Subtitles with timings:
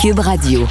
[0.00, 0.66] Cube Radio.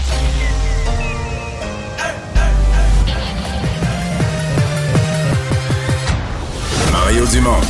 [6.92, 7.62] Mario Dumont.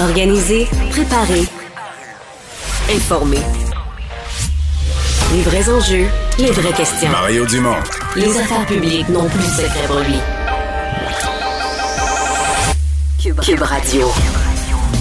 [0.00, 1.42] Organiser, préparer,
[2.94, 3.40] informer.
[5.32, 6.06] Les vrais enjeux,
[6.38, 7.10] les vraies questions.
[7.10, 7.74] Mario Dumont.
[8.14, 10.20] Les affaires publiques n'ont plus de secret pour lui.
[13.20, 14.12] Cube, Cube Radio.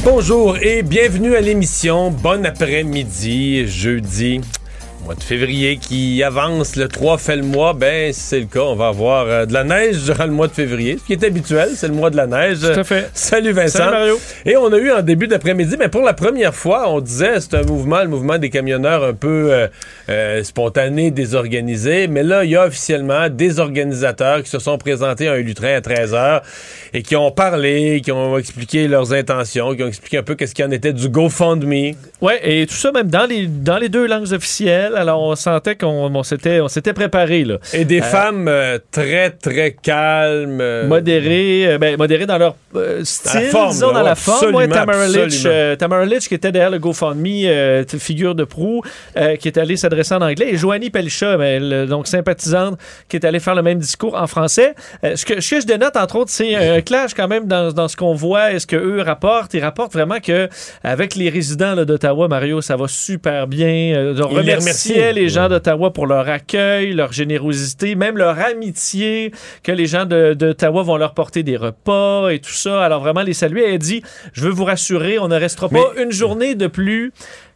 [0.03, 2.09] Bonjour et bienvenue à l'émission.
[2.09, 4.41] Bon après-midi, jeudi.
[5.03, 8.75] Mois de février qui avance, le 3 fait le mois, ben c'est le cas, on
[8.75, 11.71] va avoir euh, de la neige durant le mois de février, ce qui est habituel,
[11.75, 12.59] c'est le mois de la neige.
[12.61, 13.09] Tout à fait.
[13.13, 13.79] Salut Vincent.
[13.79, 14.19] Salut Mario.
[14.45, 17.53] Et on a eu en début d'après-midi, mais pour la première fois, on disait c'est
[17.55, 19.67] un mouvement, le mouvement des camionneurs un peu euh,
[20.07, 25.27] euh, spontané, désorganisé, mais là il y a officiellement des organisateurs qui se sont présentés
[25.27, 26.43] à un lutrin à 13h
[26.93, 30.55] et qui ont parlé, qui ont expliqué leurs intentions, qui ont expliqué un peu qu'est-ce
[30.55, 31.95] qu'il en était du GoFundMe.
[32.21, 34.92] Ouais, et tout ça même dans les, dans les deux langues officielles.
[34.95, 37.57] Alors, on sentait qu'on on s'était, on s'était préparé, là.
[37.73, 40.59] Et des Euh, femmes euh, très, très calmes.
[40.61, 42.55] euh, Modérés, euh, ben, modérés dans leur
[43.03, 44.55] style, forme, disons, là, dans ouais, la forme.
[44.55, 48.81] Ouais, Tamara Litch, Tamara Litch, qui était derrière le GoFundMe, figure de proue,
[49.39, 53.39] qui est allée s'adresser en anglais, et Joanie Pelcha, ben, donc sympathisante, qui est allée
[53.39, 54.73] faire le même discours en français.
[55.03, 57.87] Ce, que, ce que je dénote, entre autres, c'est un clash quand même dans, dans
[57.87, 59.53] ce qu'on voit et ce qu'eux rapportent.
[59.53, 60.49] Ils rapportent vraiment que
[60.83, 64.13] avec les résidents là, d'Ottawa, Mario, ça va super bien.
[64.29, 64.53] On les
[64.89, 69.31] remerciait les gens d'Ottawa pour leur accueil, leur générosité, même leur amitié,
[69.63, 72.83] que les gens de- d'Ottawa vont leur porter des repas et tout ça.
[72.83, 73.73] Alors vraiment les saluer.
[73.73, 74.01] Elle dit,
[74.33, 77.11] je veux vous rassurer, on ne restera pas une journée de plus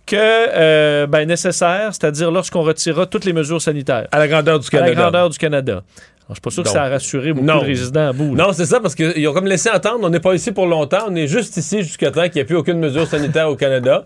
[0.06, 4.68] que euh, ben, nécessaire, c'est-à-dire lorsqu'on retirera toutes les mesures sanitaires à la grandeur du
[4.68, 4.90] à Canada.
[4.90, 5.84] la grandeur du Canada.
[6.28, 7.60] Alors, je suis pas sûr Donc, que ça a rassuré beaucoup non.
[7.62, 8.36] de résidents à bout.
[8.36, 8.48] là.
[8.48, 11.06] Non, c'est ça, parce qu'ils ont comme laissé entendre, on n'est pas ici pour longtemps,
[11.08, 14.04] on est juste ici jusqu'à temps qu'il n'y ait plus aucune mesure sanitaire au Canada.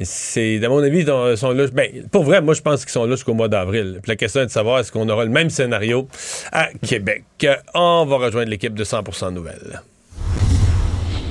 [0.00, 1.66] C'est, à mon avis, ils sont là.
[1.74, 3.98] Ben, pour vrai, moi, je pense qu'ils sont là jusqu'au mois d'avril.
[4.02, 6.08] Puis la question est de savoir est-ce qu'on aura le même scénario
[6.52, 7.24] à Québec?
[7.74, 9.82] On va rejoindre l'équipe de 100% Nouvelles.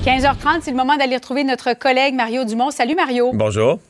[0.04, 2.70] 15h30, c'est le moment d'aller retrouver notre collègue Mario Dumont.
[2.70, 3.32] Salut Mario.
[3.34, 3.80] Bonjour.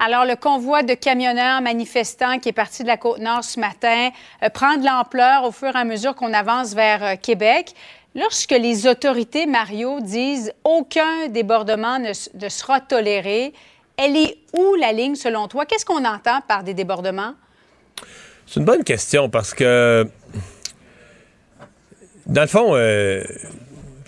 [0.00, 4.10] Alors, le convoi de camionneurs manifestants qui est parti de la Côte-Nord ce matin
[4.44, 7.74] euh, prend de l'ampleur au fur et à mesure qu'on avance vers euh, Québec.
[8.14, 12.12] Lorsque les autorités, Mario, disent aucun débordement ne,
[12.48, 13.52] sera toléré,
[13.96, 15.66] elle est où la ligne selon toi?
[15.66, 17.34] Qu'est-ce qu'on entend par des débordements?
[18.46, 20.08] C'est une bonne question parce que,
[22.26, 23.24] dans le fond, euh,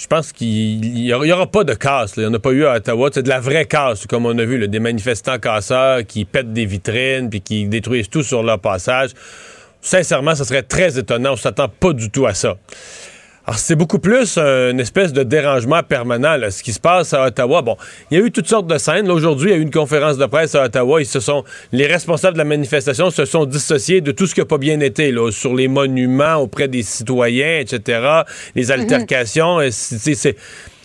[0.01, 2.17] je pense qu'il n'y aura, pas de casse.
[2.17, 2.23] là.
[2.23, 3.11] Il n'y en a pas eu à Ottawa.
[3.13, 6.65] C'est de la vraie casse, comme on a vu, des manifestants casseurs qui pètent des
[6.65, 9.11] vitrines puis qui détruisent tout sur leur passage.
[9.83, 11.31] Sincèrement, ce serait très étonnant.
[11.31, 12.57] On ne s'attend pas du tout à ça.
[13.51, 17.27] Alors, c'est beaucoup plus une espèce de dérangement permanent, là, ce qui se passe à
[17.27, 17.63] Ottawa.
[17.63, 17.77] Bon,
[18.09, 19.09] il y a eu toutes sortes de scènes.
[19.09, 21.01] Là, Aujourd'hui, il y a eu une conférence de presse à Ottawa.
[21.03, 24.41] Ils se sont, les responsables de la manifestation se sont dissociés de tout ce qui
[24.41, 28.21] n'a pas bien été, là, sur les monuments auprès des citoyens, etc.,
[28.55, 29.59] les altercations.
[29.73, 30.37] C'est- c'est- c'est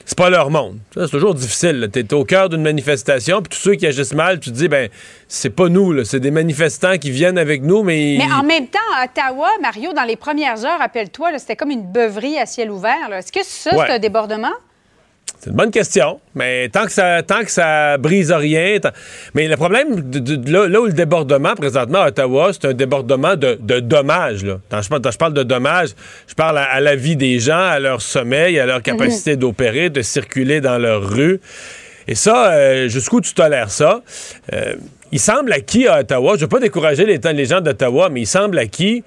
[0.06, 0.78] c'est pas leur monde.
[0.94, 1.90] Ça, C'est toujours difficile.
[1.92, 4.68] Tu es au cœur d'une manifestation, puis tous ceux qui agissent mal, tu te dis,
[4.68, 4.90] ben,
[5.28, 8.16] c'est pas nous, c'est des manifestants qui viennent avec nous, mais.
[8.20, 11.92] Mais en même temps, à Ottawa, Mario, dans les premières heures, rappelle-toi, c'était comme une
[11.92, 13.12] beuverie à ciel ouvert.
[13.12, 13.86] Est-ce que ça, Ouais.
[13.88, 14.54] c'est un débordement?
[15.40, 18.80] C'est une bonne question, mais tant que ça, tant que ça brise rien.
[18.80, 18.90] tant-
[19.36, 22.66] Mais le problème, de, de- de là, là où le débordement présentement à Ottawa, c'est
[22.66, 24.44] un débordement de, dommages.
[24.44, 24.60] Là.
[24.72, 25.90] Quand, je, parle- quand je parle de dommages,
[26.28, 29.90] je parle à, à la vie des gens, à leur sommeil, à leur capacité d'opérer,
[29.90, 31.40] de circuler dans leur rue.
[32.08, 34.02] Et ça, euh, jusqu'où tu tolères ça?
[34.54, 34.76] Euh,
[35.12, 38.22] il semble acquis à Ottawa, je ne veux pas décourager les, les gens d'Ottawa, mais
[38.22, 39.04] il semble acquis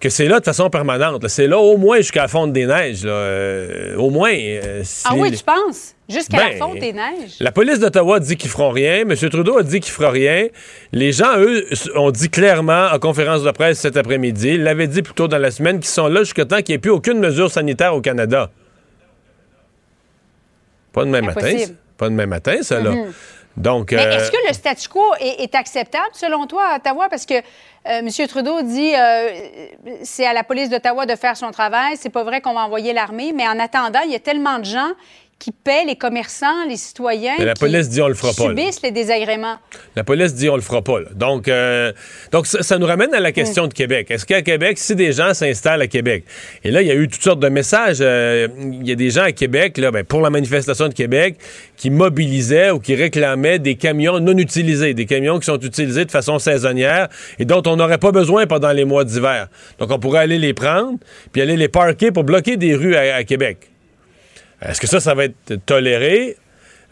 [0.00, 1.28] que c'est là de façon permanente.
[1.28, 3.04] C'est là au moins jusqu'à la fonte des neiges.
[3.04, 3.12] là.
[3.12, 4.32] Euh, au moins.
[4.32, 5.94] euh, si Ah oui, tu penses?
[6.08, 7.36] Jusqu'à Ben, la fonte des neiges?
[7.38, 9.02] la police d'Ottawa dit qu'ils feront rien.
[9.02, 9.14] M.
[9.14, 10.48] Trudeau a dit qu'il fera rien.
[10.92, 15.02] Les gens, eux, ont dit clairement en conférence de presse cet après-midi, ils l'avaient dit
[15.02, 17.18] plus tôt dans la semaine, qu'ils sont là jusqu'à temps qu'il n'y ait plus aucune
[17.20, 18.50] mesure sanitaire au Canada.
[20.92, 21.40] Pas demain matin.
[21.46, 21.62] Impossible.
[21.62, 21.72] ça.
[21.96, 22.94] Pas demain matin, ça, là.
[23.60, 27.08] Donc, Mais euh, est-ce que le statu quo est, est acceptable selon toi à Ottawa?
[27.08, 27.40] Parce que euh,
[27.84, 28.08] M.
[28.26, 29.28] Trudeau dit euh,
[30.02, 31.96] c'est à la police d'Ottawa de faire son travail.
[31.96, 34.64] C'est pas vrai qu'on va envoyer l'armée, mais en attendant, il y a tellement de
[34.64, 34.92] gens
[35.40, 37.34] qui paient les commerçants, les citoyens.
[37.38, 38.48] Mais la qui- police dit on le fera là.
[38.50, 39.56] subissent les désagréments.
[39.96, 41.00] La police dit on le fera pas.
[41.00, 41.06] là.
[41.16, 41.92] Donc, euh,
[42.30, 44.08] donc ça, ça nous ramène à la question de Québec.
[44.10, 46.24] Est-ce qu'à Québec, si des gens s'installent à Québec,
[46.62, 47.98] et là, il y a eu toutes sortes de messages.
[48.02, 51.36] euh, Il y a des gens à Québec, là, ben, pour la manifestation de Québec,
[51.76, 56.10] qui mobilisaient ou qui réclamaient des camions non utilisés, des camions qui sont utilisés de
[56.10, 57.08] façon saisonnière
[57.38, 59.48] et dont on n'aurait pas besoin pendant les mois d'hiver.
[59.78, 60.98] Donc, on pourrait aller les prendre,
[61.32, 63.69] puis aller les parquer pour bloquer des rues à, à Québec.
[64.62, 66.36] Est-ce que ça, ça va être toléré?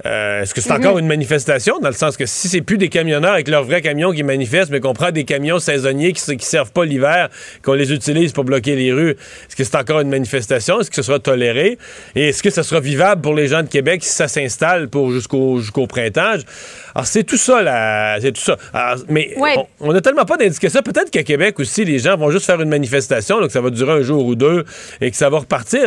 [0.06, 1.80] Euh, Est-ce que c'est encore une manifestation?
[1.80, 4.70] Dans le sens que si c'est plus des camionneurs avec leurs vrais camions qui manifestent,
[4.70, 7.28] mais qu'on prend des camions saisonniers qui, qui servent pas l'hiver,
[7.62, 10.80] qu'on les utilise pour bloquer les rues, est-ce que c'est encore une manifestation?
[10.80, 11.78] Est-ce que ce sera toléré?
[12.14, 15.10] Et est-ce que ça sera vivable pour les gens de Québec si ça s'installe pour
[15.10, 16.36] jusqu'au jusqu'au printemps?
[16.98, 18.18] Alors, c'est tout ça, là.
[18.20, 18.56] C'est tout ça.
[18.74, 19.54] Alors, mais Ouais.
[19.56, 20.82] on, on a tellement pas d'indiqué ça.
[20.82, 23.92] Peut-être qu'à Québec aussi, les gens vont juste faire une manifestation, donc ça va durer
[23.92, 24.64] un jour ou deux
[25.00, 25.82] et que ça va repartir.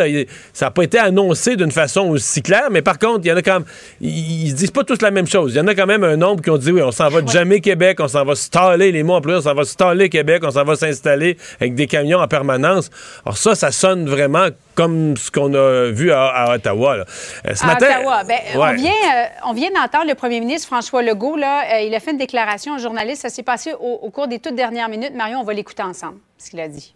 [0.53, 3.35] Ça n'a pas été annoncé d'une façon aussi claire, mais par contre, il y en
[3.35, 3.65] a quand même.
[3.99, 5.51] Ils, ils se disent pas tous la même chose.
[5.53, 7.19] Il y en a quand même un nombre qui ont dit oui, on s'en va
[7.25, 10.51] jamais Québec, on s'en va staller, les mots employés, on s'en va staller Québec, on
[10.51, 12.89] s'en va s'installer avec des camions en permanence.
[13.25, 14.47] Alors ça, ça sonne vraiment
[14.81, 16.97] comme ce qu'on a vu à, à Ottawa.
[16.97, 17.05] là.
[17.47, 18.23] Euh, ce À matin, Ottawa.
[18.23, 18.69] Ben, Ouais.
[18.71, 21.35] on, vient, euh, on vient d'entendre le premier ministre François Legault.
[21.37, 23.21] Là, euh, il a fait une déclaration aux journalistes.
[23.21, 25.13] Ça s'est passé au, au cours des toutes dernières minutes.
[25.15, 26.95] Marion, on va l'écouter ensemble, ce qu'il a dit.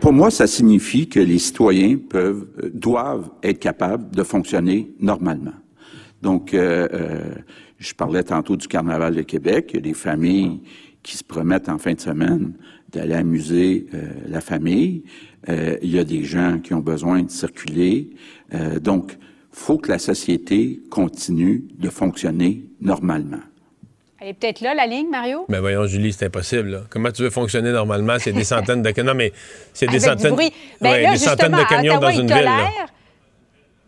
[0.00, 5.52] Pour moi, ça signifie que les citoyens peuvent, doivent être capables de fonctionner normalement.
[6.22, 7.20] Donc, euh, euh,
[7.78, 9.66] je parlais tantôt du Carnaval de Québec.
[9.70, 10.62] Il y a des familles
[11.02, 12.52] qui se promettent en fin de semaine
[12.92, 15.04] d'aller amuser euh, la famille.
[15.48, 18.10] Euh, il y a des gens qui ont besoin de circuler.
[18.54, 19.16] Euh, donc,
[19.52, 23.40] faut que la société continue de fonctionner normalement.
[24.20, 25.46] Elle est peut-être là, la ligne, Mario?
[25.48, 26.68] Mais voyons, Julie, c'est impossible.
[26.68, 26.82] là.
[26.90, 28.16] Comment tu veux fonctionner normalement?
[28.18, 29.12] C'est des centaines de camions.
[29.12, 29.32] Non, mais
[29.72, 30.52] c'est des Avec du centaines, bruit.
[30.80, 32.44] Ben ouais, là, des centaines de camions Ottawa, dans une ville.
[32.44, 32.68] là.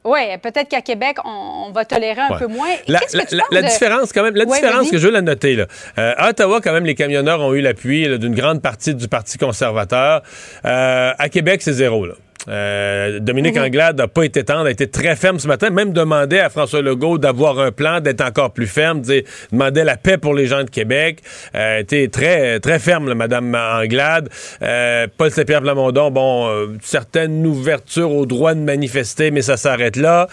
[0.04, 2.38] Oui, peut-être qu'à Québec, on, on va tolérer un Ouais.
[2.38, 2.68] peu moins.
[2.88, 5.12] La, que tu la- la de- différence, quand même, la Ouais, différence que je veux
[5.12, 5.66] la noter, là.
[5.98, 9.38] Euh, à Ottawa, quand même, les camionneurs ont eu l'appui d'une grande partie du Parti
[9.38, 10.22] conservateur.
[10.64, 12.14] Euh, à Québec, c'est zéro, là.
[12.48, 13.62] Euh, Dominique Mhm.
[13.64, 16.82] Anglade n'a pas été tendre, a été très ferme ce matin, même demandé à François
[16.82, 19.22] Legault d'avoir un plan, d'être encore plus ferme, dire-
[19.52, 21.18] demandait la paix pour les gens de Québec.
[21.54, 24.28] Euh, était très très ferme, là, Madame Anglade.
[24.62, 29.96] Euh, Paul Saint-Pierre Plamondon, bon, euh, certaine ouverture au droit de manifester, mais ça s'arrête
[29.96, 30.26] là.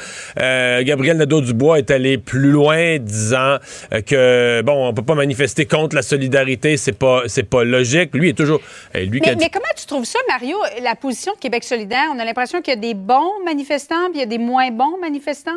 [0.82, 3.58] Gabriel Nadeau-Dubois est allé plus loin, disant
[4.06, 8.12] que bon, on peut pas manifester contre la solidarité, c'est pas c'est pas logique.
[8.14, 8.62] Lui est toujours,
[8.96, 11.99] lui Mais, dit- comment tu trouves ça, Mario, la position de Québec solidaire?
[12.14, 14.72] On a l'impression qu'il y a des bons manifestants puis il y a des moins
[14.72, 15.52] bons manifestants?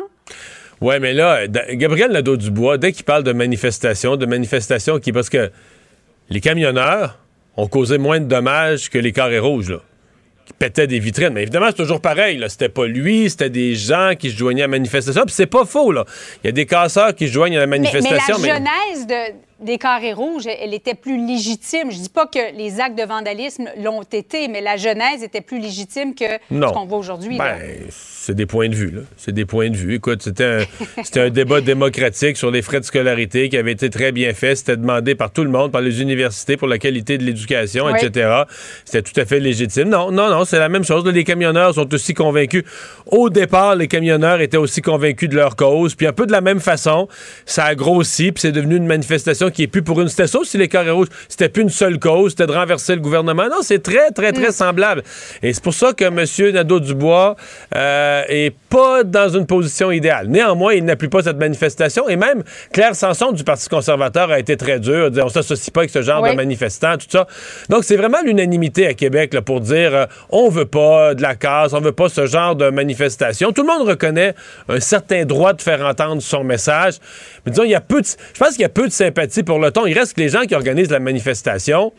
[0.81, 5.11] Ouais, mais là, Gabriel Nadeau-Dubois, dès qu'il parle de manifestation, de manifestation qui.
[5.13, 5.51] Parce que
[6.29, 7.19] les camionneurs
[7.55, 9.77] ont causé moins de dommages que les carrés rouges, là,
[10.45, 11.29] qui pétaient des vitrines.
[11.29, 12.49] Mais évidemment, c'est toujours pareil, là.
[12.49, 15.21] C'était pas lui, c'était des gens qui se joignaient à la manifestation.
[15.25, 16.03] Puis c'est pas faux, là.
[16.43, 18.37] Il y a des casseurs qui se joignent à la Mais, mais manifestation.
[18.41, 21.91] la genèse de- des carrés rouges, elle, était plus légitime.
[21.91, 25.59] Je dis pas que les actes de vandalisme l'ont été, mais la genèse était plus
[25.59, 26.69] légitime que Non.
[26.69, 27.37] ce qu'on voit aujourd'hui.
[27.37, 27.57] Ben,
[27.89, 29.01] c'est des points de vue, là.
[29.17, 29.95] C'est des points de vue.
[29.95, 30.43] Écoute, c'était
[31.15, 34.55] un, un débat démocratique sur les frais de scolarité qui avait été très bien fait.
[34.55, 37.93] C'était demandé par tout le monde, par les universités pour la qualité de l'éducation, Oui.
[38.01, 38.43] etc.
[38.85, 39.89] C'était tout à fait légitime.
[39.89, 41.05] Non, non, non, c'est la même chose.
[41.05, 42.63] Les camionneurs sont aussi convaincus.
[43.07, 45.95] Au départ, les camionneurs étaient aussi convaincus de leur cause.
[45.95, 47.07] Puis un peu de la même façon,
[47.45, 50.07] ça a grossi, puis c'est devenu une manifestation qui est plus pour une.
[50.07, 51.09] C'était ça aussi, les carrés rouges.
[51.27, 53.47] C'était plus une seule cause, c'était de renverser le gouvernement.
[53.49, 55.03] Non, c'est très, très, très semblable.
[55.41, 56.53] Et c'est pour ça que M.
[56.53, 57.35] Nadeau-Dubois
[57.75, 60.27] euh, est pas dans une position idéale.
[60.29, 62.09] Néanmoins, il n'appuie pas cette manifestation.
[62.09, 62.41] Et même
[62.71, 65.11] Claire Sanson du Parti conservateur a été très dur.
[65.11, 66.31] Dire, on s'associe pas avec ce genre Oui.
[66.31, 67.27] de manifestants, tout ça.
[67.69, 71.35] Donc, c'est vraiment l'unanimité à Québec là, pour dire euh, on veut pas de la
[71.35, 73.51] casse, on veut pas ce genre de manifestation.
[73.51, 74.33] Tout le monde reconnaît
[74.67, 76.95] un certain droit de faire entendre son message.
[77.45, 79.43] Mais disons, il y a peu de, je pense qu'il y a peu de sympathie
[79.43, 79.85] pour le ton.
[79.85, 81.93] Il reste que les gens qui organisent la manifestation,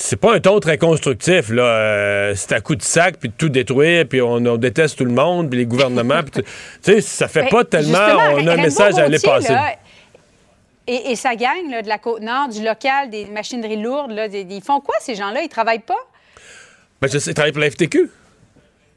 [0.00, 1.62] c'est pas un ton très constructif, là.
[1.64, 5.04] Euh, c'est à coup de sac, puis de tout détruire, puis on, on déteste tout
[5.04, 6.22] le monde, puis les gouvernements.
[6.32, 6.42] tu
[6.82, 7.98] sais, ça fait Ben, pas tellement.
[8.36, 9.52] On a un message à aller passer.
[9.52, 9.72] là,
[10.86, 14.46] et, et sa gang là, de la Côte-Nord, du local, des machineries lourdes, là, des-
[14.48, 15.42] ils font quoi, ces gens-là?
[15.42, 15.98] Ils travaillent pas?
[17.02, 18.08] Ben, je sais, ils travaillent pour la FTQ.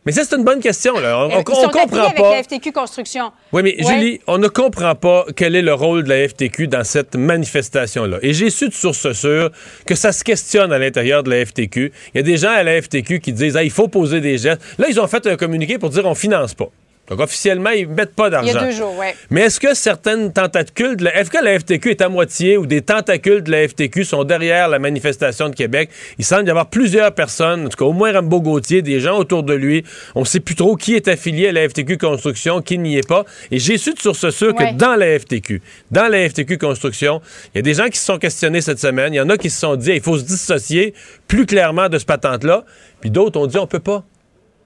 [0.06, 1.20] Mais ça, c'est une bonne question, là.
[1.20, 2.32] On, Euh, on- on comprend avec pas.
[2.34, 3.32] la FTQ Construction.
[3.54, 3.94] Oui, mais Ouais.
[3.94, 8.18] Julie, on ne comprend pas quel est le rôle de la FTQ dans cette manifestation-là.
[8.24, 9.52] Et j'ai su de source sûre
[9.86, 11.92] que ça se questionne à l'intérieur de la FTQ.
[12.14, 14.40] Il y a des gens à la FTQ qui disent ah, il faut poser des
[14.40, 14.62] gestes.
[14.80, 16.70] Là, ils ont fait un communiqué pour dire on finance pas.
[17.12, 18.58] Donc, officiellement, ils ne mettent pas Il y d'argent.
[18.60, 19.08] a deux jours, oui.
[19.32, 21.18] Mais est-ce que certaines tentacules de la...
[21.20, 24.70] Est-ce que la FTQ est à moitié ou des tentacules de la FTQ sont derrière
[24.70, 25.90] la manifestation de Québec?
[26.20, 29.18] Il semble y avoir plusieurs personnes, en tout cas au moins Rambo Gauthier, des gens
[29.18, 29.84] autour de lui.
[30.16, 33.06] On ne sait plus trop qui est affilié à la FTQ Construction, qui n'y est
[33.06, 33.26] pas.
[33.52, 34.14] Et j'ai su de sûre
[34.58, 34.72] Ouais.
[34.72, 37.22] que dans la FTQ, dans la FTQ Construction,
[37.54, 39.14] il y a des gens qui se sont questionnés cette semaine.
[39.14, 40.94] Il y en a qui se sont dit, il faut se dissocier
[41.28, 42.64] plus clairement de ce patente-là.
[43.02, 44.06] Puis d'autres ont dit, on peut pas.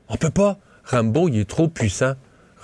[0.10, 0.60] On peut pas.
[0.84, 2.14] Rambo, il est trop puissant.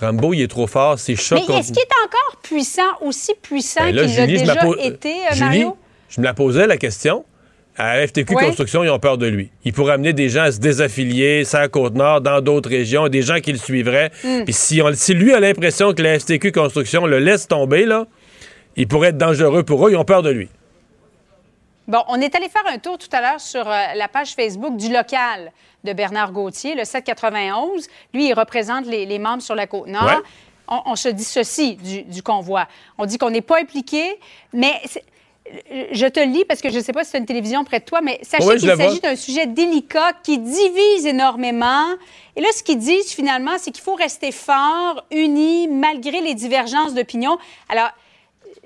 [0.01, 0.99] Rambo, il est trop fort.
[0.99, 1.39] C'est choc.
[1.47, 5.33] Mais est-ce qu'il est encore puissant, aussi puissant Ben qu'il l'a déjà po- été, euh,
[5.33, 5.77] Julie, Mario?
[6.09, 7.23] je me la posais la question.
[7.77, 8.45] À la FTQ Ouais.
[8.47, 9.49] Construction, ils ont peur de lui.
[9.63, 13.21] Il pourrait amener des gens à se désaffilier, ça à Côte-Nord, dans d'autres régions, des
[13.21, 14.11] gens qui le suivraient.
[14.25, 14.43] Hmm.
[14.43, 18.07] Puis si, on- si lui a l'impression que la FTQ Construction le laisse tomber, là,
[18.75, 19.91] il pourrait être dangereux pour eux.
[19.91, 20.49] Ils ont peur de lui.
[21.87, 24.77] Bon, on est allé faire un tour tout à l'heure sur euh, la page Facebook
[24.77, 25.51] du local
[25.83, 27.87] de Bernard Gauthier, le 791.
[28.13, 30.03] Lui, il représente les, les membres sur la Côte-Nord.
[30.05, 30.17] Ouais.
[30.67, 32.67] On, on se dit ceci du, du convoi.
[32.97, 34.19] On dit qu'on n'est pas impliqué,
[34.53, 34.73] mais
[35.91, 37.63] je te le lis parce que je ne sais pas si tu as une télévision
[37.63, 41.87] près de toi, mais sachez Oui, qu'il s'agit d'un sujet délicat qui divise énormément.
[42.35, 46.93] Et là, ce qu'ils disent finalement, c'est qu'il faut rester fort, unis, malgré les divergences
[46.93, 47.37] d'opinion.
[47.69, 47.89] Alors,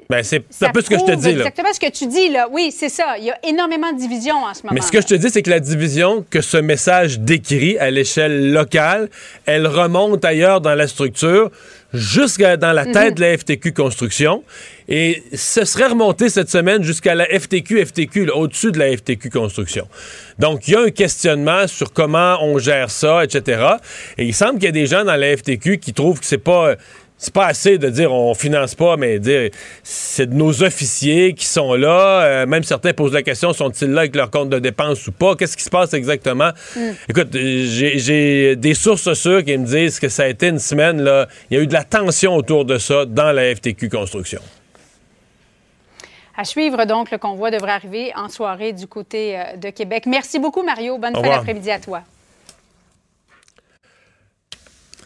[0.09, 1.45] Ben, c'est un peu ce que je te dis, là.
[1.45, 2.47] Exactement ce que tu dis, là.
[2.51, 3.17] Oui, c'est ça.
[3.17, 4.73] Il y a énormément de divisions en ce moment.
[4.75, 7.89] Mais ce que je te dis, c'est que la division que ce message décrit à
[7.89, 9.09] l'échelle locale,
[9.45, 11.49] elle remonte ailleurs dans la structure,
[11.93, 14.43] jusqu'à dans la tête de la FTQ Construction.
[14.87, 19.87] Et ce serait remonté cette semaine jusqu'à la FTQ, FTQ, au-dessus de la FTQ Construction.
[20.37, 23.65] Donc, il y a un questionnement sur comment on gère ça, etc.
[24.17, 26.37] Et il semble qu'il y a des gens dans la FTQ qui trouvent que c'est
[26.37, 26.75] pas
[27.17, 29.49] c'est pas assez de dire on finance pas, mais dire
[29.83, 32.21] c'est de nos officiers qui sont là.
[32.23, 35.35] Euh, même certains posent la question sont-ils là avec leur compte de dépenses ou pas?
[35.35, 36.49] Qu'est-ce qui se passe exactement?
[37.09, 41.01] Écoute, euh, j'ai- des sources sûres qui me disent que ça a été une semaine
[41.01, 41.27] là.
[41.49, 44.41] Il y a eu de la tension autour de ça dans la FTQ Construction.
[46.37, 50.03] À suivre, donc, le convoi devrait arriver en soirée du côté euh, de Québec.
[50.05, 50.97] Merci beaucoup, Mario.
[50.97, 52.01] Bonne fin d'après-midi à toi.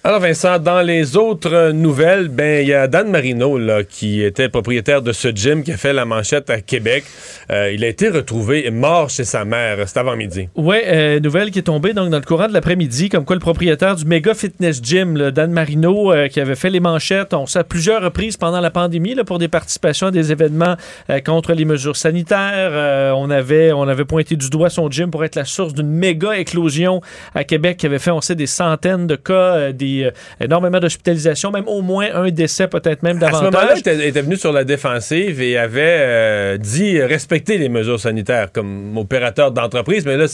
[0.01, 4.47] Alors Vincent, dans les autres nouvelles, ben il y a Dan Marino là, qui était
[4.47, 7.03] propriétaire de ce gym qui a fait la manchette à Québec.
[7.51, 9.85] Euh, il a été retrouvé mort chez sa mère.
[9.85, 10.47] C'était avant midi.
[10.55, 13.41] Oui, euh, nouvelle qui est tombée donc, dans le courant de l'après-midi, comme quoi le
[13.41, 17.59] propriétaire du méga fitness gym, Dan Marino, euh, qui avait fait les manchettes, on sait
[17.59, 20.77] à plusieurs reprises pendant la pandémie là, pour des participations à des événements
[21.25, 23.15] contre les mesures sanitaires.
[23.17, 26.37] On, avait, on avait pointé du doigt son gym pour être la source d'une méga
[26.37, 27.01] éclosion
[27.35, 30.12] à Québec qui avait fait, on sait, des centaines de cas, euh, des, euh,
[30.43, 33.77] énormément d'hospitalisations, même au moins un décès, peut-être même À ce moment-là, davantage.
[33.77, 38.51] il était, était venu sur la défensive et avait euh, dit respecter les mesures sanitaires
[38.51, 40.27] comme opérateur d'entreprise, mais là,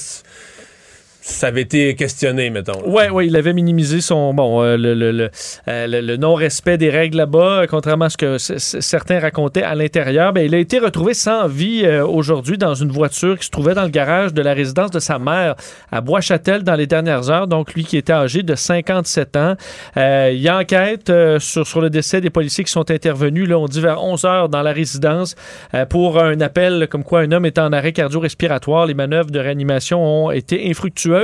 [1.27, 2.87] ça avait été questionné, mettons.
[2.87, 4.93] Ouais, ouais, il avait minimisé son bon euh, le,
[5.67, 9.73] euh, le- le non-respect des règles là-bas, euh, contrairement à ce que certains racontaient à
[9.73, 10.33] l'intérieur.
[10.33, 13.83] Ben, il a été retrouvé sans vie aujourd'hui dans une voiture qui se trouvait dans
[13.85, 15.55] le garage de la résidence de sa mère
[15.91, 17.47] à Bois-Châtel dans les dernières heures.
[17.47, 19.55] Donc lui qui était âgé de 57 ans,
[19.95, 23.49] il y a enquête sur sur le décès des policiers qui sont intervenus.
[23.49, 25.35] Là, on dit vers 11 heures dans la résidence
[25.89, 28.85] pour un appel comme quoi un homme est en arrêt cardio-respiratoire.
[28.85, 31.14] Les manœuvres de réanimation ont été infructueuses.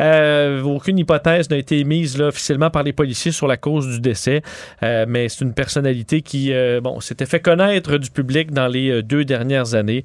[0.00, 4.00] Euh, aucune hypothèse n'a été émise là, officiellement par les policiers sur la cause du
[4.00, 4.42] décès,
[4.82, 9.02] Euh, mais c'est une personnalité qui euh, bon, s'était fait connaître du public dans les
[9.02, 10.04] deux dernières années,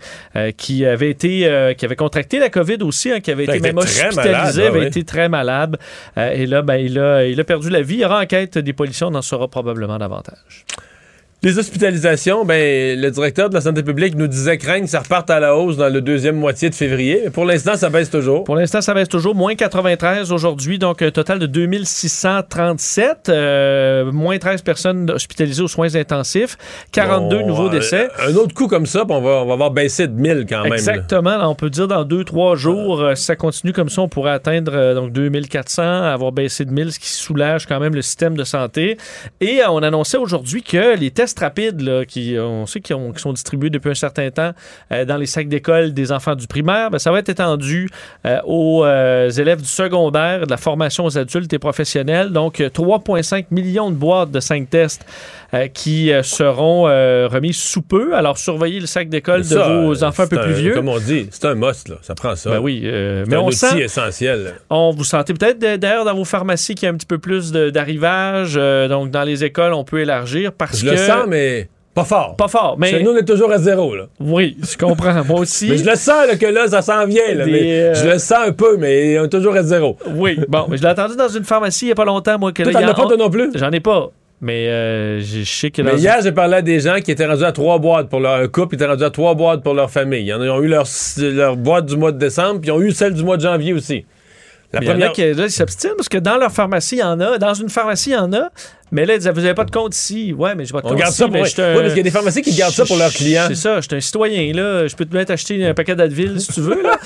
[0.57, 4.15] qui avait été, qui avait contracté la COVID aussi, hein, qui avait été même hospitalisé,
[4.15, 4.87] malade, avait ouais.
[4.87, 5.77] été très malade,
[6.17, 7.95] et là, ben, il a, il a perdu la vie.
[7.95, 10.65] Il y aura enquête des policiers, on en saura probablement davantage.
[11.41, 15.29] Les hospitalisations, ben, le directeur de la santé publique nous disait craindre que ça reparte
[15.29, 17.21] à la hausse dans le deuxième moitié de février.
[17.23, 18.43] Mais pour l'instant, ça baisse toujours.
[18.43, 19.35] Pour l'instant, ça baisse toujours.
[19.35, 23.29] Moins 93 aujourd'hui, donc un total de 2637.
[23.29, 26.57] euh, moins 13 personnes hospitalisées aux soins intensifs.
[26.91, 28.09] 42 Bon, nouveaux euh, décès.
[28.19, 30.73] Un autre coup comme ça, on va, on va avoir baissé de 1000 quand même.
[30.73, 31.37] Exactement.
[31.37, 34.31] Là, on peut dire dans 2-3 jours, euh, si ça continue comme ça, on pourrait
[34.31, 38.35] atteindre euh, donc 2400, avoir baissé de 1000, ce qui soulage quand même le système
[38.35, 38.97] de santé.
[39.39, 43.19] Et euh, on annonçait aujourd'hui que les tests rapides, là, qui, on sait ont- qui
[43.21, 44.51] sont distribués depuis un certain temps
[44.91, 47.89] euh, dans les sacs d'école des enfants du primaire, ben, ça va être étendu
[48.25, 52.29] euh, aux euh, élèves du secondaire, de la formation aux adultes et professionnels.
[52.29, 55.05] Donc, euh, 3,5 millions de boîtes de 5 tests
[55.73, 58.15] qui seront remises sous peu.
[58.15, 60.73] Alors, surveillez le sac d'école de vos enfants un peu plus vieux.
[60.75, 61.95] Comme on dit, c'est un must, là.
[62.03, 62.51] Ça prend ça.
[62.51, 64.43] Ben oui, mais un on outil sent, essentiel.
[64.43, 64.51] là.
[64.69, 67.51] on vous sentez peut-être d'ailleurs dans vos pharmacies qu'il y a un petit peu plus
[67.51, 68.53] d'arrivage.
[68.89, 72.35] donc dans les écoles, on peut élargir parce Je que le sens, mais pas fort.
[72.35, 72.75] pas fort.
[72.79, 74.05] Mais Chez nous, on est toujours à zéro, là.
[74.19, 75.23] oui, je comprends.
[75.25, 75.69] Moi aussi.
[75.69, 77.33] Mais je le sens là, que là, ça s'en vient.
[77.33, 79.97] Là, Des, mais euh, Je le sens un peu, mais on est toujours à zéro.
[80.15, 82.51] Oui, bon, mais je l'ai entendu dans une pharmacie il n'y a pas longtemps, moi.
[82.53, 83.51] Que Toi, là, t'en as pas, toi non plus?
[83.55, 84.11] J'en ai pas.
[84.41, 87.43] Mais euh, je sais que Mais hier, j'ai parlé à des gens qui étaient rendus
[87.43, 90.25] à trois boîtes pour leur couple, ils étaient rendus à trois boîtes pour leur famille.
[90.25, 90.85] Ils en ont eu leur,
[91.17, 93.73] leur boîte du mois de décembre, puis ils ont eu celle du mois de janvier
[93.73, 94.05] aussi.
[94.71, 95.35] La Mais il y en a première.
[95.47, 97.37] qui s'abstiennent parce que dans leur pharmacie, il y en a.
[97.37, 98.49] Dans une pharmacie, il y en a.
[98.91, 100.33] Mais là, ils disaient, vous n'avez pas de compte ici.
[100.33, 101.87] Ouais, mais j'ai pas de On compte garde ici, ça pour mais un- Oui, parce
[101.89, 103.45] qu'il y a des pharmacies qui gardent ça pour leurs clients.
[103.47, 104.87] C'est ça, je suis un citoyen, là.
[104.87, 106.97] Je peux te mettre acheter un paquet d'Advil si tu veux, là.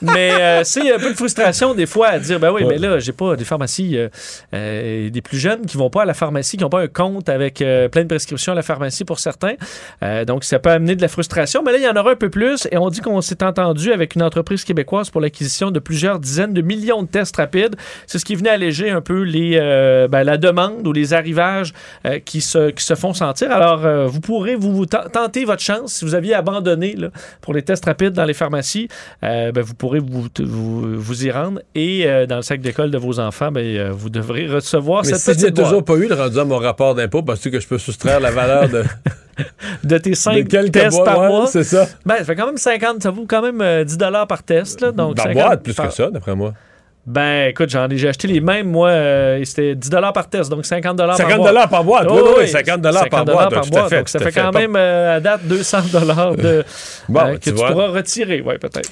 [0.00, 2.74] mais euh, c'est un peu de frustration, des fois, à dire, ben oui, Ouais.
[2.74, 4.08] mais là, j'ai pas des pharmacies, euh,
[4.54, 7.28] euh, des plus jeunes qui vont pas à la pharmacie, qui n'ont pas un compte
[7.28, 9.54] avec euh, plein de prescriptions à la pharmacie pour certains.
[10.02, 11.62] Euh, donc, ça peut amener de la frustration.
[11.64, 12.66] Mais là, il y en aura un peu plus.
[12.70, 16.52] Et on dit qu'on s'est entendu avec une entreprise québécoise pour l'acquisition de plusieurs dizaines
[16.52, 17.76] de millions de tests rapides.
[18.06, 21.14] C'est ce qui venait alléger un peu les, euh, ben, la demande ou les
[22.06, 23.50] euh, qui, se, qui se font sentir.
[23.50, 25.92] Alors, euh, vous pourrez vous, vous ten- tenter votre chance.
[25.94, 27.08] Si vous aviez abandonné là,
[27.40, 28.88] pour les tests rapides dans les pharmacies,
[29.24, 31.60] euh, ben, vous pourrez vous, vous, vous y rendre.
[31.74, 35.42] Et dans le sac d'école de vos enfants, ben, vous devrez recevoir Mais cette si
[35.44, 38.20] petite toujours pas eu, le rendu à mon rapport d'impôt, parce que je peux soustraire
[38.20, 38.84] la valeur de,
[39.84, 41.46] de tes de 5 quelques tests par Ouais, mois?
[41.46, 41.86] C'est ça.
[42.04, 43.98] Ben, ça fait quand même 50, ça vaut quand même euh, 10
[44.28, 44.80] par test.
[44.80, 46.52] Là, donc Par 50 boîte, plus que ça, d'après moi.
[47.04, 50.64] Ben, écoute, j'en ai, j'ai acheté les mêmes, moi, euh, c'était 10 par test, donc
[50.64, 51.48] 50 par 50 boîte.
[51.48, 52.06] dollars par boîte.
[52.08, 53.50] Oh, oui, oui, oui, 50 dollars par boîte.
[53.50, 53.88] par boîte.
[53.88, 56.64] fait, donc ça fait quand même euh, à date 200 dollars de,
[57.08, 57.72] Bon, euh, tu que tu vois.
[57.72, 58.88] pourras retirer, ouais, peut-être.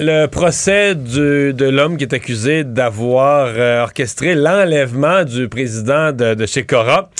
[0.00, 6.12] Euh, le procès du- de l'homme qui est accusé d'avoir euh, orchestré l'enlèvement du président
[6.12, 7.10] de, de chez Cora.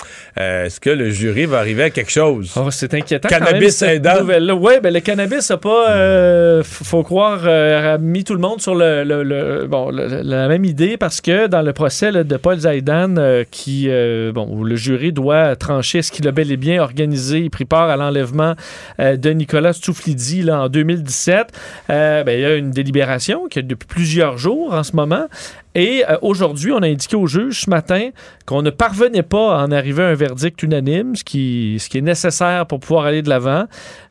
[0.40, 2.52] Euh, Est-ce que le jury va arriver à quelque chose?
[2.56, 3.28] Oh, c'est inquiétant.
[3.28, 4.54] Cannabis quand même, cette nouvelle-là.
[4.54, 8.40] Ouais, ben le cannabis a pas, euh, f- faut croire, euh, a mis tout le
[8.40, 12.10] monde sur le, le- le- bon, le- la même idée parce que dans le procès
[12.10, 16.26] là, de Paul Zaidan, euh, qui, euh, bon, où le jury doit trancher ce qu'il
[16.26, 18.54] a bel et bien organisé et pris part à l'enlèvement
[19.00, 21.52] euh, de Nicolas Stoufflidi là, en 2017,
[21.90, 25.26] euh, ben, il y a une délibération qui est depuis plusieurs jours en ce moment.
[25.74, 28.10] Et euh, aujourd'hui, on a indiqué au juge ce matin
[28.46, 31.98] qu'on ne parvenait pas à en arriver à un verdict unanime, ce qui, ce qui
[31.98, 33.64] est nécessaire pour pouvoir aller de l'avant.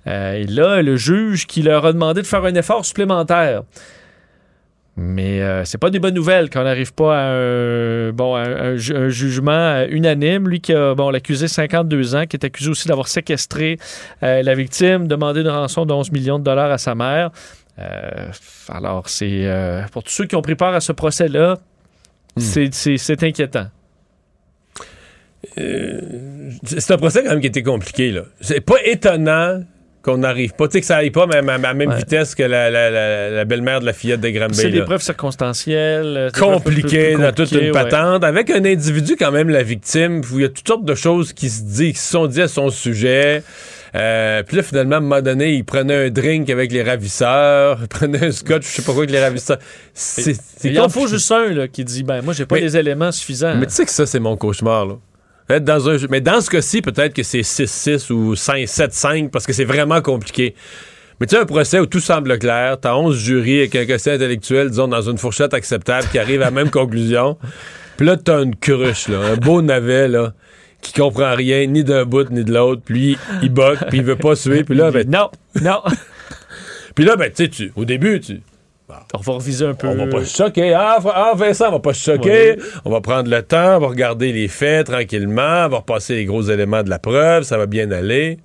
[0.07, 3.61] Euh, et là, le juge qui leur a demandé de faire un effort supplémentaire.
[4.95, 8.75] Mais euh, c'est pas des bonnes nouvelles qu'on n'arrive pas à un, bon, un, un
[8.75, 10.47] ju- un jugement euh, unanime.
[10.47, 13.79] Lui qui a bon, l'accusé 52 ans, qui est accusé aussi d'avoir séquestré
[14.21, 17.31] la victime, demandé une rançon de 11 millions de dollars à sa mère.
[17.79, 18.27] Euh,
[18.69, 21.57] alors, c'est euh, pour tous ceux qui ont pris part à ce procès-là,
[22.37, 23.67] c'est- c'est inquiétant.
[25.57, 28.11] Euh, c'est un procès quand même qui était compliqué.
[28.11, 28.21] là.
[28.41, 29.63] C'est pas étonnant
[30.01, 30.67] qu'on n'arrive pas.
[30.67, 31.97] Tu sais que ça aille pas même à la même Ouais.
[31.97, 34.63] vitesse que la, la- la- la belle-mère de la fillette de C'est Granby.
[34.71, 34.85] des là.
[34.85, 36.29] preuves circonstancielles.
[36.33, 37.83] c'est des preuves compliqué plus- plus dans toute compliquées, une ouais.
[37.83, 40.95] patente, avec un individu quand même, la victime, où il y a toutes sortes de
[40.95, 43.43] choses qui se, dit, qui se sont dites à son sujet.
[43.95, 47.77] Euh, puis là, finalement, à un moment donné, il prenait un drink avec les ravisseurs,
[47.81, 49.59] il prenait un scotch, je sais pas quoi avec les ravisseurs.
[49.93, 52.61] C'est c'est Il en faut juste un là, qui dit ben moi j'ai pas Mais-
[52.61, 53.55] les éléments suffisants.
[53.55, 54.95] Mais tu sais que ça, c'est mon cauchemar, là.
[55.49, 59.45] Être dans un jeu- Mais dans ce cas-ci, peut-être que c'est 6-6 ou 5-7-5 parce
[59.45, 60.55] que c'est vraiment compliqué.
[61.19, 64.13] Mais tu sais, un procès où tout semble clair, t'as 11 jurys avec un quotient
[64.13, 67.37] intellectuel, disons, dans une fourchette acceptable qui arrive à la même conclusion.
[67.97, 70.33] Puis là, t'as une cruche, là, un beau navet, là,
[70.83, 72.81] qui comprend rien, ni d'un bout, ni de l'autre.
[72.85, 74.63] Puis il boque, puis il veut pas suer.
[74.63, 75.29] Puis là, ben, non,
[75.61, 75.81] non.
[76.95, 78.41] puis là, ben, tu sais, tu- au début, tu,
[79.13, 79.87] on va reviser un peu.
[79.87, 80.73] on va pas se choquer.
[80.73, 82.57] Ah, ah, Vincent, on va pas se choquer.
[82.85, 86.25] On va prendre le temps, on va regarder les faits tranquillement, on va repasser les
[86.25, 88.39] gros éléments de la preuve, ça va bien aller.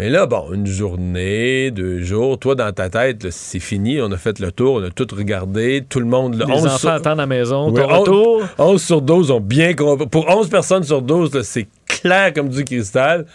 [0.00, 4.16] Mais là, bon, une journée, deux jours, toi, dans ta tête, c'est fini, on a
[4.16, 6.36] fait le tour, on a tout regardé, tout le monde...
[6.36, 7.70] là, Les 11 enfants sur- attendent à la maison.
[7.70, 8.42] Ouais, ton on- retour.
[8.56, 10.06] 11 sur 12 ont bien compris.
[10.06, 13.26] Pour 11 personnes sur 12, là, c'est clair comme du cristal.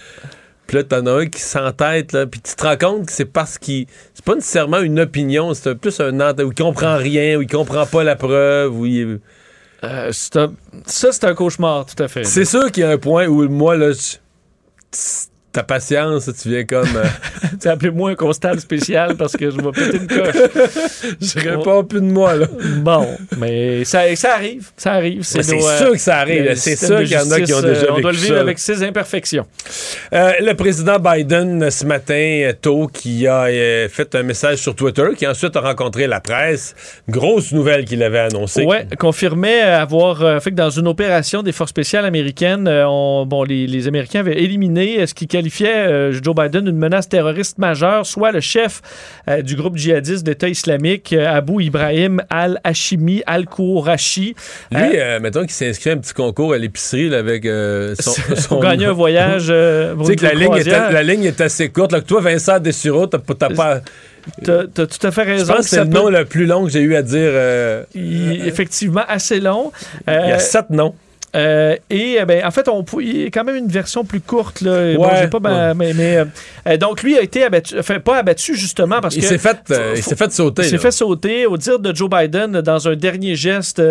[0.66, 3.26] Puis là, t'en as un qui s'entête, là, puis tu te rends compte que c'est
[3.26, 3.86] parce qu'il...
[4.16, 7.86] C'est pas nécessairement une opinion, c'est plus un où il comprend rien, où il comprend
[7.86, 9.20] pas la preuve, il...
[9.84, 10.54] Euh, c'est un-
[10.88, 12.24] ça, c'est un cauchemar, tout à fait.
[12.24, 14.18] C'est sûr qu'il y a un point où, moi, là, je-
[15.56, 16.96] ta patience, tu viens comme...
[16.98, 17.04] euh,
[17.62, 20.36] Tu Appelez-moi un constable spécial parce que je vais péter une coche.
[21.22, 22.48] je réponds plus de moi, là.
[22.80, 24.68] Bon, mais ça, ça arrive.
[24.76, 25.24] Ça arrive.
[25.24, 26.54] C'est sûr que ça arrive.
[26.56, 28.36] C'est sûr qu'il y en a qui ont déjà euh, On doit le vécu vivre
[28.36, 28.42] ça.
[28.42, 29.46] avec ses imperfections.
[30.14, 34.76] Euh, le président Biden, ce matin, euh, tôt, qui a euh, fait un message sur
[34.76, 36.76] Twitter, qui ensuite a rencontré la presse.
[37.08, 38.66] Grosse nouvelle qu'il avait annoncée.
[38.66, 43.66] Ouais, confirmait avoir fait que dans une opération des forces spéciales américaines, on- bon, les,
[43.66, 48.32] les Américains avaient éliminé ce qui qualifiait euh, Joe Biden d'une menace terroriste majeure, soit
[48.32, 48.82] le chef
[49.28, 54.36] euh, du groupe djihadiste d'État islamique, euh, Abu Ibrahim al-Hashimi al-Kourachi.
[54.72, 57.44] Lui, mettons qu'il s'inscrit à un petit concours à l'épicerie avec
[58.00, 59.54] son, son gagner un voyage.
[59.96, 60.92] pour Tu sais que une la ligne, est, croisière.
[60.92, 61.92] la ligne est assez courte.
[61.92, 63.82] Là, que toi, Vincent Dessureau, t'as pas...
[64.44, 65.54] t'as t'as tout à fait Je raison.
[65.54, 67.18] pense que c'est le peut- nom le plus long que j'ai eu à dire.
[67.22, 69.72] euh, il- effectivement assez long.
[70.08, 70.96] il y a sept noms.
[71.36, 74.22] Euh, et euh, ben, en fait, on, il y a quand même une version plus
[74.22, 74.62] courte.
[74.62, 74.94] Là.
[74.98, 76.26] Ouais, j'ai pas ma- mais, mais, euh,
[76.68, 79.28] euh, donc, lui a été abattu, enfin, pas abattu justement parce Il que.
[79.28, 80.62] s'est fait, euh, il s'est fait sauter.
[80.64, 81.46] Il s'est fait sauter.
[81.46, 83.82] Au dire de Joe Biden, dans un dernier geste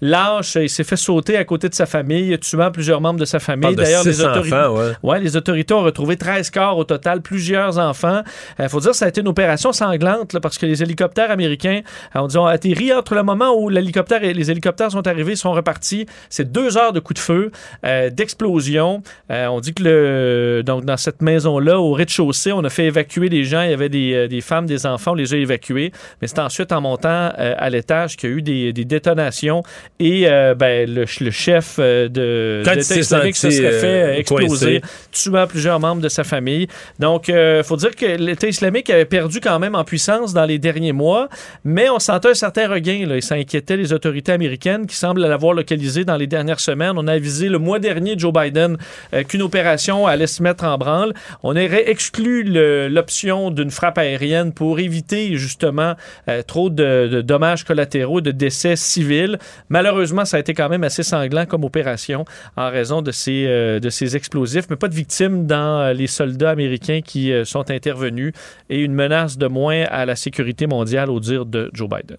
[0.00, 3.38] lâche, il s'est fait sauter à côté de sa famille, tuant plusieurs membres de sa
[3.38, 3.74] famille.
[3.76, 4.54] D'ailleurs, les autorités.
[4.54, 4.92] enfants, ouais.
[5.02, 8.22] Ouais, les autorités ont retrouvé 13 corps au total, plusieurs enfants.
[8.58, 11.30] Il faut dire que ça a été une opération sanglante là, parce que les hélicoptères
[11.30, 11.82] américains
[12.16, 15.36] euh, on dit, ont atterri entre le moment où l'hélicoptère et les hélicoptères sont arrivés,
[15.36, 16.06] sont repartis.
[16.30, 17.50] C'est deux heures de coups de feu,
[17.84, 19.02] euh, d'explosion.
[19.30, 23.28] Euh, on dit que le, donc dans cette maison-là, au rez-de-chaussée, on a fait évacuer
[23.28, 23.62] les gens.
[23.62, 25.92] Il y avait des, euh, des femmes, des enfants, on les a évacués.
[26.22, 29.62] Mais c'est ensuite en montant euh, à l'étage qu'il y a eu des, des détonations
[30.00, 30.24] et
[30.56, 34.80] ben, le, le chef de il s'est islamique se serait fait exploser,
[35.12, 36.66] tuant plusieurs membres de sa famille.
[36.98, 40.58] Donc, il faut dire que l'État islamique avait perdu quand même en puissance dans les
[40.58, 41.28] derniers mois,
[41.64, 43.06] mais on sentait un certain regain.
[43.06, 46.83] Là, et ça inquiétait les autorités américaines qui semblent l'avoir localisé dans les dernières semaines.
[46.96, 48.76] On a avisé le mois dernier Joe Biden
[49.12, 51.14] euh, qu'une opération allait se mettre en branle.
[51.42, 55.94] On aurait exclu l'option d'une frappe aérienne pour éviter justement
[56.28, 59.38] euh, trop de, dommages collatéraux, de décès civils.
[59.68, 62.24] Malheureusement, ça a été quand même assez sanglant comme opération
[62.56, 66.50] en raison de ces, euh, de ces explosifs, mais pas de victimes dans les soldats
[66.50, 68.32] américains qui sont intervenus
[68.70, 72.18] et une menace de moins à la sécurité mondiale au dire de Joe Biden.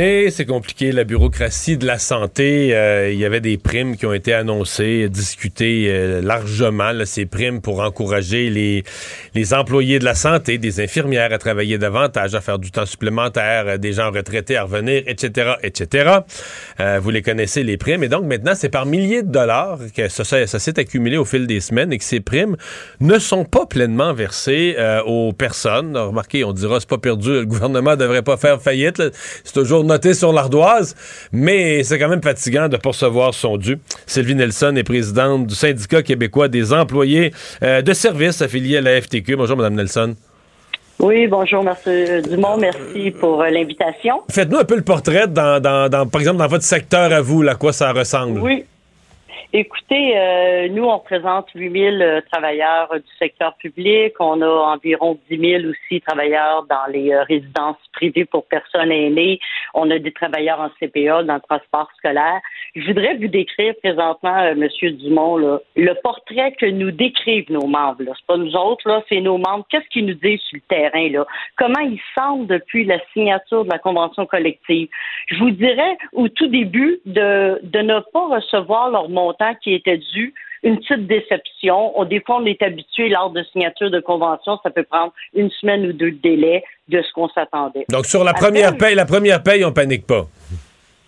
[0.00, 2.72] Et c'est compliqué, la bureaucratie de la santé.
[2.72, 7.60] euh, il y avait des primes qui ont été annoncées, discutées euh, largement, ces primes
[7.60, 8.84] pour encourager les,
[9.34, 13.64] les employés de la santé, des infirmières à travailler davantage, à faire du temps supplémentaire,
[13.66, 16.18] euh, des gens retraités à revenir, etc., etc.
[17.00, 18.04] Vous les connaissez, les primes.
[18.04, 21.58] Et donc maintenant, c'est par milliers de dollars que ça, s'est accumulé au fil des
[21.58, 22.56] semaines et que ces primes
[23.00, 25.96] ne sont pas pleinement versées aux personnes.
[25.96, 29.02] Remarquez, on dira, c'est pas perdu, le gouvernement devrait pas faire faillite.
[29.42, 30.94] C'est toujours noté sur l'ardoise,
[31.32, 33.78] mais c'est quand même fatigant de pourcevoir son dû.
[34.06, 39.00] Sylvie Nelson est présidente du syndicat québécois des employés euh, de services affiliés à la
[39.00, 39.34] FTQ.
[39.36, 40.14] Bonjour, Madame Nelson.
[41.00, 44.20] Oui, bonjour, merci Dumont, merci pour euh, l'invitation.
[44.30, 47.42] Faites-nous un peu le portrait, dans, dans- dans- par exemple, dans votre secteur à vous,
[47.42, 48.40] là, à quoi ça ressemble?
[48.40, 48.64] Oui.
[49.54, 54.12] Écoutez, euh, nous, on représente 8000 euh, travailleurs du secteur public.
[54.20, 59.40] On a environ 10 000 aussi travailleurs dans les euh, résidences privées pour personnes aînées.
[59.72, 62.40] On a des travailleurs en CPA dans le transport scolaire.
[62.74, 67.66] Je voudrais vous décrire présentement, euh, Monsieur Dumont, là, le portrait que nous décrivent nos
[67.66, 68.02] membres.
[68.04, 68.12] là.
[68.16, 69.64] C'est pas nous autres, là, c'est nos membres.
[69.70, 71.26] Qu'est-ce qu'ils nous disent sur le terrain, là?
[71.56, 74.88] Comment ils sentent depuis la signature de la convention collective?
[75.28, 79.98] Je vous dirais au tout début de, de ne pas recevoir leur montant qui était
[79.98, 80.34] dû.
[80.64, 81.96] Une petite déception.
[81.96, 85.50] On, des fois, on est habitué lors de signature de convention, ça peut prendre une
[85.50, 87.84] semaine ou deux de délai de ce qu'on s'attendait.
[87.88, 90.22] Donc, sur la Après- première paye, la première paye, on panique pas.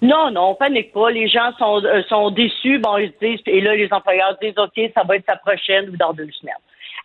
[0.03, 1.11] Non, non, on panique pas.
[1.11, 2.79] Les gens sont, euh, sont déçus.
[2.79, 5.91] Bon, ils se disent, et là, les employeurs disent, OK, ça va être sa prochaine
[5.91, 6.55] ou dans deux semaines.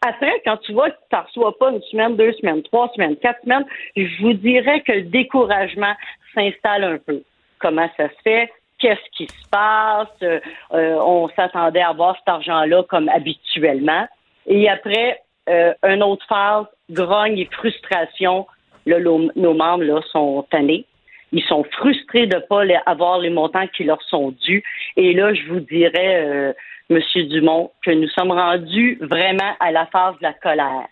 [0.06, 3.42] Après, quand tu vois que tu reçois pas une semaine, deux semaines, trois semaines, quatre
[3.42, 5.94] semaines, je vous dirais que le découragement
[6.34, 7.22] s'installe un peu.
[7.60, 8.52] Comment ça se fait?
[8.78, 10.08] Qu'est-ce qui se passe?
[10.22, 10.40] Euh,
[10.74, 14.06] euh, on s'attendait à avoir cet argent-là comme habituellement.
[14.48, 18.46] Et après, euh, un autre phase, grogne et frustration.
[18.86, 20.86] Là, nos membres là, sont tannés.
[21.32, 24.64] Ils sont frustrés de ne pas avoir les montants qui leur sont dus.
[24.96, 26.54] Et là, je vous dirais, euh,
[26.90, 30.88] Monsieur Dumont, que nous sommes rendus vraiment à la phase de la colère.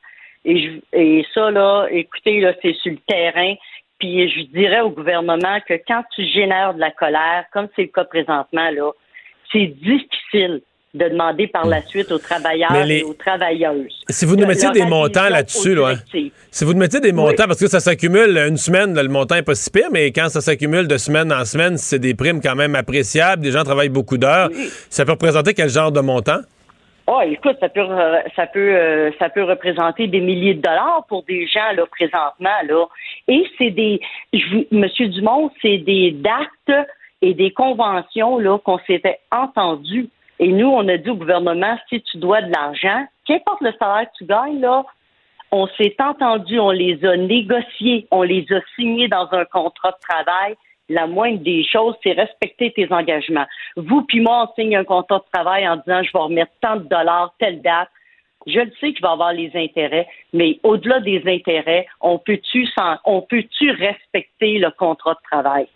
[0.45, 3.55] Et, et ça, là, écoutez, là, c'est sur le terrain.
[3.99, 7.87] Puis je dirais au gouvernement que quand tu génères de la colère, comme c'est le
[7.87, 8.91] cas présentement, là,
[9.51, 10.61] c'est difficile
[10.93, 14.03] de demander par la suite aux travailleurs les- et aux travailleuses.
[14.09, 16.19] Si vous nous leur des montants là-dessus, là, hein.
[16.51, 17.47] Si vous nous mettez des montants, Oui.
[17.47, 20.29] parce que ça s'accumule une semaine, là, le montant n'est pas si pire, mais quand
[20.29, 23.89] ça s'accumule de semaine en semaine, c'est des primes quand même appréciables, des gens travaillent
[23.89, 24.49] beaucoup d'heures.
[24.53, 24.67] Oui.
[24.91, 26.41] Ça peut représenter quel genre de montant?
[27.07, 31.05] Oh, écoute, ça peut, euh, ça peut, euh, ça peut représenter des milliers de dollars
[31.09, 32.85] pour des gens là présentement là.
[33.27, 33.99] Et c'est des,
[34.31, 34.39] je
[34.71, 36.87] Monsieur Dumont, c'est des dates
[37.23, 40.07] et des conventions là qu'on s'était entendus.
[40.43, 44.11] Et nous, on a dit au gouvernement, si tu dois de l'argent, qu'importe le salaire
[44.11, 44.83] que tu gagnes là,
[45.53, 49.99] on s'est entendu, on les a négociés, on les a signés dans un contrat de
[50.01, 50.55] travail.
[50.89, 53.45] La moindre des choses, c'est respecter tes engagements.
[53.77, 56.75] Vous puis moi, on signe un contrat de travail en disant je vais remettre tant
[56.75, 57.87] de dollars, telle date.
[58.45, 62.67] Je le sais qu'il va avoir les intérêts, mais au-delà des intérêts, on peut-tu
[63.71, 65.67] respecter le contrat de travail?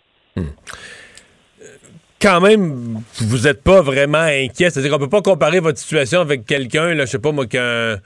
[2.20, 4.70] Quand même, vous n'êtes pas vraiment inquiet.
[4.70, 7.98] C'est-à-dire qu'on peut pas comparer votre situation avec quelqu'un, je sais pas moi, qu'un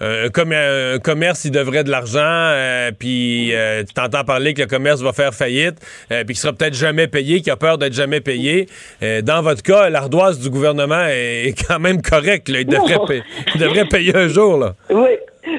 [0.00, 4.66] un, un commerce, il devrait de l'argent, euh, puis euh, tu t'entends parler que le
[4.68, 5.76] commerce va faire faillite,
[6.12, 8.66] euh, puis qu'il sera peut-être jamais payé, qu'il a peur d'être jamais payé.
[9.02, 12.48] Euh, dans votre cas, l'ardoise du gouvernement est, est quand même correcte.
[12.48, 13.22] Il, devrait
[13.54, 14.58] il devrait payer un jour.
[14.58, 14.74] Là.
[14.90, 15.10] Oui.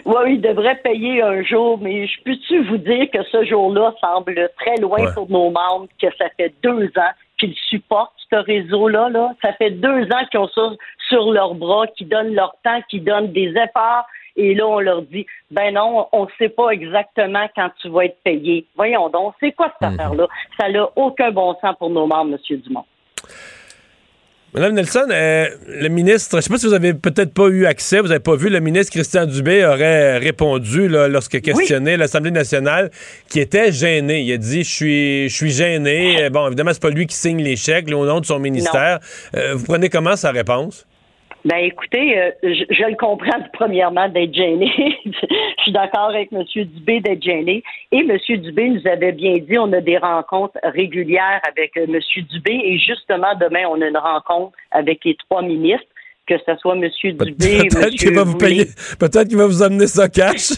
[0.05, 4.35] Oui, il devrait payer un jour, mais je peux-tu vous dire que ce jour-là semble
[4.59, 5.13] très loin Ouais.
[5.15, 9.09] pour nos membres, que ça fait deux ans qu'ils supportent ce réseau-là.
[9.09, 9.33] Là.
[9.41, 10.71] Ça fait deux ans qu'ils ont ça
[11.07, 14.05] sur leurs bras, qu'ils donnent leur temps, qu'ils donnent des efforts.
[14.35, 18.05] Et là, on leur dit, ben non, on ne sait pas exactement quand tu vas
[18.05, 18.65] être payé.
[18.75, 20.27] Voyons donc, c'est quoi cette affaire-là?
[20.59, 22.57] Ça n'a aucun bon sens pour nos membres, M.
[22.57, 22.85] Dumont.
[24.55, 27.67] Madame Nelson, euh, le ministre, je ne sais pas si vous avez peut-être pas eu
[27.67, 32.31] accès, vous n'avez pas vu, le ministre Christian Dubé aurait répondu là, lorsque questionné l'Assemblée
[32.31, 32.89] nationale,
[33.29, 34.21] qui était gêné.
[34.21, 36.23] Il a dit Je suis, je suis gêné.
[36.23, 38.39] Euh, Bon, évidemment, c'est pas lui qui signe les chèques là, au nom de son
[38.39, 38.99] ministère.
[39.35, 40.85] Euh, vous prenez comment sa réponse?
[41.45, 44.69] Ben écoutez, euh, je, je le comprends premièrement d'être gêné.
[45.05, 46.43] je suis d'accord avec M.
[46.45, 47.63] Dubé d'être gêné.
[47.91, 48.17] Et M.
[48.41, 51.99] Dubé nous avait bien dit on a des rencontres régulières avec euh, M.
[52.29, 55.87] Dubé et justement demain on a une rencontre avec les trois ministres,
[56.27, 56.89] que ce soit M.
[57.03, 57.67] Dubé, M.
[57.69, 58.65] Peut-être qu'il va vous payer,
[58.99, 60.51] peut-être qu'il va vous amener ça cash.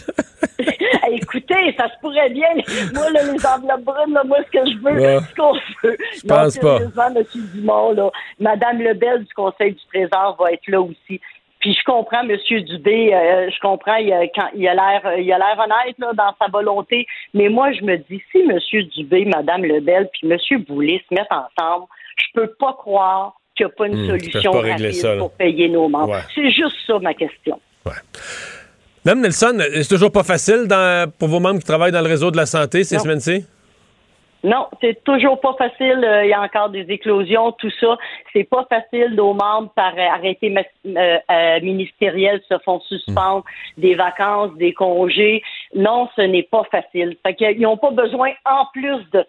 [1.10, 2.48] Écoutez, ça se pourrait bien.
[2.94, 5.18] Moi, là, les enveloppes brunes, là, moi, ce que je veux, Ouais.
[5.20, 5.96] ce qu'on veut.
[6.16, 6.78] Je pense pas.
[7.08, 7.24] M.
[7.54, 8.10] Dumont, là,
[8.40, 11.20] Mme Lebel du Conseil du Trésor va être là aussi.
[11.60, 12.36] Puis je comprends M.
[12.64, 16.12] Dubé, euh, je comprends, il a, quand, il a l'air il a l'air honnête là,
[16.12, 18.58] dans sa volonté, mais moi je me dis si M.
[18.96, 20.38] Dubé, Mme Lebel, puis M.
[20.64, 21.86] Boulay se mettent ensemble,
[22.16, 25.30] je peux pas croire qu'il n'y a pas une Hmm, solution pas rapide ça, pour
[25.34, 26.14] payer nos membres.
[26.14, 26.20] Ouais.
[26.34, 27.60] C'est juste ça ma question.
[29.04, 32.30] Madame Nelson, c'est toujours pas facile dans- pour vos membres qui travaillent dans le réseau
[32.30, 33.44] de la santé ces semaines-ci?
[34.44, 36.02] Non, c'est toujours pas facile.
[36.04, 37.96] Euh, Il y a encore des éclosions, tout ça.
[38.32, 39.14] C'est pas facile.
[39.14, 40.52] Nos membres, par euh, arrêté
[40.84, 43.44] euh, ministériel, se font suspendre
[43.78, 45.42] des vacances, des congés.
[45.74, 47.16] Non, ce n'est pas facile.
[47.24, 49.24] Fait qu'ils n'ont pas besoin, en plus de.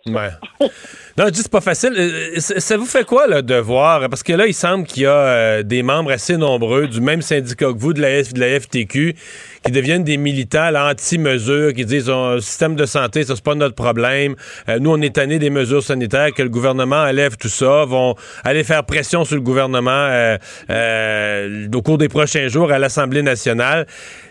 [1.17, 1.93] Non, je dis c'est pas facile.
[1.95, 4.09] Euh, Ça ça vous fait quoi là, de voir?
[4.09, 7.21] Parce que là, il semble qu'il y a euh, des membres assez nombreux du même
[7.21, 9.15] syndicat que vous, de la, FTQ,
[9.63, 13.53] qui deviennent des militants anti-mesures, qui disent oh, le système de santé, ça, c'est pas
[13.53, 14.35] notre problème.
[14.69, 18.15] Euh, nous, on est tannés des mesures sanitaires, que le gouvernement enlève tout ça, vont
[18.43, 20.37] aller faire pression sur le gouvernement euh,
[20.69, 23.85] euh, au cours des prochains jours à l'Assemblée nationale.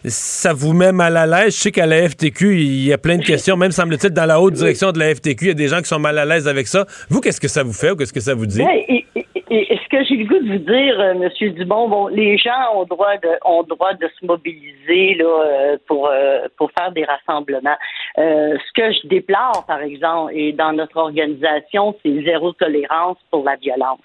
[0.05, 1.55] Ça vous met mal à l'aise?
[1.55, 4.55] Je sais qu'à FTQ, il y a plein de questions, même semble-t-il dans la haute
[4.55, 6.67] direction de la FTQ, il y a des gens qui sont mal à l'aise avec
[6.67, 6.87] ça.
[7.11, 8.63] Vous, qu'est-ce que ça vous fait ou qu'est-ce que ça vous dit?
[8.63, 9.03] Ben,
[9.51, 12.85] ce que j'ai le goût de vous dire, euh, Monsieur Dubon, bon, les gens ont
[12.85, 17.77] droit de ont droit de se mobiliser là euh, pour euh, pour faire des rassemblements.
[18.19, 23.45] Euh, ce que je déplore, par exemple, et dans notre organisation, c'est zéro tolérance pour
[23.45, 24.01] la violence.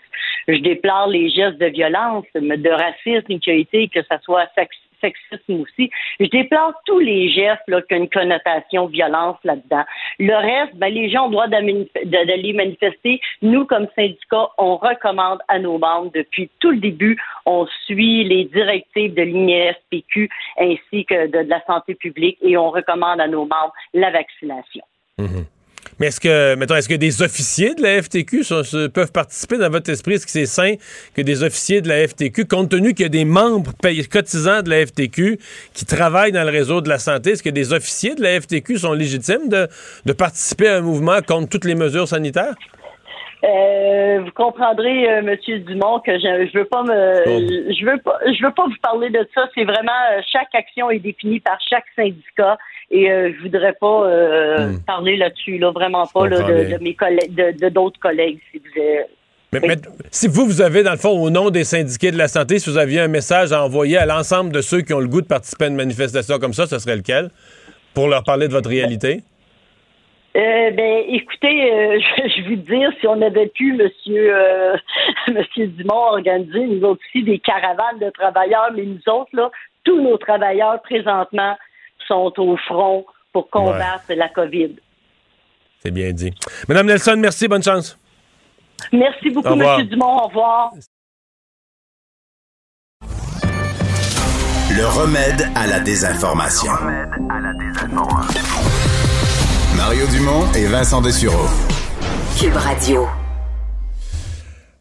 [0.50, 5.62] Je déplore les gestes de violence, de racisme qui a que ça soit sex- sexisme
[5.62, 5.90] aussi.
[6.20, 9.84] Je déplore tous les gestes là, qui ont une connotation violence là-dedans.
[10.20, 13.20] Le reste, ben, les gens ont le droit d'aller manifester.
[13.42, 18.46] Nous, comme syndicat, on recommande à nos membres depuis tout le début, on suit les
[18.46, 20.30] directives de l'INSPQ
[20.60, 24.84] ainsi que de, de la santé publique et on recommande à nos membres la vaccination.
[26.00, 28.62] Mais est-ce que, mettons, est-ce que des officiers de la FTQ sont-
[28.94, 30.14] peuvent participer dans votre esprit?
[30.16, 30.76] Est-ce que c'est sain
[31.16, 33.72] que des officiers de la FTQ, compte tenu qu'il y a des membres
[34.12, 35.40] cotisants de la FTQ
[35.74, 38.78] qui travaillent dans le réseau de la santé, est-ce que des officiers de la FTQ
[38.78, 39.68] sont légitimes de,
[40.06, 42.54] de participer à un mouvement contre toutes les mesures sanitaires?
[43.44, 48.18] Euh, vous comprendrez, euh, Monsieur Dumont, que je, je veux pas me, je veux pas,
[48.26, 49.48] je veux pas vous parler de ça.
[49.54, 52.58] C'est vraiment euh, chaque action est définie par chaque syndicat
[52.90, 54.80] et euh, je voudrais pas euh, Hmm.
[54.86, 59.10] parler là-dessus, là, vraiment pas là, de, mes collègues, de d'autres collègues, si vous êtes.
[59.54, 59.62] Mais,
[60.12, 62.70] si vous, vous avez, dans le fond, au nom des syndiqués de la santé, si
[62.70, 65.28] vous aviez un message à envoyer à l'ensemble de ceux qui ont le goût de
[65.28, 67.30] participer à une manifestation comme ça, ce serait lequel?
[67.94, 69.22] Pour leur parler de votre réalité?
[70.36, 74.76] Euh, ben, écoutez, euh, je, je vais vous dire, si on avait pu, Monsieur, euh,
[75.34, 79.50] Monsieur Dumont, organiser nous autres aussi des caravanes de travailleurs, mais nous autres là,
[79.84, 81.56] tous nos travailleurs présentement
[82.08, 84.76] sont au front pour combattre la COVID.
[85.80, 86.34] C'est bien dit.
[86.68, 87.98] Madame Nelson, merci, bonne chance.
[88.92, 89.78] Merci beaucoup, Au revoir.
[89.78, 90.18] Monsieur Dumont.
[90.18, 90.74] Au revoir.
[94.76, 96.72] Le remède à la désinformation.
[99.76, 101.48] Mario Dumont et Vincent Dessureau.
[102.40, 103.08] Cube Radio.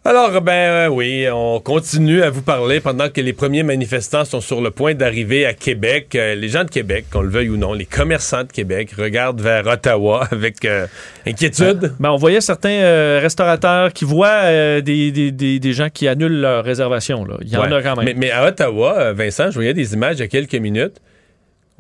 [0.09, 4.41] Alors, ben euh, oui, on continue à vous parler pendant que les premiers manifestants sont
[4.41, 6.15] sur le point d'arriver à Québec.
[6.15, 9.41] Euh, les gens de Québec, qu'on le veuille ou non, les commerçants de Québec regardent
[9.41, 10.87] vers Ottawa avec euh,
[11.27, 11.93] inquiétude.
[11.99, 16.63] Ben, on voyait certains restaurateurs qui voient des, des, des, des gens qui annulent leur
[16.63, 17.25] réservation.
[17.25, 17.39] Là.
[17.41, 18.05] Il y en a quand même.
[18.05, 21.01] Mais, mais à Ottawa, Vincent, je voyais des images il y a quelques minutes.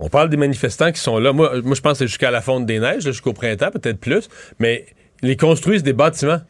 [0.00, 1.32] On parle des manifestants qui sont là.
[1.32, 4.28] Moi, moi je pense que c'est jusqu'à la fonte des neiges, jusqu'au printemps, peut-être plus.
[4.58, 4.86] Mais
[5.22, 6.40] ils construisent des bâtiments.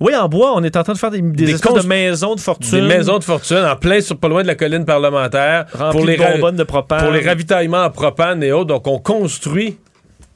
[0.00, 2.40] Oui, en bois, on est en train de faire des, des, espèces de maisons de
[2.40, 2.80] fortune.
[2.80, 5.66] Des maisons de fortune en plein sur pas loin de la colline parlementaire.
[5.92, 7.02] pour les de de propane.
[7.02, 8.66] Pour les ravitaillements en propane et autres.
[8.66, 9.78] Donc, on construit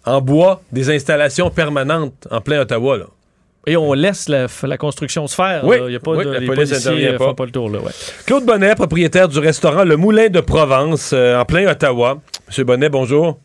[0.04, 2.98] en bois des installations permanentes en plein Ottawa.
[2.98, 3.04] Là.
[3.68, 5.64] Et on laisse la, construction se faire.
[5.64, 7.34] Oui, Il y a pas oui, de, la les police policiers pas.
[7.34, 7.68] pas le tour.
[7.68, 7.90] Là, ouais.
[8.24, 12.18] Claude Bonnet, propriétaire du restaurant Le Moulin de Provence, euh, en plein Ottawa.
[12.46, 13.40] Monsieur Bonnet, bonjour.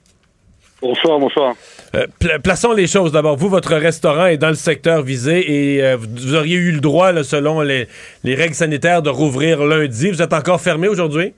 [0.80, 1.56] Bonsoir, bonsoir.
[1.94, 2.08] Euh,
[2.44, 3.36] plaçons les choses d'abord.
[3.36, 7.12] Vous, votre restaurant est dans le secteur visé et euh, vous auriez eu le droit,
[7.24, 7.88] selon les,
[8.24, 10.10] règles sanitaires, de rouvrir lundi.
[10.10, 11.34] Vous êtes encore fermé aujourd'hui?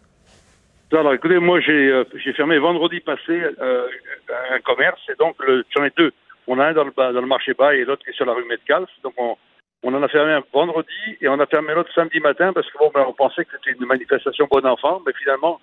[0.91, 5.35] Alors, écoutez, moi, j'ai fermé vendredi passé un commerce et donc
[5.75, 6.11] j'en ai deux.
[6.45, 8.89] On a un dans le, marché bas et l'autre qui est sur la rue Metcalf.
[9.03, 12.69] Donc, on, en a fermé un vendredi et on a fermé l'autre samedi matin parce
[12.69, 15.59] que bon, ben, on pensait que c'était une manifestation bon enfant, mais finalement,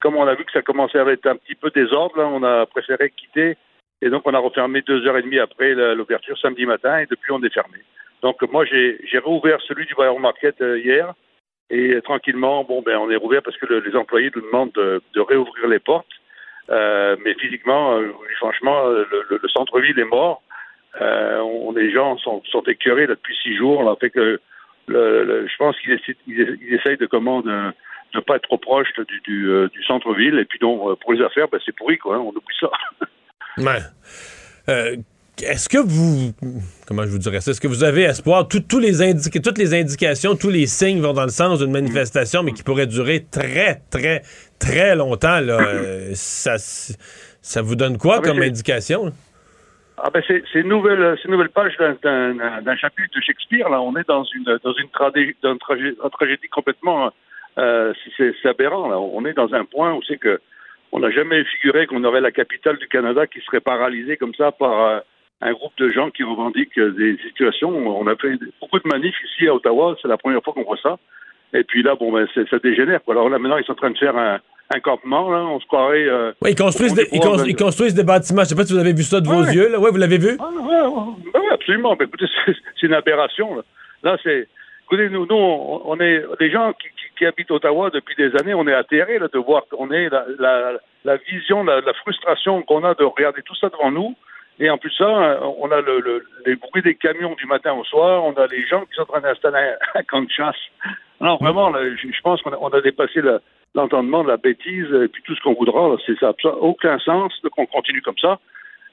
[0.00, 2.66] comme on a vu que ça commençait à être un petit peu désordre, on a
[2.66, 3.56] préféré quitter
[4.04, 7.32] et donc on a refermé deux heures et demie après l'ouverture samedi matin et depuis
[7.32, 7.78] on est fermé.
[8.22, 11.14] Donc moi j'ai réouvert celui du Bayern Market euh, hier
[11.70, 15.20] et tranquillement, bon ben on est rouvert parce que les employés nous demandent de, de
[15.20, 16.06] réouvrir les portes.
[16.70, 20.42] Euh, mais physiquement, euh, franchement, le, le, centre-ville est mort.
[21.00, 23.82] Euh, on, les gens sont, sont écœurés depuis six jours.
[23.82, 24.40] Là, fait que
[24.88, 27.72] je pense qu'ils ils, essayent de comment de
[28.26, 30.38] pas être trop proche euh, du centre-ville.
[30.38, 32.16] Et puis donc, pour les affaires, ben, c'est pourri, quoi.
[32.16, 32.70] Hein, on oublie ça.
[33.58, 33.80] ouais.
[34.68, 34.96] Euh,
[35.42, 36.32] est-ce que vous,
[36.86, 38.52] comment je vous dirais ça, est-ce que vous avez espoir, les
[39.42, 42.86] toutes les indications, tous les signes vont dans le sens d'une manifestation, mais qui pourrait
[42.86, 44.22] durer très, très,
[44.60, 49.12] très longtemps, là, euh, ça, ça vous donne quoi ah, comme indication?
[49.96, 53.68] Ah ben c'est une nouvelle, c'est une nouvelle page d'un chapitre de Shakespeare.
[53.68, 55.36] Là, on est dans une dans une, tragédie,
[56.12, 57.12] tragédie complètement,
[57.58, 58.88] euh, c'est aberrant.
[58.88, 60.40] Là, on est dans un point où c'est que
[60.94, 64.52] on n'a jamais figuré qu'on aurait la capitale du Canada qui serait paralysée comme ça
[64.52, 65.00] par euh,
[65.40, 67.68] un groupe de gens qui revendiquent des situations.
[67.68, 70.78] On a fait beaucoup de manifs ici à Ottawa, c'est la première fois qu'on voit
[70.80, 70.96] ça.
[71.52, 73.00] Et puis là, bon, ben, ça dégénère.
[73.08, 74.40] Alors là, maintenant, ils sont en train de faire un,
[74.82, 75.38] campement, là.
[75.38, 76.06] On se croirait.
[76.06, 78.42] Euh, oui, ils construisent, des, ils, construisent, des bâtiments.
[78.42, 79.80] Je ne sais pas si vous avez vu ça de vos yeux, là.
[79.80, 80.36] Oui, vous l'avez vu?
[80.38, 81.96] Ah, oui, absolument.
[81.96, 83.62] Ben, écoutez, c'est une aberration, là.
[84.04, 84.48] Là, c'est.
[84.86, 86.72] Écoutez, nous, nous on, est des gens
[87.16, 90.26] qui, habitent Ottawa depuis des années, on est atterrés là, de voir qu'on est la,
[90.38, 90.72] la,
[91.04, 94.14] la vision, la, frustration qu'on a de regarder tout ça devant nous.
[94.60, 97.84] Et en plus ça, on a le, le, les bruits des camions du matin au
[97.84, 100.56] soir, on a les gens qui sont en train d'installer un, camp de chasse.
[101.20, 103.20] Non, vraiment, je, pense qu'on a, a dépassé
[103.74, 105.96] l'entendement de la bêtise et puis tout ce qu'on voudra.
[106.06, 108.38] C'est ça n'a aucun sens qu'on continue comme ça.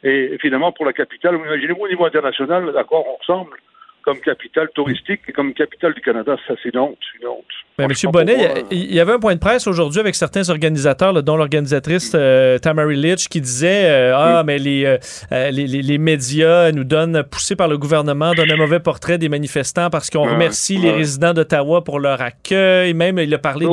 [0.04, 3.58] Et, finalement, pour la capitale, imaginez-vous au niveau international, d'accord, on ressemble
[4.04, 6.36] comme capitale touristique et comme capitale du Canada.
[6.48, 6.98] Ça, c'est une honte.
[7.22, 7.46] Une honte.
[7.78, 11.38] Ben, Monsieur Bonnet, il y, avait un point de presse aujourd'hui avec certains organisateurs, dont
[11.38, 12.60] l'organisatrice euh,
[12.90, 14.98] Litch, qui disait euh, Ah, mais euh,
[15.32, 19.30] les, les, les, médias nous donnent, poussés par le gouvernement, donnent un mauvais portrait des
[19.30, 22.94] manestants parce qu'on remercie les résidents d'Ottawa pour leur accueil.
[22.94, 23.66] Même, il a parlé,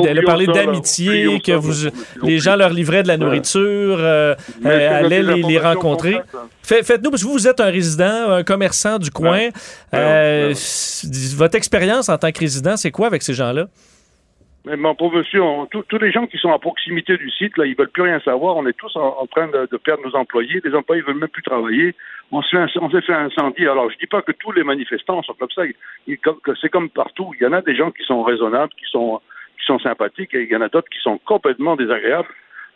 [0.47, 1.89] d'amitié, que vous,
[2.23, 3.99] les gens leur livraient de la nourriture,
[4.63, 6.17] allaient les, les rencontrer.
[6.63, 9.49] Faites-nous, parce que vous, vous êtes un résident, un commerçant du coin.
[10.19, 10.53] Euh,
[11.37, 13.67] votre expérience en tant que résident, c'est quoi avec ces gens-là?
[14.65, 17.75] Mais mon pauvre monsieur, tous les gens qui sont à proximité du site, là, ils
[17.75, 18.57] veulent plus rien savoir.
[18.57, 20.61] On est tous en, train de, perdre nos employés.
[20.63, 21.95] Les employés veulent même plus travailler.
[22.31, 23.65] On s'est fait, fait incendie.
[23.65, 25.63] Alors, je dis pas que tous les manifestants sont comme ça.
[26.61, 27.31] C'est comme partout.
[27.39, 29.21] Il y en a des gens qui sont raisonnables, qui sont,
[29.57, 32.27] qui sont sympathiques, et il y en a d'autres qui sont complètement désagréables.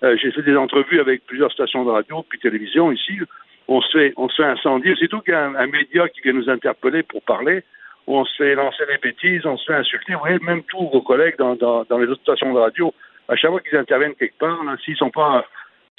[0.04, 3.20] Euh, j'ai fait des entrevues avec plusieurs stations de radio puis télévision ici
[3.68, 4.96] on se fait, on se fait incendier.
[5.00, 7.64] C'est tout qu'un un média qui vient nous interpeller pour parler,
[8.08, 10.14] on se fait lancer des bêtises, on se fait insulter.
[10.14, 12.94] Vous voyez, même tous vos collègues dans, dans, dans les autres stations de radio,
[13.30, 15.46] à chaque fois qu'ils interviennent quelque part, s'ils sont pas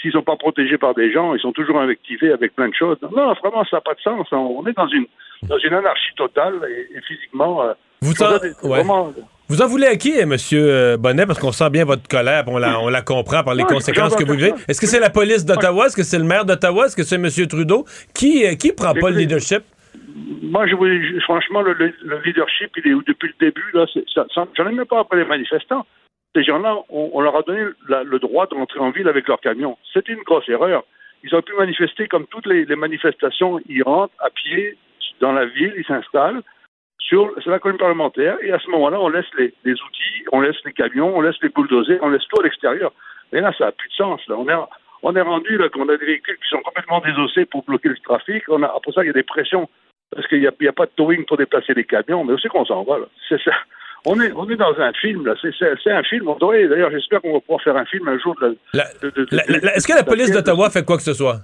[0.01, 2.99] s'ils sont pas protégés par des gens, ils sont toujours invectivés avec plein de choses.
[3.03, 4.27] Non, vraiment, ça n'a pas de sens.
[4.33, 5.07] On est dans une
[5.49, 7.63] dans une anarchie totale et, physiquement.
[7.63, 7.73] Euh,
[8.03, 8.13] vous,
[9.49, 10.35] vous en voulez à qui, M.
[10.55, 13.65] Euh, Bonnet, parce qu'on sent bien votre colère, on la, on la comprend par les
[13.65, 14.53] conséquences que vous vivez.
[14.69, 15.87] Est-ce que c'est la police d'Ottawa?
[15.87, 16.87] Est-ce que c'est le maire d'Ottawa?
[16.87, 17.29] Est-ce que c'est M.
[17.47, 17.85] Trudeau?
[18.15, 19.63] Qui, euh, qui prend pas le leadership?
[20.43, 21.75] Moi, je, franchement, le,
[22.25, 23.85] leadership, il est depuis le début, là,
[24.35, 25.85] j'en ai même pas après les manifestants.
[26.35, 29.77] Ces gens-là, on, leur a donné le droit de rentrer en ville avec leur camion.
[29.93, 30.85] C'est une grosse erreur.
[31.23, 33.61] Ils ont pu manifester comme toutes les, les manifestations.
[33.69, 34.77] Ils rentrent à pied
[35.21, 36.43] dans la ville, ils s'installent
[36.99, 40.73] sur, la colline parlementaire, et à ce moment-là, on laisse les, outils, on laisse les
[40.73, 42.93] camions, on laisse les bulldozers, on laisse tout à l'extérieur.
[43.33, 44.21] Et là, ça n'a plus de sens.
[44.29, 44.37] Là.
[44.39, 44.55] On est,
[45.03, 47.99] on est rendu là qu'on a des véhicules qui sont complètement désossés pour bloquer le
[47.99, 48.45] trafic.
[48.49, 49.69] On a, après ça, il y a des pressions
[50.15, 52.25] parce qu'il n'y a, a, pas de towing pour déplacer les camions.
[52.25, 52.99] Mais aussi qu'on s'en va.
[53.29, 53.53] C'est ça.
[54.07, 55.35] On est, on est dans un film, là.
[55.41, 56.29] C'est un film.
[56.29, 58.85] On d'ailleurs, j'espère qu'on va pouvoir faire un film un jour de, la,
[59.77, 61.39] Est-ce que la police d'Ottawa fait quoi que ce soit?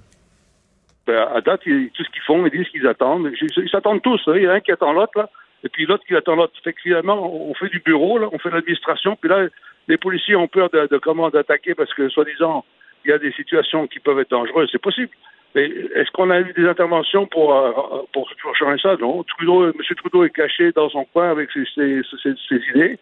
[1.07, 3.31] Ben, à date, tout ce qu'ils font, ils disent qu'ils attendent.
[3.41, 4.21] Ils s'attendent tous.
[4.27, 4.33] Hein.
[4.35, 5.29] Il y en a un qui attend l'autre, là.
[5.63, 6.53] Et puis l'autre qui attend l'autre.
[6.63, 8.19] Fait que finalement, on fait du bureau.
[8.31, 9.15] On fait l'administration.
[9.15, 9.47] Puis là,
[9.87, 12.65] les policiers ont peur de, de comment d'attaquer parce que, soi-disant,
[13.05, 14.69] il y a des situations qui peuvent être dangereuses.
[14.71, 15.11] C'est possible.
[15.53, 17.71] Mais est-ce qu'on a eu des interventions pour, euh,
[18.13, 18.95] pour, changer ça?
[18.99, 19.23] Non.
[19.23, 19.73] Trudeau, M.
[19.97, 22.97] Trudeau est caché dans son coin avec ses, ses, ses, idées.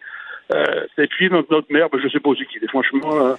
[0.52, 2.68] Euh, et puis notre, notre maire, ben, je ne sais pas aussi qui est.
[2.68, 3.34] Franchement, euh,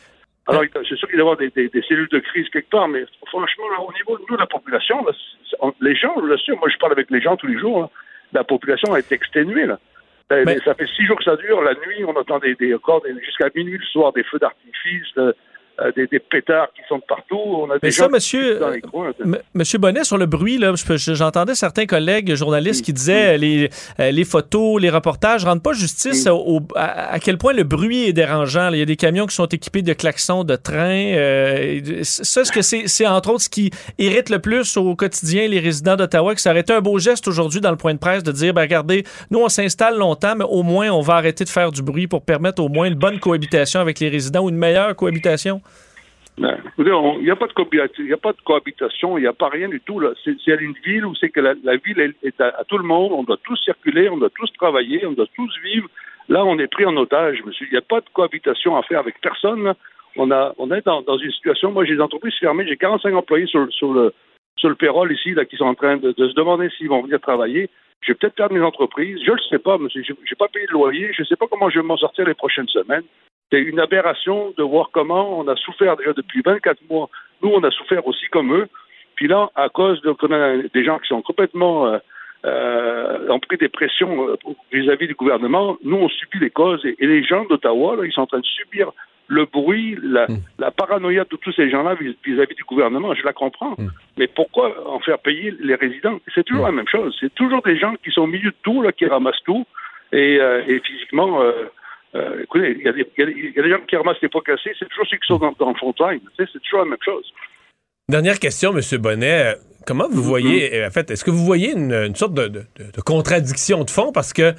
[0.48, 3.66] alors c'est sûr qu'il doit y avoir des, cellules de crise quelque part, mais franchement,
[3.86, 5.06] au niveau de nous, la population,
[5.82, 7.92] les gens, je sûr, moi je parle avec les gens tous les jours,
[8.34, 9.66] la population est exténuée.
[9.66, 9.80] Là.
[10.64, 11.62] Ça fait six jours que ça dure.
[11.62, 12.76] La nuit, on entend des, des
[13.24, 15.14] jusqu'à minuit le soir des feux d'artifice.
[15.82, 17.38] Euh, des, pétards qui sont de partout.
[17.38, 18.60] On a des Mais ça, monsieur,
[19.54, 23.70] monsieur Bonnet, sur le bruit, là, j'entendais certains collègues journalistes qui disaient les,
[24.00, 26.28] euh, les photos, les reportages rendent pas justice
[26.76, 28.70] à, quel point le bruit est dérangeant.
[28.72, 31.16] Il y a des camions qui sont équipés de klaxons de train.
[31.16, 35.96] Euh, ça, que c'est entre autres ce qui irrite le plus au quotidien les résidents
[35.96, 38.32] d'Ottawa, que ça aurait été un beau geste aujourd'hui dans le point de presse de
[38.32, 41.72] dire, ben, regardez, nous, on s'installe longtemps, mais au moins, on va arrêter de faire
[41.72, 44.96] du bruit pour permettre au moins une bonne cohabitation avec les résidents ou une meilleure
[44.96, 45.62] cohabitation?
[46.38, 50.02] Ben, il n'y a pas de cohabitation, il n'y a pas de rien du tout.
[50.24, 53.38] C'est, une ville où c'est que la, ville est à, tout le monde, on doit
[53.44, 55.88] tous circuler, on doit tous travailler, on doit tous vivre.
[56.30, 57.68] Là, on est pris en otage, monsieur.
[57.70, 59.74] Il n'y a pas de cohabitation à faire avec personne.
[60.16, 61.72] On a, on est dans, une situation.
[61.72, 64.14] Moi, j'ai des entreprises fermées, j'ai 45 employés sur, sur le
[64.58, 67.20] sur le payroll ici, là, qui sont en train de, se demander s'ils vont venir
[67.20, 67.70] travailler.
[68.02, 69.20] Je vais peut-être perdre mes entreprises.
[69.24, 70.04] Je ne le sais pas, monsieur.
[70.04, 71.12] Je n'ai pas payé de loyer.
[71.14, 73.04] Je ne sais pas comment je vais m'en sortir les prochaines semaines.
[73.52, 77.10] C'est une aberration de voir comment on a souffert déjà depuis 24 mois.
[77.42, 78.68] Nous, on a souffert aussi comme eux.
[79.16, 80.16] Puis là, à cause de
[80.74, 81.98] des gens qui sont complètement euh,
[82.46, 84.36] euh, pris des pressions euh,
[84.72, 86.84] vis-à-vis du gouvernement, nous, on subit les causes.
[86.86, 88.92] Et, les gens d'Ottawa, ils sont en train de subir
[89.32, 90.42] le bruit, la, hmm.
[90.60, 93.14] la paranoïa de tous ces gens-là vis-à-vis du gouvernement.
[93.16, 93.76] Je la comprends.
[93.78, 93.90] Hmm.
[94.18, 96.20] Mais pourquoi en faire payer les résidents?
[96.34, 96.76] C'est toujours hmm.
[96.76, 97.16] la même chose.
[97.20, 99.66] C'est toujours des gens qui sont au milieu de tout, là, qui ramassent tout.
[100.14, 100.36] Et,
[100.68, 101.42] et physiquement,
[102.16, 105.18] euh, écoutez, il y, a des gens qui ramassent les pots cassés, c'est toujours ceux
[105.18, 105.94] qui sont dans, dans le fond
[106.38, 107.24] c'est toujours la même chose.
[108.10, 108.82] Dernière question, M.
[109.00, 109.56] Bonnet.
[109.88, 110.88] Comment vous voyez, mm-hmm.
[110.88, 114.12] en fait, est-ce que vous voyez une, sorte de, de, contradiction de fond?
[114.12, 114.54] Parce que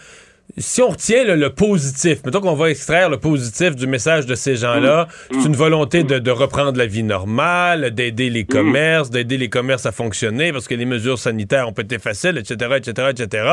[0.59, 4.57] si on retient le, positif, mettons qu'on va extraire le positif du message de ces
[4.57, 5.40] gens-là, mm.
[5.40, 8.47] c'est une volonté de, reprendre la vie normale, d'aider les mm.
[8.47, 12.76] commerces, d'aider les commerces à fonctionner parce que les mesures sanitaires ont été faciles, etc.,
[12.76, 13.49] etc., etc.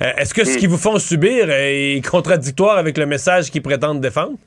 [0.00, 0.60] Est-ce que ce mm.
[0.60, 4.38] qu'ils vous font subir est contradictoire avec le message qu'ils prétendent défendre?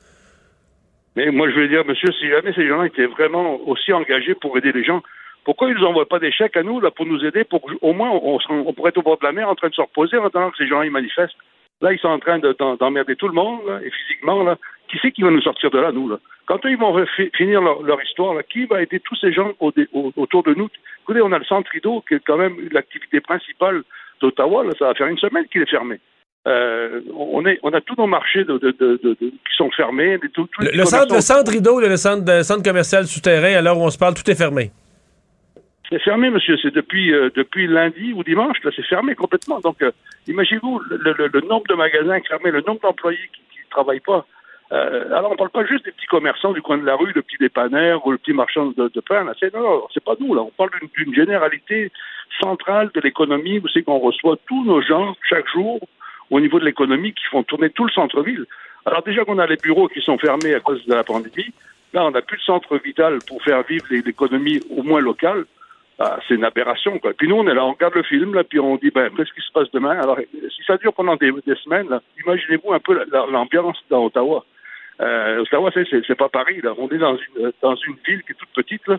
[1.16, 4.58] Mais moi, je veux dire, monsieur, si jamais ces gens-là étaient vraiment aussi engagés pour
[4.58, 5.00] aider les gens,
[5.44, 7.92] pourquoi ils nous envoient pas des chèques à nous là, pour nous aider, pour au
[7.92, 10.26] moins on, pourrait être au bord de la mer en train de se reposer en
[10.26, 11.36] attendant que ces gens-là manifestent?
[11.80, 14.56] Là, ils sont en train d'emmerder tout le monde, et physiquement, là.
[14.88, 16.18] Qui c'est qui va nous sortir de là, nous, là?
[16.46, 16.94] Quand eux, ils vont
[17.34, 20.68] finir leur, histoire, là, qui va aider tous ces gens autour de nous?
[21.02, 23.82] Écoutez, on a le centre Rideau, qui est quand même l'activité principale
[24.20, 26.00] d'Ottawa, ça va faire une semaine qu'il est fermé.
[26.46, 30.18] Euh, on, est, on a tous nos marchés de, qui sont fermés.
[30.20, 33.90] le, centre, le centre Rideau, le centre, le centre commercial souterrain, à l'heure où on
[33.90, 34.70] se parle, tout est fermé.
[35.94, 36.56] C'est fermé, monsieur.
[36.60, 39.60] C'est depuis, euh, depuis lundi ou dimanche, là, c'est fermé complètement.
[39.60, 39.92] Donc, euh,
[40.26, 44.26] imaginez-vous le, nombre de magasins fermés, le nombre d'employés qui ne travaillent pas.
[44.72, 47.12] Euh, alors, on ne parle pas juste des petits commerçants du coin de la rue,
[47.14, 49.22] le petit dépanneur ou le petit marchand de, pain.
[49.22, 49.34] Là.
[49.38, 50.34] C'est, non, c'est pas nous.
[50.34, 50.40] Là.
[50.40, 51.92] On parle d'une, généralité
[52.42, 55.78] centrale de l'économie Vous savez qu'on reçoit tous nos gens chaque jour
[56.28, 58.46] au niveau de l'économie qui font tourner tout le centre-ville.
[58.84, 61.54] Alors, déjà qu'on a les bureaux qui sont fermés à cause de la pandémie,
[61.92, 65.44] là, on n'a plus de centre vital pour faire vivre l'économie au moins locale.
[65.98, 66.98] Ah, c'est une aberration.
[66.98, 67.12] Quoi.
[67.16, 69.32] Puis nous, on est là, on regarde le film, là, puis on dit, ben, qu'est-ce
[69.32, 69.96] qui se passe demain?
[70.00, 71.32] Alors, si ça dure pendant des,
[71.62, 74.44] semaines, imaginez-vous un peu l'ambiance dans Ottawa.
[75.00, 76.60] Euh, Ottawa, c'est pas Paris.
[76.62, 76.74] Là.
[76.78, 78.86] On est dans une, dans une ville qui est toute petite.
[78.88, 78.98] Là.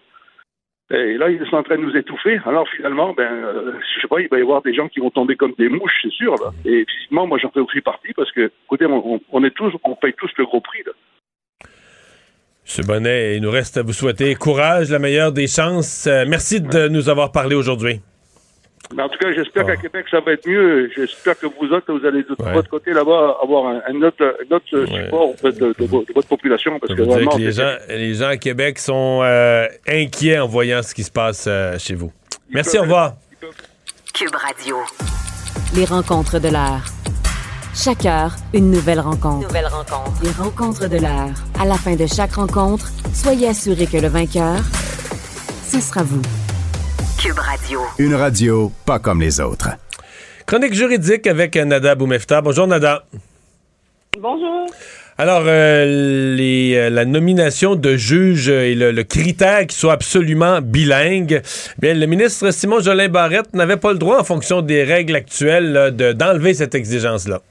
[0.91, 2.39] Et là, ils sont en train de nous étouffer.
[2.46, 5.10] Alors finalement, ben, euh, je sais pas, il va y avoir des gens qui vont
[5.10, 6.36] tomber comme des mouches, c'est sûr.
[6.36, 6.52] Là.
[6.64, 9.96] Et physiquement, moi, j'en fais aussi partie parce que, écoutez, on, on, est tous, on
[9.96, 10.84] paye tous le gros prix.
[10.86, 10.91] Là.
[12.66, 12.86] M.
[12.86, 16.07] Bonnet, il nous reste à vous souhaiter courage, la meilleure des chances.
[16.07, 18.01] Euh, merci de nous avoir parlé aujourd'hui.
[18.97, 19.82] en tout cas, j'espère qu'à ah.
[19.82, 20.89] Québec, ça va être mieux.
[20.95, 24.36] J'espère que vous autres, vous allez de votre côté là-bas avoir un, autre,
[24.68, 26.80] support de, votre population.
[26.80, 30.95] Parce que vraiment, les, gens, les gens à Québec sont euh, inquiets en voyant ce
[30.95, 32.11] qui se passe euh, chez vous.
[32.49, 33.13] Merci, au revoir.
[34.13, 34.78] Cube Radio.
[35.76, 36.86] Les rencontres de l'art.
[37.76, 39.47] Chaque heure, une nouvelle rencontre.
[39.47, 40.11] Nouvelle rencontre.
[40.23, 41.34] Les rencontres de l'heure.
[41.59, 44.57] À la fin de chaque rencontre, soyez assurés que le vainqueur,
[45.67, 46.21] ce sera vous.
[47.21, 47.82] Cube Radio.
[47.99, 49.69] Une radio pas comme les autres.
[50.45, 52.41] Chronique juridique avec Nada Boumefta.
[52.41, 53.03] Bonjour Nada.
[54.19, 54.67] Bonjour.
[55.17, 60.59] Alors, euh, les, euh, la nomination de juge et le, le critère qui soit absolument
[60.61, 61.41] bilingue,
[61.80, 65.93] bien, le ministre Simon Jolin Barrette n'avait pas le droit, en fonction des règles actuelles,
[65.95, 67.41] de- d'enlever cette exigence-là.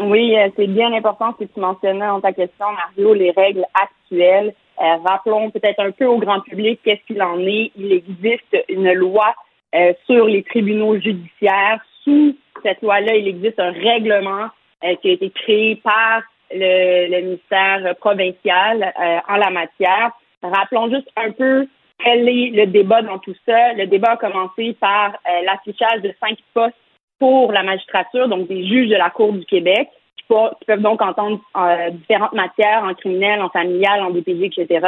[0.00, 3.64] Oui, euh, c'est bien important ce que tu mentionnais dans ta question, Mario, les règles
[3.74, 4.54] actuelles.
[4.80, 7.72] Euh, rappelons peut-être un peu au grand public qu'est-ce qu'il en est.
[7.76, 9.34] Il existe une loi
[9.74, 11.80] euh, sur les tribunaux judiciaires.
[12.04, 14.48] Sous cette loi-là, il existe un règlement
[14.84, 16.22] euh, qui a été créé par
[16.52, 20.12] le, le ministère provincial euh, en la matière.
[20.42, 21.66] Rappelons juste un peu
[22.02, 23.72] quel est le débat dans tout ça.
[23.72, 26.76] Le débat a commencé par euh, l'affichage de cinq postes
[27.18, 30.24] pour la magistrature, donc des juges de la Cour du Québec, qui,
[30.66, 34.86] peuvent donc entendre euh, différentes matières, en criminel, en familial, en DPJ, etc.,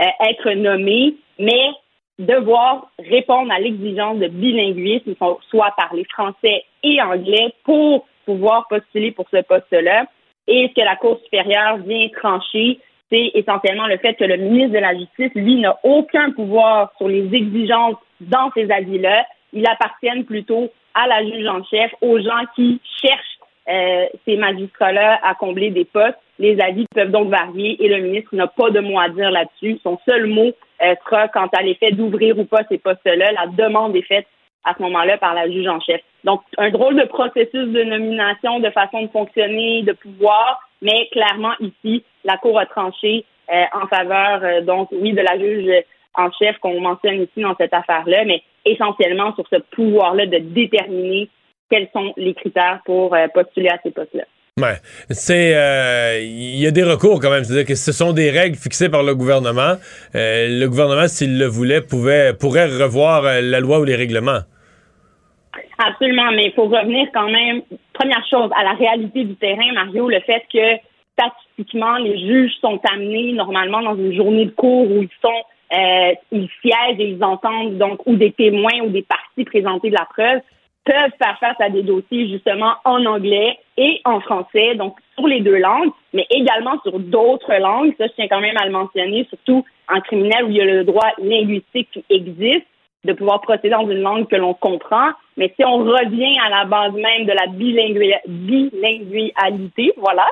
[0.00, 1.70] euh, être nommés, mais
[2.18, 9.12] devoir répondre à l'exigence de bilinguisme, so- soit parler français et anglais, pour pouvoir postuler
[9.12, 10.04] pour ce poste-là.
[10.46, 12.78] Et ce que la Cour supérieure vient trancher,
[13.10, 17.08] c'est essentiellement le fait que le ministre de la Justice, lui, n'a aucun pouvoir sur
[17.08, 19.24] les exigences dans ces avis-là.
[19.52, 23.38] Il appartiennent plutôt à la juge en chef, aux gens qui cherchent
[23.68, 26.18] euh, ces magistrats-là à combler des postes.
[26.38, 29.78] Les avis peuvent donc varier et le ministre n'a pas de mot à dire là-dessus.
[29.82, 33.32] Son seul mot euh, sera quant à l'effet d'ouvrir ou pas ces postes-là.
[33.32, 34.26] La demande est faite
[34.64, 36.00] à ce moment-là par la juge en chef.
[36.24, 41.54] Donc, un drôle de processus de nomination, de façon de fonctionner, de pouvoir, mais clairement
[41.60, 45.84] ici, la Cour a tranché euh, en faveur, euh, donc oui, de la juge
[46.14, 51.28] en chef qu'on mentionne ici dans cette affaire-là, mais essentiellement sur ce pouvoir-là de déterminer
[51.70, 54.24] quels sont les critères pour euh, postuler à ces postes-là.
[54.58, 54.76] Ouais.
[55.10, 58.56] C'est euh, il y a des recours quand même, c'est-à-dire que ce sont des règles
[58.56, 59.74] fixées par le gouvernement.
[60.14, 64.40] Euh, le gouvernement, s'il le voulait, pouvait pourrait revoir la loi ou les règlements.
[65.78, 70.08] Absolument, mais il faut revenir quand même, première chose, à la réalité du terrain, Mario,
[70.08, 70.82] le fait que
[71.12, 75.42] statistiquement, les juges sont amenés normalement dans une journée de cours où ils sont,
[75.72, 79.94] euh, ils siègent et ils entendent donc ou des témoins ou des parties présenter de
[79.94, 80.40] la preuve,
[80.84, 85.40] peuvent faire face à des dossiers justement en anglais et en français, donc sur les
[85.40, 87.94] deux langues, mais également sur d'autres langues.
[87.98, 90.64] Ça, je tiens quand même à le mentionner, surtout en criminel où il y a
[90.64, 92.66] le droit linguistique qui existe
[93.04, 95.10] de pouvoir procéder dans une langue que l'on comprend.
[95.36, 97.46] Mais si on revient à la base même de la
[98.26, 100.26] bilingualité, voilà,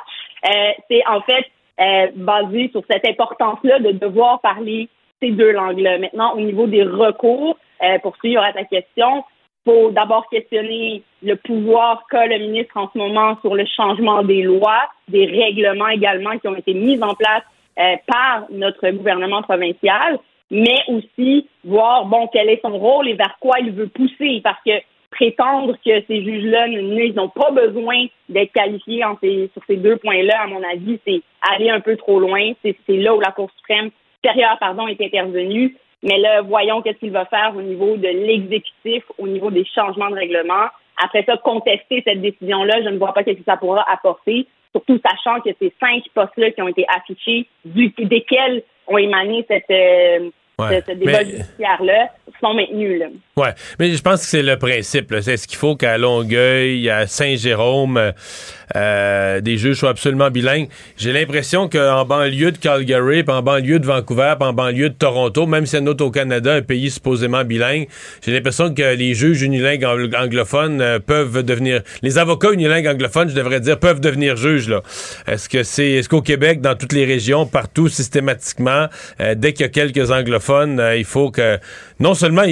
[0.49, 1.47] euh, c'est en fait
[1.81, 4.89] euh, basé sur cette importance-là de devoir parler
[5.21, 5.99] ces deux langues-là.
[5.99, 9.25] Maintenant, au niveau des recours, euh, pour suivre à ta question,
[9.65, 14.43] faut d'abord questionner le pouvoir qu'a le ministre en ce moment sur le changement des
[14.43, 17.43] lois, des règlements également qui ont été mis en place
[17.79, 20.19] euh, par notre gouvernement provincial,
[20.51, 24.63] mais aussi voir bon quel est son rôle et vers quoi il veut pousser, parce
[24.65, 24.73] que
[25.11, 30.63] prétendre que ces juges-là n'ont pas besoin d'être qualifiés sur ces deux points-là, à mon
[30.63, 32.53] avis, c'est aller un peu trop loin.
[32.63, 33.91] C'est là où la Cour suprême
[34.27, 35.77] est intervenue.
[36.03, 40.11] Mais là, voyons qu'est-ce qu'il va faire au niveau de l'exécutif, au niveau des changements
[40.11, 40.67] de règlement.
[41.03, 45.01] Après ça, contester cette décision-là, je ne vois pas ce que ça pourra apporter, surtout
[45.05, 50.31] sachant que ces cinq postes-là qui ont été affichés, du, desquels ont émané cette, euh,
[50.59, 50.83] Ouais.
[50.87, 52.09] ce, ce débat Mais- judiciaire-là,
[52.41, 52.99] sont maintenus.
[53.01, 53.07] Là.
[53.37, 55.15] Ouais, mais je pense que c'est le principe.
[55.23, 58.13] C'est ce qu'il faut qu'à Longueuil, à Saint-Jérôme,
[58.75, 60.69] euh, des juges soient absolument bilingues.
[60.99, 64.95] J'ai l'impression qu'en banlieue de Calgary, puis en banlieue de Vancouver, puis en banlieue de
[64.95, 67.89] Toronto, même si c'est au Canada, un pays supposément bilingue,
[68.25, 73.29] j'ai l'impression que les juges unilingues angl- anglophones euh, peuvent devenir, les avocats unilingues anglophones,
[73.31, 74.81] je devrais dire, peuvent devenir juges là.
[75.27, 78.87] Est-ce que c'est, est-ce qu'au Québec, dans toutes les régions, partout systématiquement,
[79.21, 81.59] euh, dès qu'il y a quelques anglophones, euh, il faut que
[82.01, 82.45] non seulement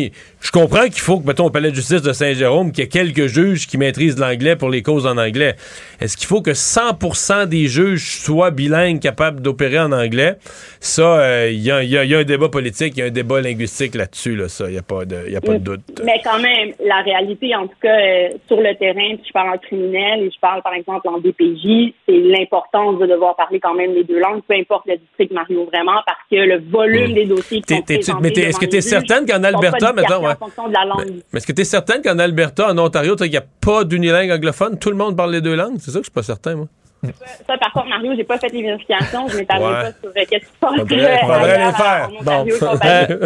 [0.45, 2.89] je comprends qu'il faut que, mettons, au palais de justice de Saint-Jérôme, qu'il y ait
[2.91, 5.55] quelques juges qui maîtrisent l'anglais pour les causes en anglais.
[6.03, 10.35] Est-ce qu'il faut que 100% des juges soient bilingues, capables d'opérer en anglais?
[10.81, 13.01] Ça, euh, il y, a, il y a- il y a un débat politique, il
[13.01, 15.41] y a un débat linguistique là-dessus, là, ça, il n'y a pas de, y a
[15.41, 15.81] pas de doute.
[16.05, 19.49] Mais quand même, la réalité, en tout cas, euh, sur le terrain, puis je parle
[19.55, 23.75] en criminel et je parle, par exemple, en DPJ, c'est l'importance de devoir parler quand
[23.75, 27.25] même les deux langues, peu importe le district, Mario, vraiment, parce que le volume des
[27.25, 30.34] dossiers qui sont présentés mais t'es- est-ce que t'es juges certaine qu'en Alberta, ouais.
[30.35, 31.23] En fonction de la langue.
[31.33, 34.31] Mais est-ce que tu es certaine qu'en Alberta, en Ontario, il n'y a pas d'unilingue
[34.31, 34.79] anglophone?
[34.79, 35.77] Tout le monde parle les deux langues?
[35.79, 36.67] C'est ça que je suis pas certain, moi.
[37.47, 39.29] Ça, par contre, Mario, j'ai pas fait les vérifications.
[39.29, 39.73] Je m'établis Ouais.
[39.73, 40.75] pas sur euh, qu'est-ce qui se passe.
[40.77, 42.09] Faudrait- euh, faudrait ailleurs, les faire.
[42.11, 42.57] en Ontario.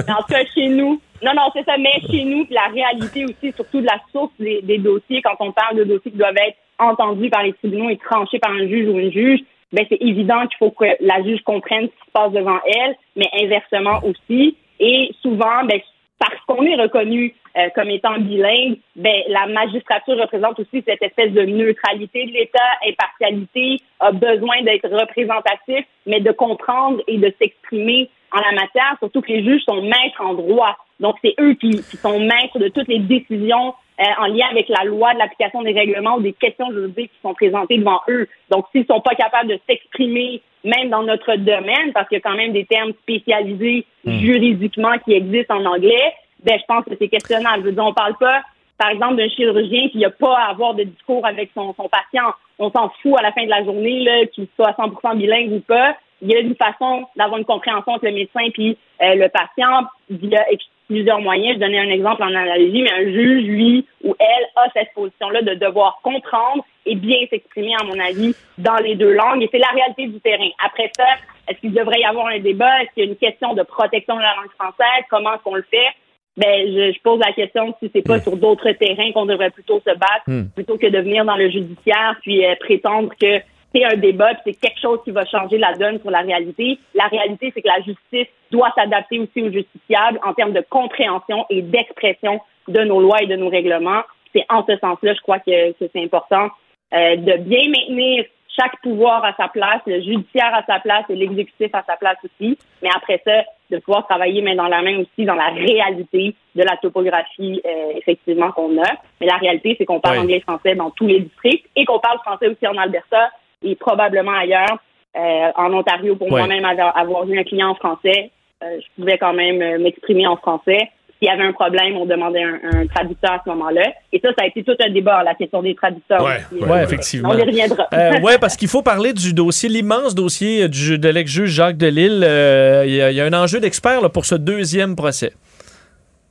[0.06, 1.00] Mais en tout cas, chez nous.
[1.22, 1.74] Non, non, c'est ça.
[1.78, 5.36] Mais chez nous, puis la réalité aussi, surtout de la source des, des dossiers, quand
[5.40, 8.66] on parle de dossiers qui doivent être entendus par les tribunaux et tranchés par un
[8.66, 9.40] juge ou une juge,
[9.72, 12.96] ben c'est évident qu'il faut que la juge comprenne ce qui se passe devant elle,
[13.16, 14.56] mais inversement aussi.
[14.80, 15.78] Et souvent, ben,
[16.18, 21.32] parce qu'on est reconnu euh, comme étant bilingue, ben, la magistrature représente aussi cette espèce
[21.32, 28.08] de neutralité de l'État, impartialité, a besoin d'être représentatif, mais de comprendre et de s'exprimer
[28.32, 30.76] en la matière, surtout que les juges sont maîtres en droit.
[31.00, 34.68] Donc, c'est eux qui, qui, sont maîtres de toutes les décisions euh, en lien avec
[34.68, 38.28] la loi, de l'application des règlements ou des questions juridiques qui sont présentées devant eux.
[38.50, 42.28] Donc, s'ils sont pas capables de s'exprimer, même dans notre domaine, parce qu'il y a
[42.28, 44.20] quand même des termes spécialisés Hmm.
[44.20, 46.14] juridiquement qui existent en anglais,
[46.44, 47.62] ben, je pense que c'est questionnable.
[47.62, 48.42] Je veux dire, on parle pas,
[48.78, 52.32] par exemple, d'un chirurgien qui n'a pas à avoir de discours avec son, son patient.
[52.58, 55.52] On s'en fout à la fin de la journée, là, qu'il soit à 100% bilingue
[55.52, 55.96] ou pas.
[56.20, 59.86] Il y a une façon d'avoir une compréhension entre le médecin puis euh, le patient
[60.10, 60.44] via
[60.88, 61.54] plusieurs moyens.
[61.54, 65.42] Je donnais un exemple en analogie, mais un juge, lui ou elle, a cette position-là
[65.42, 69.42] de devoir comprendre et bien s'exprimer, à mon avis, dans les deux langues.
[69.42, 70.48] Et c'est la réalité du terrain.
[70.64, 71.06] Après ça,
[71.48, 72.82] est-ce qu'il devrait y avoir un débat?
[72.82, 75.04] Est-ce qu'il y a une question de protection de la langue française?
[75.10, 75.94] Comment qu'on le fait?
[76.38, 79.80] Ben, je, je, pose la question si c'est pas sur d'autres terrains qu'on devrait plutôt
[79.80, 80.48] se battre, Mm.
[80.54, 83.40] plutôt que de venir dans le judiciaire puis euh, prétendre que
[83.74, 86.78] c'est un débat, puis c'est quelque chose qui va changer la donne sur la réalité.
[86.94, 91.44] La réalité, c'est que la justice doit s'adapter aussi aux justiciables en termes de compréhension
[91.50, 94.02] et d'expression de nos lois et de nos règlements.
[94.34, 96.48] C'est en ce sens-là, je crois que, que c'est important
[96.94, 98.24] euh, de bien maintenir
[98.58, 102.16] chaque pouvoir à sa place, le judiciaire à sa place et l'exécutif à sa place
[102.24, 102.58] aussi.
[102.82, 106.62] Mais après ça, de pouvoir travailler main dans la main aussi dans la réalité de
[106.62, 108.90] la topographie, euh, effectivement, qu'on a.
[109.20, 110.24] Mais la réalité, c'est qu'on parle Oui.
[110.24, 113.30] anglais-français dans tous les districts et qu'on parle français aussi en Alberta
[113.62, 114.78] et probablement ailleurs.
[115.16, 118.30] Euh, en Ontario, pour moi-même, avoir, avoir eu un client en français,
[118.62, 120.90] euh, je pouvais quand même euh, m'exprimer en français.
[121.18, 123.82] S'il y avait un problème, on demandait un, un traducteur à ce moment-là.
[124.12, 126.22] Et ça, ça a été tout un débat, la question des traducteurs.
[126.22, 127.30] Ouais, Ouais, effectivement.
[127.32, 127.88] On y reviendra.
[127.92, 132.22] Euh, ouais, parce qu'il faut parler du dossier, l'immense dossier du, de l'ex-juge Jacques Delille.
[132.24, 135.32] Euh, Il y, a- il y a un enjeu d'expert là, pour ce deuxième procès.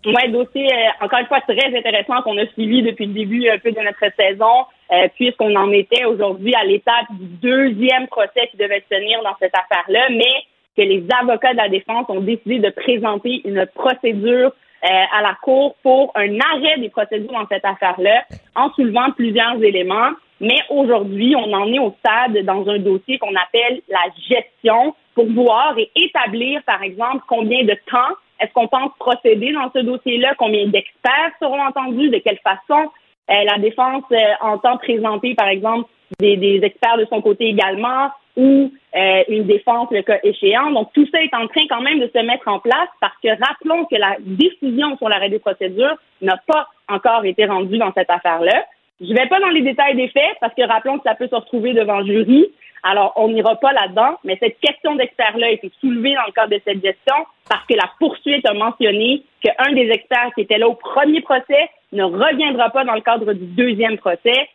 [0.06, 3.58] Ouais, dossier, euh, encore une fois, très intéressant qu'on a suivi depuis le début un
[3.58, 4.64] peu de notre saison,
[4.94, 9.36] euh, puisqu'on en était aujourd'hui à l'étape du deuxième procès qui devait se tenir dans
[9.42, 10.32] cette affaire-là, mais
[10.78, 14.52] que les avocats de la défense ont décidé de présenter une procédure euh,
[14.88, 18.24] à la Cour pour un arrêt des procédures dans cette affaire-là,
[18.56, 20.12] en soulevant plusieurs éléments.
[20.40, 25.26] Mais aujourd'hui, on en est au stade dans un dossier qu'on appelle la gestion pour
[25.32, 30.36] voir et établir, par exemple, combien de temps est-ce qu'on pense procéder dans ce dossier-là,
[30.38, 32.92] combien d'experts seront entendus, de quelle façon
[33.30, 38.72] euh, la défense euh, entend présenter, par exemple, des experts de son côté également, ou
[38.96, 40.72] euh, une défense le cas échéant.
[40.72, 43.30] Donc, tout ça est en train quand même de se mettre en place parce que
[43.30, 48.10] rappelons que la décision sur l'arrêt des procédures n'a pas encore été rendue dans cette
[48.10, 48.66] affaire-là.
[49.02, 51.36] Je vais pas dans les détails des faits parce que rappelons que ça peut se
[51.36, 52.48] retrouver devant jury.
[52.84, 56.54] Alors, on n'ira pas là-dedans, mais cette question d'experts-là a été soulevée dans le cadre
[56.54, 57.16] de cette gestion
[57.50, 61.70] parce que la poursuite a mentionné qu'un des experts qui était là au premier procès
[61.92, 64.50] ne reviendra pas dans le cadre du deuxième procès,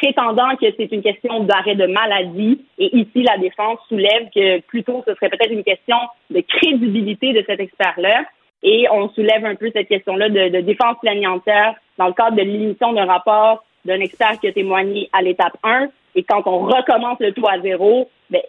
[0.00, 2.64] prétendant que c'est une question d'arrêt de maladie.
[2.78, 5.96] Et ici, la défense soulève que plutôt ce serait peut-être une question
[6.30, 8.24] de crédibilité de cet expert-là.
[8.62, 12.92] Et on soulève un peu cette question-là de, défense planiantaire dans le cadre de l'émission
[12.92, 15.88] d'un rapport d'un expert qui a témoigné à l'étape 1.
[16.14, 18.42] Et quand on recommence le tout à zéro, ben,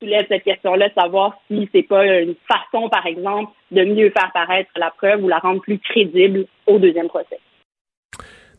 [0.00, 4.30] soulève cette question-là de savoir si c'est pas une façon, par exemple, de mieux faire
[4.32, 7.38] paraître la preuve ou la rendre plus crédible au deuxième procès.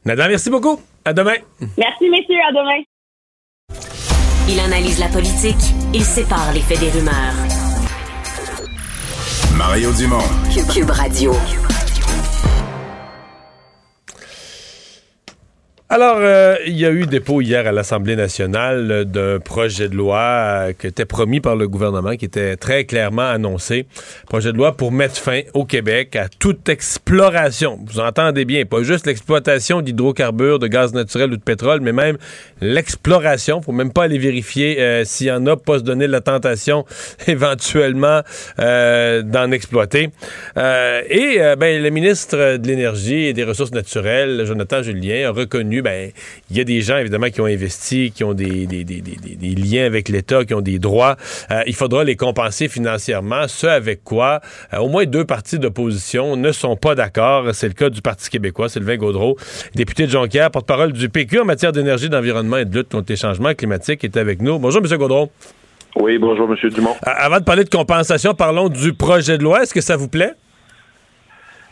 [0.06, 0.80] Nada, merci beaucoup.
[1.06, 1.36] À demain.
[1.78, 2.40] Merci, messieurs.
[2.48, 2.84] À demain.
[4.50, 5.56] Il analyse la politique,
[5.94, 7.34] il sépare les faits des rumeurs.
[9.56, 10.20] Mario Dumont.
[10.54, 11.34] Cube, Cube Radio.
[15.96, 19.96] Alors, euh, il y a eu dépôt hier à l'Assemblée nationale euh, d'un projet de
[19.96, 23.86] loi euh, qui était promis par le gouvernement, qui était très clairement annoncé.
[24.28, 27.80] Projet de loi pour mettre fin au Québec à toute exploration.
[27.86, 32.18] Vous entendez bien, pas juste l'exploitation d'hydrocarbures, de gaz naturel ou de pétrole, mais même
[32.60, 33.62] l'exploration.
[33.62, 36.86] Faut même pas aller vérifier euh, s'il y en a, pas se donner la tentation
[37.28, 38.22] éventuellement
[38.58, 40.10] euh, d'en exploiter.
[40.56, 46.10] Et ben, le ministre de l'Énergie et des Ressources naturelles, Jonathan Julien, a reconnu, ben,
[46.50, 49.16] il y a des gens évidemment qui ont investi, qui ont des, des, des, des,
[49.16, 51.16] des- des liens avec l'État, qui ont des droits.
[51.52, 54.42] Euh, il faudra les compenser financièrement, ce avec quoi
[54.74, 57.54] euh, au moins deux partis d'opposition ne sont pas d'accord.
[57.54, 59.38] C'est le cas du Parti québécois, Sylvain Gaudreau,
[59.76, 63.16] député de Jonquière, porte-parole du PQ en matière d'énergie, d'environnement et de lutte contre les
[63.18, 64.58] changements climatiques, est avec nous.
[64.60, 64.98] Bonjour, M.
[64.98, 65.30] Gaudreau.
[65.96, 66.70] Oui, bonjour, M.
[66.72, 66.96] Dumont.
[67.06, 69.62] Euh, Avant de parler de compensation, parlons du projet de loi.
[69.64, 70.32] Est-ce que ça vous plaît?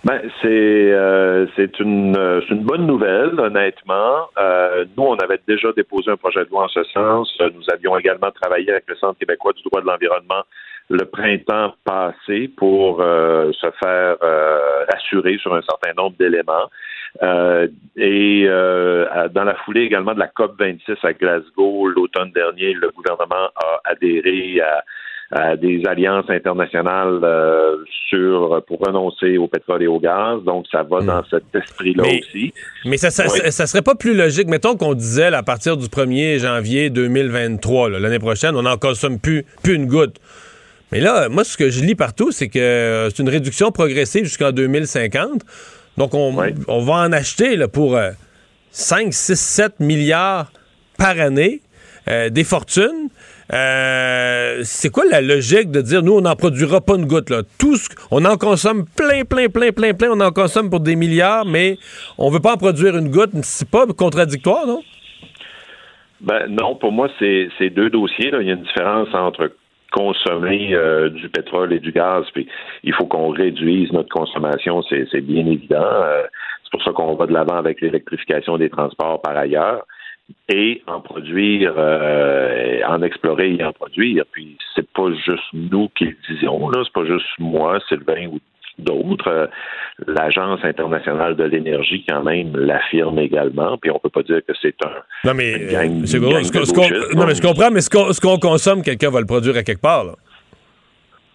[0.04, 4.30] Ben, c'est euh, c'est une, euh, une bonne nouvelle, honnêtement.
[4.40, 7.32] Euh, nous, on avait déjà déposé un projet de loi en ce sens.
[7.40, 10.44] Nous avions également travaillé avec le Centre québécois du droit de l'environnement
[10.90, 16.70] le printemps passé pour euh, se faire euh, rassurer sur un certain nombre d'éléments.
[17.96, 23.50] Et dans la foulée également de la COP 26 à Glasgow l'automne dernier, le gouvernement
[23.56, 24.84] a adhéré à
[25.32, 27.22] à des alliances internationales
[28.10, 30.44] sur pour renoncer au pétrole et au gaz.
[30.44, 31.06] Donc, ça va hmm.
[31.06, 32.54] dans cet esprit-là aussi.
[32.86, 36.40] Mais ça, ça, ça, serait pas plus logique, mettons qu'on disait à partir du 1er
[36.40, 40.18] janvier 2023, l'année prochaine, on n'en consomme plus, plus une goutte.
[40.92, 44.26] Mais là, moi, ce que je lis partout, c'est que euh, c'est une réduction progressive
[44.26, 45.42] jusqu'en 2050.
[45.98, 46.36] Donc, on,
[46.68, 47.98] on, va en acheter là, pour
[48.72, 50.52] 5, 6, 7 milliards
[50.98, 51.62] par année,
[52.08, 53.10] euh, des fortunes.
[53.54, 57.42] Euh, c'est quoi la logique de dire, nous, on n'en produira pas une goutte, là?
[57.60, 60.96] Tout ce, on en consomme plein, plein, plein, plein, plein, on en consomme pour des
[60.96, 61.78] milliards, mais
[62.18, 63.32] on veut pas en produire une goutte.
[63.44, 64.82] C'est pas contradictoire, non?
[66.22, 68.32] Ben non, pour moi, c'est deux dossiers.
[68.40, 69.52] Il y a une différence entre
[69.92, 72.24] consommer euh, du pétrole et du gaz,
[72.84, 75.84] il faut qu'on réduise notre consommation, c'est bien évident.
[75.84, 76.24] Euh,
[76.64, 79.86] c'est pour ça qu'on va de l'avant avec l'électrification des transports par ailleurs
[80.50, 84.24] et en produire, euh, en explorer et en produire.
[84.32, 88.40] Puis c'est pas juste nous qui le disons, là, c'est pas juste moi, Sylvain ou
[88.78, 89.28] d'autres.
[89.28, 89.48] Euh,
[90.08, 93.78] L'Agence internationale de l'énergie, quand même, l'affirme également.
[93.78, 95.28] Puis on peut pas dire que c'est un.
[95.28, 95.68] Non, mais,
[96.06, 96.32] c'est non,
[97.28, 100.06] mais je comprends, mais ce qu'on consomme, quelqu'un va le produire à quelque part.
[100.06, 100.14] Là.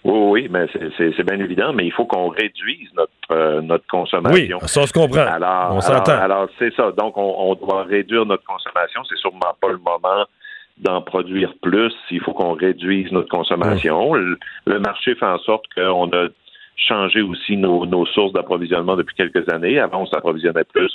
[0.07, 4.59] Oui, oui, mais c'est bien évident, mais il faut qu'on réduise notre, euh, notre consommation.
[4.59, 5.27] Oui, ça on se comprend.
[5.27, 6.13] Alors, on s'entend.
[6.13, 6.93] Alors, c'est ça.
[6.93, 9.03] Donc, on, on, doit réduire notre consommation.
[9.09, 10.25] C'est sûrement pas le moment
[10.79, 11.93] d'en produire plus.
[12.11, 14.15] Il faut qu'on réduise notre consommation.
[14.15, 16.29] Le, le, marché fait en sorte qu'on a
[16.77, 19.81] changer aussi nos, nos sources d'approvisionnement depuis quelques années.
[19.81, 20.93] Avant, on s'approvisionnait plus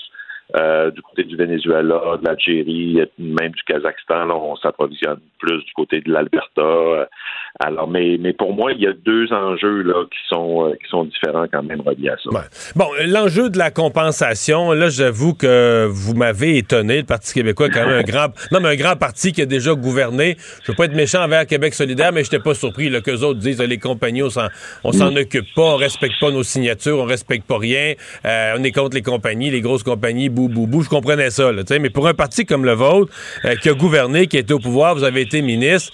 [0.55, 5.73] euh, du côté du Venezuela, de l'Algérie, même du Kazakhstan, là, on s'approvisionne plus du
[5.73, 7.07] côté de l'Alberta.
[7.59, 10.73] Euh, alors, mais, mais pour moi, il y a deux enjeux là qui sont euh,
[10.73, 12.47] qui sont différents quand même reliés à ça.
[12.75, 16.97] Bon, l'enjeu de la compensation, là, j'avoue que vous m'avez étonné.
[16.97, 19.45] Le Parti québécois est quand même un grand, non, mais un grand parti qui a
[19.45, 20.37] déjà gouverné.
[20.63, 23.39] Je veux pas être méchant envers Québec solidaire, mais j'étais pas surpris que qu'eux autres
[23.39, 24.47] disent les compagnies, on s'en,
[24.83, 27.93] on s'en occupe pas, on respecte pas nos signatures, on respecte pas rien,
[28.23, 30.29] on est contre les compagnies, les grosses compagnies
[30.81, 31.51] je comprenais ça.
[31.79, 33.13] mais pour un parti comme le vôtre,
[33.45, 35.91] euh, qui a gouverné, qui était au pouvoir, vous avez été ministre,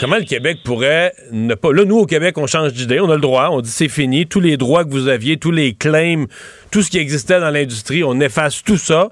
[0.00, 1.72] comment le Québec pourrait ne pas...
[1.72, 4.26] Là, nous, au Québec, on change d'idée, on a le droit, on dit c'est fini,
[4.26, 6.26] tous les droits que vous aviez, tous les claims,
[6.72, 9.10] tout ce qui existait dans l'industrie, on efface tout ça.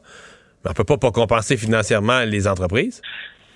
[0.64, 3.02] Mais on peut pas, pas compenser financièrement les entreprises.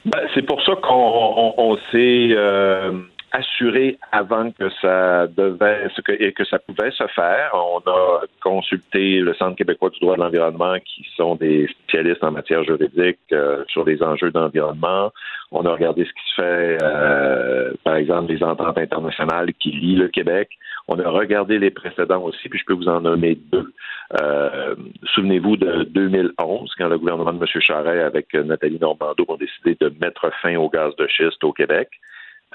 [0.05, 2.29] Ben, c'est pour ça qu'on s'est...
[2.31, 2.93] Euh,
[3.33, 7.51] assuré avant que ça devait que, et que ça pouvait se faire.
[7.55, 12.31] On a consulté le Centre québécois du droit de l'environnement, qui sont des spécialistes en
[12.31, 15.13] matière juridique euh, sur les enjeux d'environnement.
[15.53, 19.97] On a regardé ce qui se fait, euh, par exemple, les ententes internationales qui lient
[19.97, 20.49] le Québec.
[20.89, 23.73] On a regardé les précédents aussi, puis je peux vous en nommer deux.
[24.21, 24.75] Euh,
[25.15, 27.61] souvenez-vous de 2011, quand le gouvernement de M.
[27.61, 31.89] Charest avec Nathalie Normando ont décidé de mettre fin au gaz de schiste au Québec.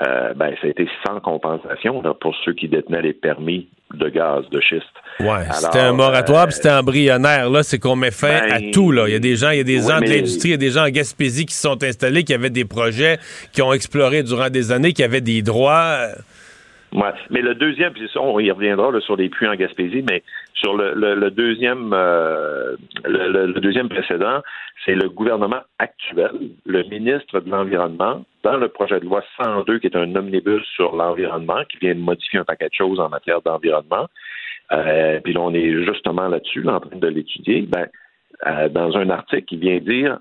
[0.06, 4.44] Euh, ben, ça a été sans compensation pour ceux qui détenaient les permis de gaz
[4.52, 4.86] de schiste.
[5.20, 7.50] Ouais, c'était un moratoire, euh, c'était embryonnaire.
[7.50, 8.92] Là, c'est qu'on met fin à ben, tout.
[8.92, 9.08] Là.
[9.08, 10.58] Il y a des gens, il y a des gens de l'industrie, il y a
[10.58, 13.18] des gens en Gaspésie qui se sont installés, qui avaient des projets,
[13.52, 16.10] qui ont exploré durant des années, qui avaient des droits.
[17.30, 20.24] Mais le deuxième, puis on y reviendra sur les puits en Gaspésie, mais
[20.54, 22.76] sur le, deuxième euh,
[23.06, 24.42] le, deuxième précédent,
[24.86, 26.32] c'est le gouvernement actuel,
[26.66, 30.96] le ministre de l'Environnement, dans le projet de loi 102, qui est un omnibus sur
[30.96, 34.08] l'environnement, qui vient de modifier un paquet de choses en matière d'environnement.
[34.72, 37.62] Euh, puis là, on est justement là-dessus, en train de l'étudier.
[37.62, 37.88] Ben,
[38.46, 40.20] euh, dans un article qui vient dire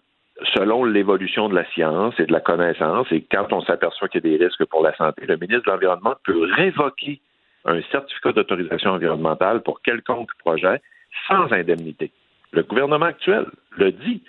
[0.54, 4.34] selon l'évolution de la science et de la connaissance, et quand on s'aperçoit qu'il y
[4.34, 7.20] a des risques pour la santé, le ministre de l'Environnement peut révoquer
[7.64, 10.80] un certificat d'autorisation environnementale pour quelconque projet
[11.26, 12.10] sans indemnité.
[12.52, 14.22] Le gouvernement actuel le dit.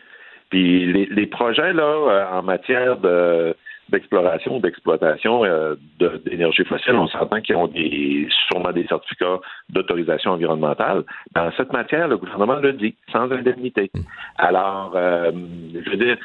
[0.50, 3.54] Puis les, projets là euh, en matière de
[3.90, 5.76] d'exploration, d'exploitation euh,
[6.26, 11.04] d'énergie fossile, on s'entend qu'ils ont des, sûrement des certificats d'autorisation environnementale.
[11.34, 13.92] Dans cette matière, le gouvernement le dit, sans indemnité.
[14.38, 15.32] Alors, euh,
[15.74, 16.18] je veux dire,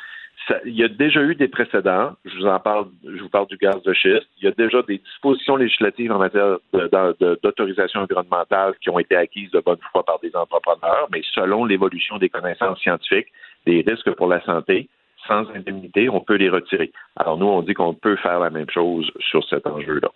[0.65, 2.13] il y a déjà eu des précédents.
[2.25, 4.27] Je vous en parle, je vous parle du gaz de schiste.
[4.39, 9.51] Il y a déjà des dispositions législatives en matière d'autorisation environnementale qui ont été acquises
[9.51, 13.29] de bonne foi par des entrepreneurs, mais selon l'évolution des connaissances scientifiques,
[13.67, 14.89] des risques pour la santé,
[15.27, 16.93] sans indemnité, on peut les retirer.
[17.16, 20.09] Alors nous, on dit qu'on peut faire la même chose sur cet enjeu-là.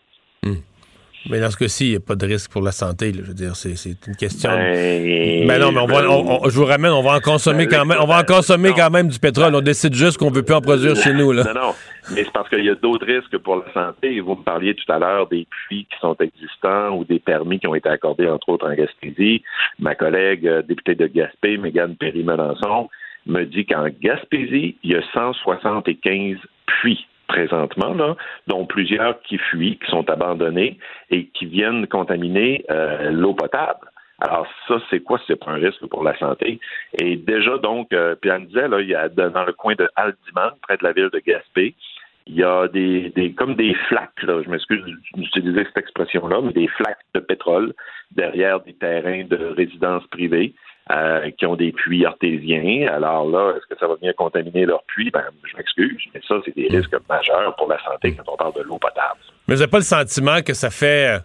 [0.43, 0.55] Hmm.
[1.29, 3.11] Mais dans ce cas-ci, il n'y a pas de risque pour la santé.
[3.11, 3.19] là.
[3.25, 3.71] Je veux dire, c'est
[4.07, 4.49] une question.
[4.49, 7.67] Ben, Ben non, mais on va, on- on- je vous ramène, on va en consommer
[7.67, 7.99] Ben, quand même.
[8.01, 8.75] On va en consommer non.
[8.77, 9.53] quand même du pétrole.
[9.53, 11.33] On décide juste qu'on veut plus en produire chez nous.
[11.33, 11.43] Là.
[11.53, 11.75] Non, non.
[12.15, 14.21] Mais c'est parce qu'il y a d'autres risques pour la santé.
[14.21, 17.67] Vous me parliez tout à l'heure des puits qui sont existants ou des permis qui
[17.67, 19.43] ont été accordés, entre autres, en Gaspésie.
[19.81, 22.89] Ma collègue euh, députée de Gaspé, Mégane Perry-Melançon,
[23.27, 28.17] me dit qu'en Gaspésie, il y a 175 puits présentement, là,
[28.47, 30.79] dont plusieurs qui fuient, qui sont abandonnés
[31.11, 33.91] et qui viennent contaminer euh, l'eau potable.
[34.21, 35.21] Alors ça, c'est quoi?
[35.27, 36.59] C'est pas un risque pour la santé.
[36.99, 39.75] Et déjà, donc, euh, puis elle me disait, là, il y a dans le coin
[39.75, 41.75] de Aldiman, près de la ville de Gaspé,
[42.29, 44.83] il y a des, comme des flaques, je m'excuse
[45.15, 47.73] d'utiliser cette expression-là, mais des flaques de pétrole
[48.11, 50.53] derrière des terrains de résidence privée
[50.91, 52.89] euh, qui ont des puits artésiens.
[52.93, 55.11] Alors là, est-ce que ça va venir contaminer leurs puits?
[55.11, 58.55] Ben, je m'excuse, mais ça, c'est des risques majeurs pour la santé quand on parle
[58.55, 59.19] de l'eau potable.
[59.49, 61.19] Mais vous n'avez pas le sentiment que ça fait euh,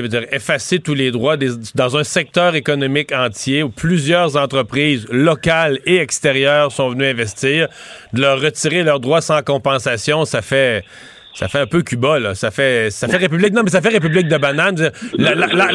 [0.00, 1.36] veut dire, effacer tous les droits
[1.74, 7.68] dans un secteur économique entier où plusieurs entreprises locales et extérieures sont venues investir,
[8.12, 10.84] de leur retirer leurs droits sans compensation, ça fait.
[11.34, 12.34] Ça fait un peu Cuba, là.
[12.34, 13.52] Ça fait, ça fait République.
[13.52, 14.90] Non, mais ça fait République de banane.
[15.18, 15.72] La- la- la-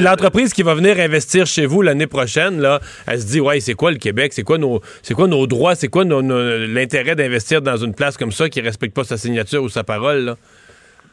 [0.00, 3.74] L'entreprise qui va venir investir chez vous l'année prochaine, là, elle se dit Ouais, c'est
[3.74, 4.32] quoi le Québec?
[4.32, 4.80] C'est quoi nos,
[5.16, 5.74] quoi nos droits?
[5.74, 9.68] C'est quoi l'intérêt d'investir dans une place comme ça qui respecte pas sa signature ou
[9.68, 10.34] sa parole?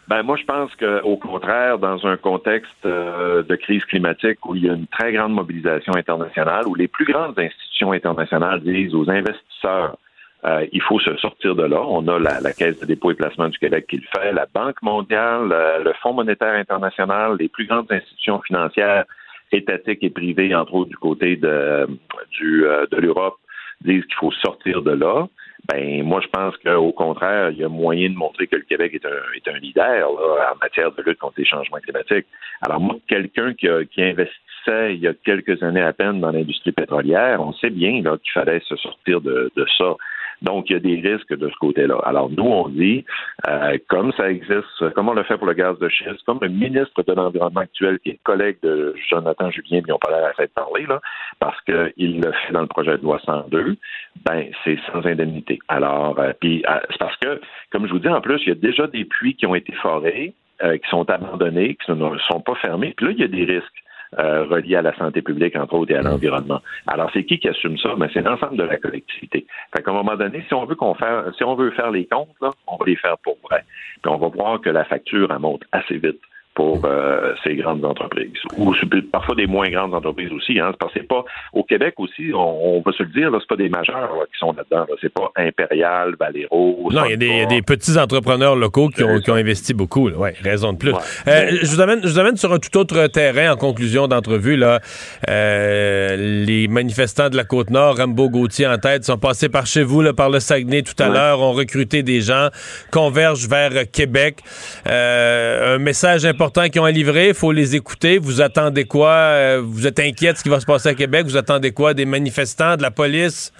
[0.07, 4.65] Ben moi, je pense qu'au contraire, dans un contexte euh, de crise climatique où il
[4.65, 9.09] y a une très grande mobilisation internationale, où les plus grandes institutions internationales disent aux
[9.09, 9.95] investisseurs
[10.46, 11.82] euh, il faut se sortir de là.
[11.82, 14.48] On a la, la Caisse de dépôt et placement du Québec qui le fait, la
[14.52, 19.06] Banque mondiale, euh, le Fonds monétaire international, les plus grandes institutions financières
[19.52, 21.88] étatiques et privées, entre autres du côté de,
[22.32, 23.36] du, euh, de l'Europe,
[23.82, 25.28] disent qu'il faut sortir de là.
[25.72, 28.94] Ben, moi, je pense qu'au contraire, il y a moyen de montrer que le Québec
[28.96, 32.26] est un, est un leader là, en matière de lutte contre les changements climatiques.
[32.62, 36.72] Alors, moi, quelqu'un qui, qui investissait il y a quelques années à peine dans l'industrie
[36.72, 39.96] pétrolière, on sait bien qu'il fallait se sortir de, de ça.
[40.42, 42.00] Donc, il y a des risques de ce côté-là.
[42.04, 43.06] Alors, nous, on dit,
[43.48, 46.50] euh, comme ça existe, comme on le fait pour le gaz de schiste, comme le
[46.50, 50.48] ministre de l'Environnement actuel, qui est collègue de Jonathan Julien, mais pas l'air à de
[50.50, 51.00] parler, là,
[51.39, 53.78] parce qu'il le fait dans le projet de loi 102,
[54.26, 55.60] ben, c'est sans indemnité.
[55.68, 57.39] Alors, euh, puis, euh, c'est parce que,
[57.72, 59.74] comme je vous dis, en plus, il y a déjà des puits qui ont été
[59.74, 60.34] forés,
[60.64, 63.46] euh, qui sont abandonnés, qui ne sont pas fermés, puis là, il y a des
[63.46, 63.84] risques.
[64.20, 66.62] Euh, reliés à la santé publique, entre autres, et à l'environnement.
[66.88, 67.95] Alors, c'est qui qui assume ça?
[67.95, 69.45] Ben, c'est l'ensemble de la collectivité.
[69.76, 72.05] Fait qu'à un moment donné, si on veut qu'on faire, si on veut faire les
[72.05, 73.64] comptes, là, on va les faire pour vrai.
[74.01, 76.20] Puis on va voir que la facture, elle monte assez vite
[76.62, 78.38] pour euh, ces grandes entreprises.
[78.55, 78.76] Ou
[79.12, 80.59] parfois des moins grandes entreprises aussi.
[80.59, 83.49] Hein, parce que pas au Québec aussi, on, on va se le dire, là, c'est
[83.49, 84.86] pas des majeurs là, qui sont là-dedans.
[84.88, 84.95] Là.
[85.01, 86.89] C'est pas Impérial, Valero.
[86.91, 90.09] Non, il y a des, petits entrepreneurs locaux qui ont, qui ont investi beaucoup.
[90.12, 90.93] Oui, raison de plus.
[91.28, 94.55] Euh, je, vous amène, je vous amène sur un tout autre terrain en conclusion d'entrevue.
[94.55, 94.82] Là.
[95.30, 100.01] Euh, les manifestants de la Côte-Nord, Rambo Gauthier en tête, sont passés par chez vous,
[100.01, 101.16] là, par le Saguenay tout à Ouais.
[101.16, 102.49] l'heure, ont recruté des gens,
[102.91, 104.38] convergent vers Québec.
[104.86, 108.18] Un message important qu'ils ont à livrer, il faut les écouter.
[108.18, 109.10] Vous attendez quoi?
[109.10, 111.26] Euh, vous êtes inquiet de ce qui va se passer à Québec?
[111.26, 111.93] Vous attendez quoi?
[111.93, 113.52] Des manifestants, de la police?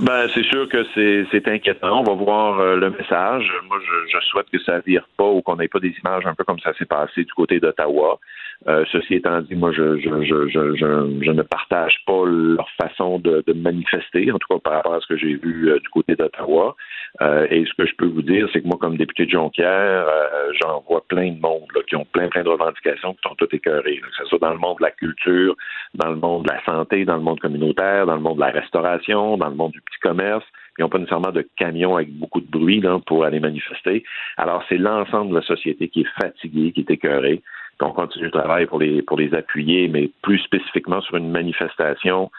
[0.00, 2.00] Ben, c'est sûr que c'est, inquiétant.
[2.00, 3.52] On va voir euh, le message.
[3.68, 3.78] Moi,
[4.08, 6.58] je, souhaite que ça vire pas ou qu'on n'ait pas des images un peu comme
[6.58, 8.18] ça s'est passé du côté d'Ottawa.
[8.66, 14.48] Euh, ceci étant dit, moi, je, ne partage pas leur façon de, manifester, en tout
[14.48, 16.74] cas par rapport à ce que j'ai vu du côté d'Ottawa.
[17.22, 19.68] Euh, et ce que je peux vous dire, c'est que moi, comme député de Jonquière,
[20.08, 23.36] euh, j'en vois plein de monde là, qui ont plein, plein de revendications qui sont
[23.36, 25.54] toutes écœurées, là, que ce soit dans le monde de la culture,
[25.94, 28.50] dans le monde de la santé, dans le monde communautaire, dans le monde de la
[28.50, 30.44] restauration, dans le monde du petit commerce.
[30.76, 34.02] Ils n'ont pas nécessairement de camions avec beaucoup de bruit là, pour aller manifester.
[34.36, 37.42] Alors, c'est l'ensemble de la société qui est fatiguée, qui est écœurée.
[37.80, 42.30] On continue le travail pour les, pour les appuyer, mais plus spécifiquement sur une manifestation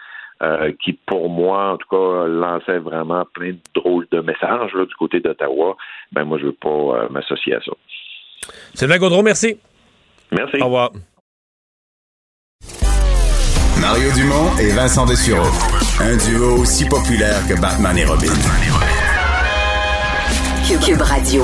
[0.44, 4.86] euh, qui, pour moi, en tout cas, lançait vraiment plein de drôles de messages là,
[4.86, 5.78] du côté d'Ottawa.
[6.12, 7.72] Ben moi, je veux pas euh, m'associer à ça.
[8.74, 9.58] Sylvain Gaudreau, merci.
[10.32, 10.62] Merci.
[10.62, 10.92] Au revoir.
[13.80, 15.48] Mario Dumont et Vincent Dessureau.
[16.02, 18.34] Un duo aussi populaire que Batman et Robin.
[20.68, 21.44] Cube, Cube Radio.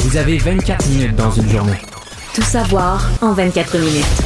[0.00, 1.82] Vous avez 24 minutes dans une journée.
[2.34, 4.25] Tout savoir en 24 minutes.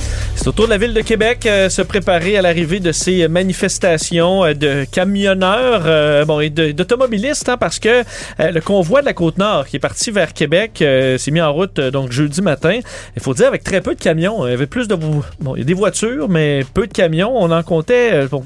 [0.41, 3.27] C'est au tour de la ville de Québec euh, se préparer à l'arrivée de ces
[3.27, 8.01] manifestations euh, de camionneurs euh, bon, et d'automobilistes, hein, parce que
[8.39, 11.79] euh, le convoi de la Côte-Nord qui est parti vers Québec s'est mis en route
[11.79, 12.79] donc jeudi matin.
[13.15, 14.47] Il faut dire avec très peu de camions.
[14.47, 14.95] Il y avait plus de...
[14.95, 17.31] Bon, il y a des voitures, mais peu de camions.
[17.35, 18.25] On en comptait...
[18.25, 18.43] bon,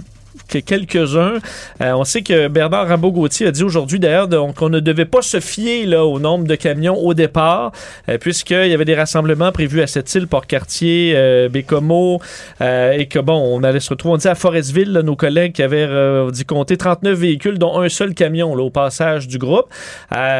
[0.47, 1.33] que quelques-uns.
[1.81, 5.21] Euh, on sait que Bernard Rambaud-Gauthier a dit aujourd'hui d'ailleurs de- qu'on ne devait pas
[5.21, 7.71] se fier là, au nombre de camions au départ,
[8.09, 12.19] euh, puisqu'il y avait des rassemblements prévus à cette île, Port-Cartier, euh, Bécomo,
[12.61, 15.63] euh, et que bon, on allait se retrouver, on dit à Forestville, nos collègues qui
[15.63, 19.67] avaient euh, dit compter 39 véhicules, dont un seul camion au passage du groupe.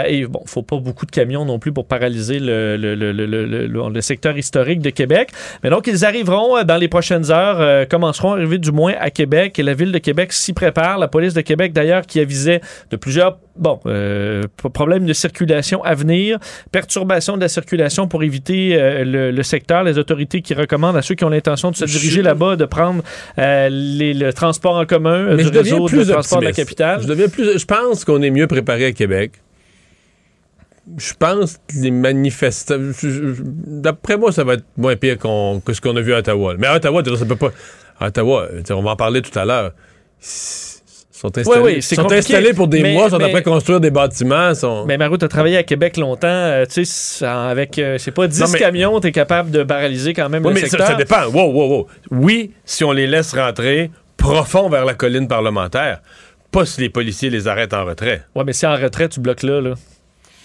[0.08, 4.02] Et bon, faut pas beaucoup de camions non plus pour paralyser le, le, le, le,
[4.02, 5.30] secteur historique de Québec.
[5.64, 9.58] Mais donc, ils arriveront dans les prochaines heures, commenceront à arriver du moins à Québec
[9.60, 11.00] et la ville de Québec s'y prépare.
[11.00, 14.44] La police de Québec, d'ailleurs, qui avisait de plusieurs bon, euh,
[14.74, 16.38] problèmes de circulation à venir,
[16.72, 21.02] perturbation de la circulation pour éviter euh, le, le secteur, les autorités qui recommandent à
[21.02, 23.04] ceux qui ont l'intention de se diriger là-bas de prendre
[23.40, 27.02] euh, les, le transport en commun Mais du réseau de plus transport de la capitale.
[27.02, 27.58] Je deviens plus.
[27.58, 29.32] Je pense qu'on est mieux préparé à Québec.
[30.98, 32.78] Je pense que les manifestants.
[33.02, 36.54] D'après moi, ça va être moins pire que ce qu'on a vu à Ottawa.
[36.60, 37.52] Mais à Ottawa, ça peut pas.
[38.00, 39.72] À Ottawa, on va en parler tout à l'heure.
[40.28, 43.42] Ils sont installés, Oui, oui, c'est sont installés pour des mais- mois, sont mais- après
[43.42, 44.54] construire des bâtiments.
[44.54, 44.86] Sont...
[44.86, 46.28] Mais Marout, tu as travaillé à Québec longtemps.
[46.28, 49.50] euh, tu sais, avec, euh, je sais pas, 10 Non, mais- camions, tu es capable
[49.52, 50.88] de paralyser quand même Oui, le mais ça, secteur.
[50.88, 51.26] ça dépend.
[51.28, 51.88] Wow, wow, wow.
[52.12, 56.02] Oui, si on les laisse rentrer profond vers la colline parlementaire,
[56.52, 58.24] pas si les policiers les arrêtent en retrait.
[58.36, 59.74] Ouais, mais si en retrait, tu bloques là, là.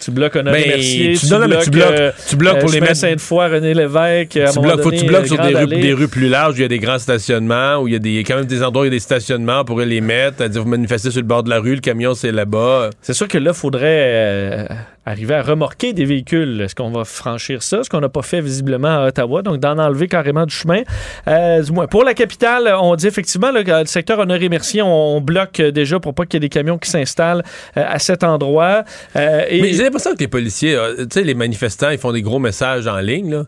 [0.03, 2.81] Tu bloques Honoré Ben, Mercier, tu- tu bloques, bloques- euh, tu bloques pour euh, les
[2.81, 4.37] mettre- Sainte-Foy, René Lévesque.
[4.37, 5.77] à Tu bloques, faut que tu bloques euh, sur des rues, Allée.
[5.81, 7.99] des rues plus larges où il y a des grands stationnements, où il y a
[7.99, 10.37] des, quand même des endroits où il y a des stationnements, on pourrait les mettre.
[10.39, 12.89] C'est-à-dire, vous manifestez sur le bord de la rue, le camion, c'est là-bas.
[13.01, 14.65] C'est sûr que là, il faudrait euh,
[15.05, 16.61] arriver à remorquer des véhicules.
[16.61, 17.83] Est-ce qu'on va franchir ça?
[17.83, 20.81] Ce qu'on n'a pas fait visiblement à Ottawa, donc d'en enlever carrément du chemin.
[21.27, 25.21] Euh, du moins, pour la capitale, on dit effectivement que le secteur Honoré-Mercier, on, on
[25.21, 27.43] bloque euh, déjà pour pas qu'il y ait des camions qui s'installent
[27.77, 28.83] euh, à cet endroit.
[29.15, 32.11] Euh, et- Mais j'ai l'impression que les policiers, euh, tu sais, les manifestants, ils font
[32.11, 33.43] des gros messages en ligne, là,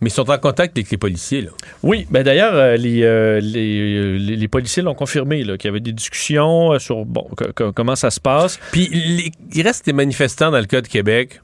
[0.00, 1.42] mais ils sont en contact avec les policiers.
[1.42, 1.50] Là.
[1.82, 5.68] Oui, ben d'ailleurs, euh, les, euh, les, euh, les- les policiers l'ont confirmé, qu'il y
[5.68, 8.58] avait des discussions sur bon, co- co- comment ça se passe.
[8.72, 11.40] Puis les- il reste des manifestants dans le cas de Québec,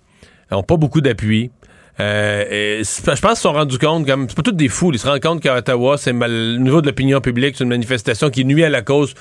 [0.52, 1.50] n'ont pas beaucoup d'appui.
[2.00, 4.90] Euh, et je pense qu'ils se sont rendus compte, comme c'est pas tous des fous,
[4.92, 7.70] ils se rendent compte qu'à Ottawa, c'est mal, au niveau de l'opinion publique, c'est une
[7.70, 9.14] manifestation qui nuit à la cause.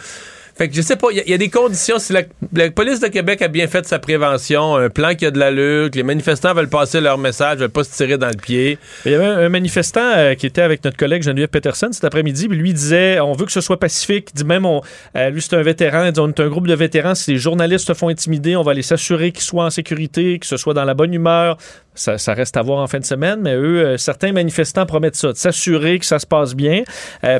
[0.55, 1.97] Fait que je sais pas, il y a- des conditions.
[1.97, 2.21] Si la,
[2.53, 5.89] la police de Québec a bien fait sa prévention, un plan qui a de l'allure,
[5.89, 8.77] que les manifestants veulent passer leur message, veulent pas se tirer dans le pied.
[9.05, 12.47] Il y avait un, manifestant euh, qui était avec notre collègue Geneviève Peterson cet après-midi,
[12.47, 14.29] lui disait on veut que ce soit pacifique.
[14.33, 16.75] Il dit même, euh, lui c'est un vétéran, il dit on est un groupe de
[16.75, 20.37] vétérans, si les journalistes se font intimider, on va aller s'assurer qu'ils soient en sécurité,
[20.37, 21.57] que ce soit dans la bonne humeur.
[21.95, 25.27] Ça, reste à voir en fin de semaine, mais eux, euh, certains manifestants promettent ça,
[25.31, 26.81] de s'assurer que ça se passe bien.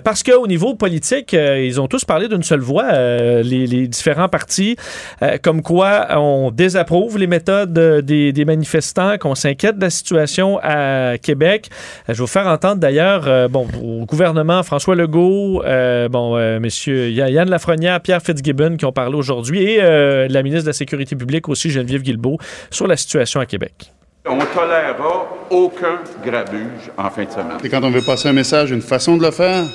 [0.03, 2.83] Parce qu'au niveau politique, ils ont tous parlé d'une seule voix,
[3.43, 4.75] les, les différents partis,
[5.21, 9.89] euh, comme quoi on désapprouve les méthodes euh, des, des manifestants, qu'on s'inquiète de la
[9.89, 11.69] situation à Québec.
[11.71, 16.35] Euh, je vais vous faire entendre d'ailleurs, euh, bon, au gouvernement, François Legault, euh, bon,
[16.37, 20.63] euh, messieurs Ya- Yann Lafrenière, Pierre Fitzgibbon qui ont parlé aujourd'hui, et euh, la ministre
[20.65, 22.37] de la Sécurité publique aussi, Geneviève Guilbeault,
[22.69, 23.73] sur la situation à Québec.
[24.25, 27.57] On tolérera aucun grabuge en fin de semaine.
[27.63, 29.65] Et quand on veut passer un message, une façon de le faire,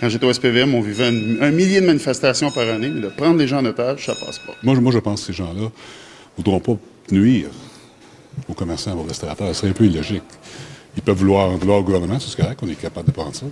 [0.00, 3.08] quand j'étais au SPVM, on vivait un, un millier de manifestations par année, mais de
[3.08, 4.52] prendre les gens en otage, ça passe pas.
[4.62, 5.68] Moi, je- moi, je pense que ces gens-là ne
[6.36, 6.76] voudront pas
[7.10, 7.48] nuire
[8.48, 9.48] aux commerçants, aux restaurateurs.
[9.48, 10.22] Ce serait un peu illogique.
[10.96, 13.46] Ils peuvent vouloir, vouloir au gouvernement, c'est correct, on est capable de prendre ça.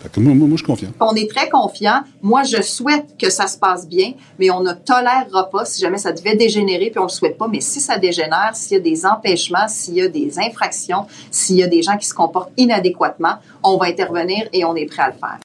[0.00, 0.90] Fait que moi, moi, moi, je suis confiant.
[1.00, 2.02] On est très confiant.
[2.22, 5.98] Moi, je souhaite que ça se passe bien, mais on ne tolérera pas si jamais
[5.98, 7.48] ça devait dégénérer, puis on le souhaite pas.
[7.48, 11.56] Mais si ça dégénère, s'il y a des empêchements, s'il y a des infractions, s'il
[11.56, 13.38] y a des gens qui se comportent inadéquatement,
[13.74, 15.38] on va intervenir et on est prêt à le faire.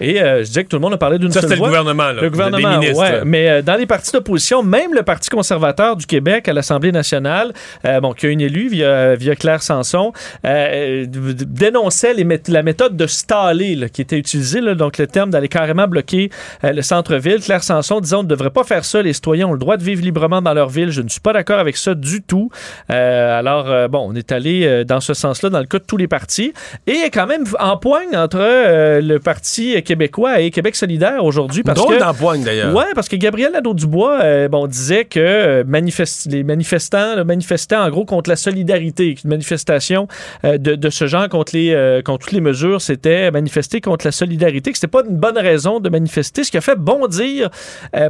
[0.00, 1.58] Et euh, je disais que tout le monde a parlé d'une Ça, seule c'était le
[1.60, 1.68] voix.
[1.68, 2.20] gouvernement, là.
[2.20, 3.12] Le gouvernement, ministres, ouais.
[3.12, 3.24] là.
[3.24, 7.52] Mais euh, dans les partis d'opposition, même le Parti conservateur du Québec à l'Assemblée nationale,
[7.84, 10.12] euh, bon, qui a une élue via, via Claire Sanson,
[10.44, 15.30] euh, dénonçait les la méthode de staller là, qui était utilisée, là, donc le terme
[15.30, 16.30] d'aller carrément bloquer
[16.64, 17.40] euh, le centre-ville.
[17.40, 19.84] Claire Sanson disait on ne devrait pas faire ça, les citoyens ont le droit de
[19.84, 20.90] vivre librement dans leur ville.
[20.90, 22.50] Je ne suis pas d'accord avec ça du tout.
[22.90, 25.84] Euh, alors, euh, bon, on est allé euh, dans ce sens-là dans le cas de
[25.84, 26.52] tous les partis.
[26.86, 31.62] Et quand même en poigne entre euh, le Parti québécois et Québec solidaire aujourd'hui.
[31.62, 32.74] parce Drôle d'empoigne, d'ailleurs.
[32.74, 35.64] Ouais, parce que Gabriel Nadeau-Dubois euh, bon, disait que euh,
[36.26, 40.08] les manifestants là, manifestaient en gros contre la solidarité, qu'une manifestation
[40.44, 44.12] euh, de, de ce genre contre, les, contre toutes les mesures, c'était manifester contre la
[44.12, 47.48] solidarité, que c'était pas une bonne raison de manifester, ce qui a fait bondir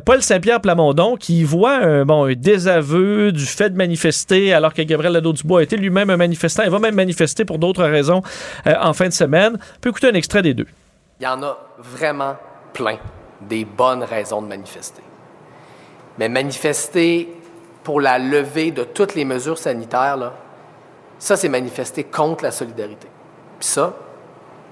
[0.05, 4.82] Paul Saint-Pierre Plamondon, qui voit un, bon, un désaveu du fait de manifester, alors que
[4.82, 6.64] Gabriel Nadeau-Dubois a été lui-même un manifestant.
[6.64, 8.22] Il va même manifester pour d'autres raisons
[8.66, 9.34] en fin de semaine.
[9.35, 10.66] On peut écouter un extrait des deux.
[11.20, 12.37] Il y en a vraiment
[12.72, 12.99] plein
[13.41, 15.03] des bonnes raisons de manifester.
[16.18, 17.28] Mais manifester
[17.82, 20.32] pour la levée de toutes les mesures sanitaires, là,
[21.18, 23.09] ça, c'est manifester contre la solidarité.
[23.59, 23.95] Puis ça,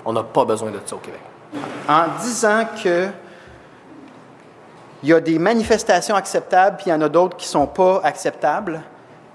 [0.05, 1.21] on n'a pas besoin de ça au Québec.
[1.89, 3.09] En disant que
[5.03, 7.67] il y a des manifestations acceptables, puis il y en a d'autres qui ne sont
[7.67, 8.83] pas acceptables,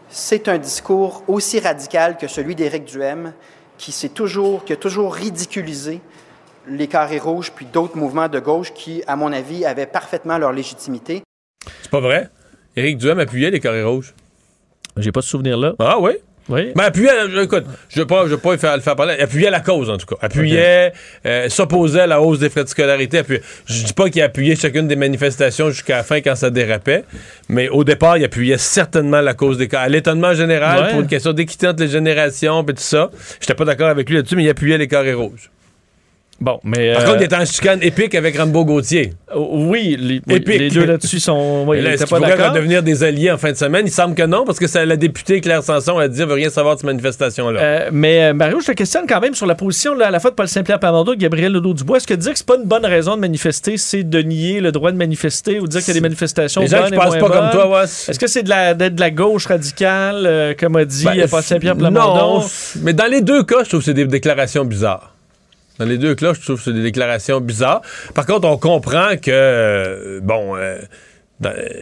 [0.09, 3.33] c'est un discours aussi radical que celui d'Éric Duhem,
[3.77, 6.01] qui, toujours, qui a toujours ridiculisé
[6.67, 10.51] les carrés rouges, puis d'autres mouvements de gauche qui, à mon avis, avaient parfaitement leur
[10.51, 11.23] légitimité.
[11.81, 12.29] C'est pas vrai?
[12.75, 14.13] Éric Duhem appuyait les carrés rouges.
[14.97, 15.73] J'ai pas de souvenir là.
[15.79, 16.13] Ah oui?
[16.49, 16.71] Oui.
[16.75, 17.11] Mais appuyait,
[17.43, 19.59] écoute, je ne veux pas, je veux pas le faire, le faire parler, appuyait la
[19.59, 20.15] cause, en tout cas.
[20.21, 20.93] Appuyait,
[21.25, 23.17] euh, s'opposait à la hausse des frais de scolarité.
[23.19, 23.41] Appuyait.
[23.65, 27.03] Je dis pas qu'il appuyait chacune des manifestations jusqu'à la fin quand ça dérapait,
[27.49, 29.81] mais au départ, il appuyait certainement la cause des cas.
[29.81, 30.91] À l'étonnement général, Ouais.
[30.91, 33.09] pour une question d'équité entre les générations, et tout ça,
[33.41, 35.49] j'étais pas d'accord avec lui là-dessus, mais il appuyait les carrés rouges.
[36.39, 36.93] Bon, mais.
[36.93, 39.13] Par euh, contre, il était en chicane épique avec Rambo Gauthier.
[39.35, 40.59] Oui, les, oui, Épique.
[40.59, 41.65] les deux là-dessus sont.
[41.67, 42.51] Oui, là, ils pas d'accord.
[42.51, 43.87] devenir des alliés en fin de semaine?
[43.87, 46.35] Il semble que non, parce que ça, la députée Claire Sanson a dit elle veut
[46.35, 47.59] rien savoir de cette manifestation-là.
[47.59, 50.19] Euh, mais euh, Mario, je te questionne quand même sur la position là, à la
[50.19, 51.97] fois de Paul Saint-Pierre Plamondon et Gabriel Nadeau-Dubois.
[51.97, 54.71] Est-ce que dire que c'est pas une bonne raison de manifester, c'est de nier le
[54.71, 56.97] droit de manifester ou dire qu'il y a des manifestations Les gens bonnes qui et
[56.97, 60.25] pensent pas comme toi, ouais, Est-ce que c'est de la, d'être de la gauche radicale,
[60.25, 62.39] euh, comme a dit Ben, euh, Paul Saint-Pierre Plamondon?
[62.39, 62.45] Non,
[62.83, 65.16] mais dans les deux cas, je trouve que c'est des déclarations bizarres.
[65.79, 67.81] Dans les deux cas, je trouve que c'est des déclarations bizarres.
[68.15, 70.79] Par contre, on comprend que, euh, bon, euh,
[71.45, 71.81] euh,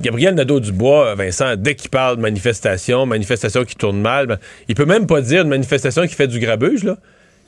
[0.00, 4.86] Gabriel Nadeau-Dubois, Vincent, dès qu'il parle de manifestation, manifestation qui tourne mal, ben, il peut
[4.86, 6.98] même pas dire une manifestation qui fait du grabuge, là.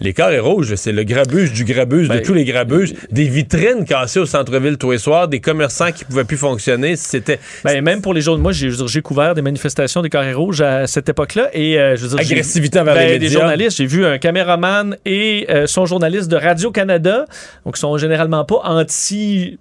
[0.03, 2.95] Les carrés rouges, c'est le grabuge du grabuge Ben, de tous les grabuges.
[3.11, 6.97] Des vitrines cassées au centre-ville tous les soirs, des commerçants qui pouvaient plus fonctionner.
[6.97, 10.87] C'était Ben, même pour les jaunes, moi, j'ai couvert des manifestations des carrés rouges à
[10.87, 11.51] cette époque-là.
[11.53, 13.41] Et, euh, je veux dire, Agressivité envers ben, les Des médias.
[13.41, 13.77] journalistes.
[13.77, 17.27] J'ai vu un caméraman et euh, son journaliste de Radio-Canada,
[17.67, 19.59] donc ils sont généralement pas anti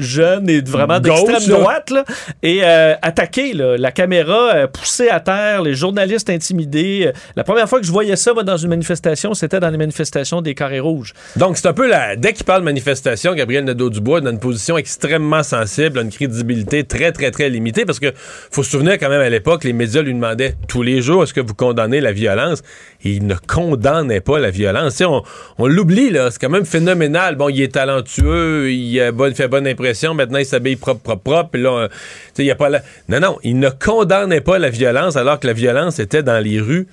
[0.00, 2.04] jeunes et vraiment d'extrême droite, là,
[2.42, 7.04] et euh, attaquer là, la caméra, euh, poussée à terre, les journalistes intimidés.
[7.06, 9.78] Euh, La première fois que je voyais ça moi, dans une manifestation, c'était dans les
[9.78, 11.14] manifestations des carrés rouges.
[11.36, 12.16] Donc, c'est un peu la.
[12.16, 16.10] Dès qu'il parle de manifestation, Gabriel Nadeau-Dubois est dans une position extrêmement sensible, a une
[16.10, 18.12] crédibilité très, très, très limitée parce que
[18.50, 21.34] faut se souvenir quand même à l'époque, les médias lui demandaient tous les jours est-ce
[21.34, 22.62] que vous condamnez la violence?
[23.04, 25.00] Et il ne condamnait pas la violence.
[25.00, 25.22] On
[25.58, 26.30] on l'oublie, là.
[26.30, 27.36] C'est quand même phénoménal.
[27.36, 29.89] Bon, il est talentueux, il a bonne, fait bonne impression.
[30.14, 31.50] Maintenant, il s'habille propre, propre, propre.
[31.50, 31.94] Puis là, tu
[32.34, 32.82] sais, il y a pas la...
[33.08, 36.60] Non, non, il ne condamnait pas la violence alors que la violence était dans les
[36.60, 36.86] rues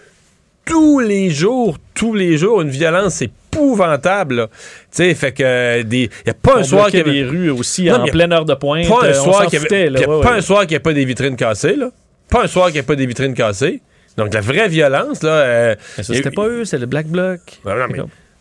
[0.65, 4.47] tous les jours, tous les jours, une violence épouvantable.
[4.49, 4.57] Tu
[4.91, 7.49] sais, fait que euh, des y a pas un soir qu'il y avait- les rues
[7.49, 8.87] aussi Non, en y pleine heure de pointe.
[8.87, 9.99] Pas un Euh, soir qu'il y avait- là.
[9.99, 10.37] y a Ouais, pas ouais.
[10.37, 11.89] un soir qu'il n'y a pas des vitrines cassées là.
[12.29, 13.81] Pas un soir qu'il n'y a pas des vitrines cassées.
[14.17, 15.29] Donc la vraie violence là.
[15.31, 17.39] euh, Mais ça, y a- c'était pas eux, c'est le Black Bloc.
[17.65, 17.99] Non, mais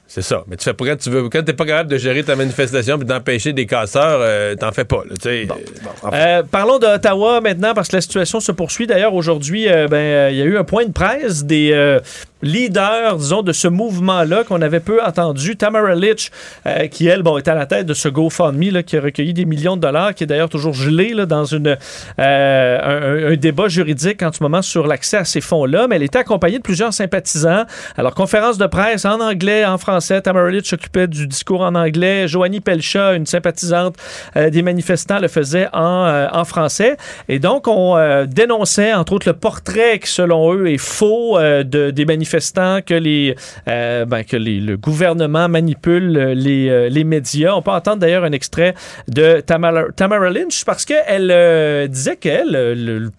[0.08, 0.44] c'est ça.
[0.46, 2.96] Mais tu fais pas quand tu veux quand t'es pas capable de gérer ta manifestation
[2.96, 5.02] puis d'empêcher des casseurs, euh, t'en fais pas.
[5.08, 5.14] Là.
[5.26, 5.56] Euh, bon,
[6.02, 6.16] enfin.
[6.16, 8.86] Euh, parlons d'Ottawa maintenant parce que la situation se poursuit.
[8.86, 11.98] D'ailleurs, aujourd'hui, euh, ben, il y a eu un point de presse des
[12.42, 15.56] leaders, disons, de ce mouvement-là qu'on avait peu entendu.
[15.56, 16.30] Tamara Litch,
[16.66, 19.32] euh, qui, elle, bon, est à la tête de ce GoFundMe là, qui a recueilli
[19.32, 21.76] des millions de dollars, qui est d'ailleurs toujours gelé là, dans une,
[22.18, 25.86] euh, un, débat juridique en ce moment sur l'accès à ces fonds-là.
[25.88, 27.64] Mais elle était accompagnée de plusieurs sympathisants.
[27.96, 30.20] Alors, conférence de presse en anglais, en français.
[30.20, 32.28] Tamara Litch s'occupait du discours en anglais.
[32.28, 33.96] Joanie Pelcha, une sympathisante
[34.36, 36.96] euh, des manifestants, le faisait en, en français.
[37.28, 42.04] Et donc, on dénonçait, entre autres, le portrait qui, selon eux, est faux de, des
[42.04, 43.34] manifestants, que, les,
[43.68, 47.54] euh, ben, que les, le gouvernement manipule euh, les, euh, les médias.
[47.54, 48.74] On peut entendre d'ailleurs un extrait
[49.08, 53.10] de Tamara, Tamara Lynch parce qu'elle euh, disait qu'elle, le-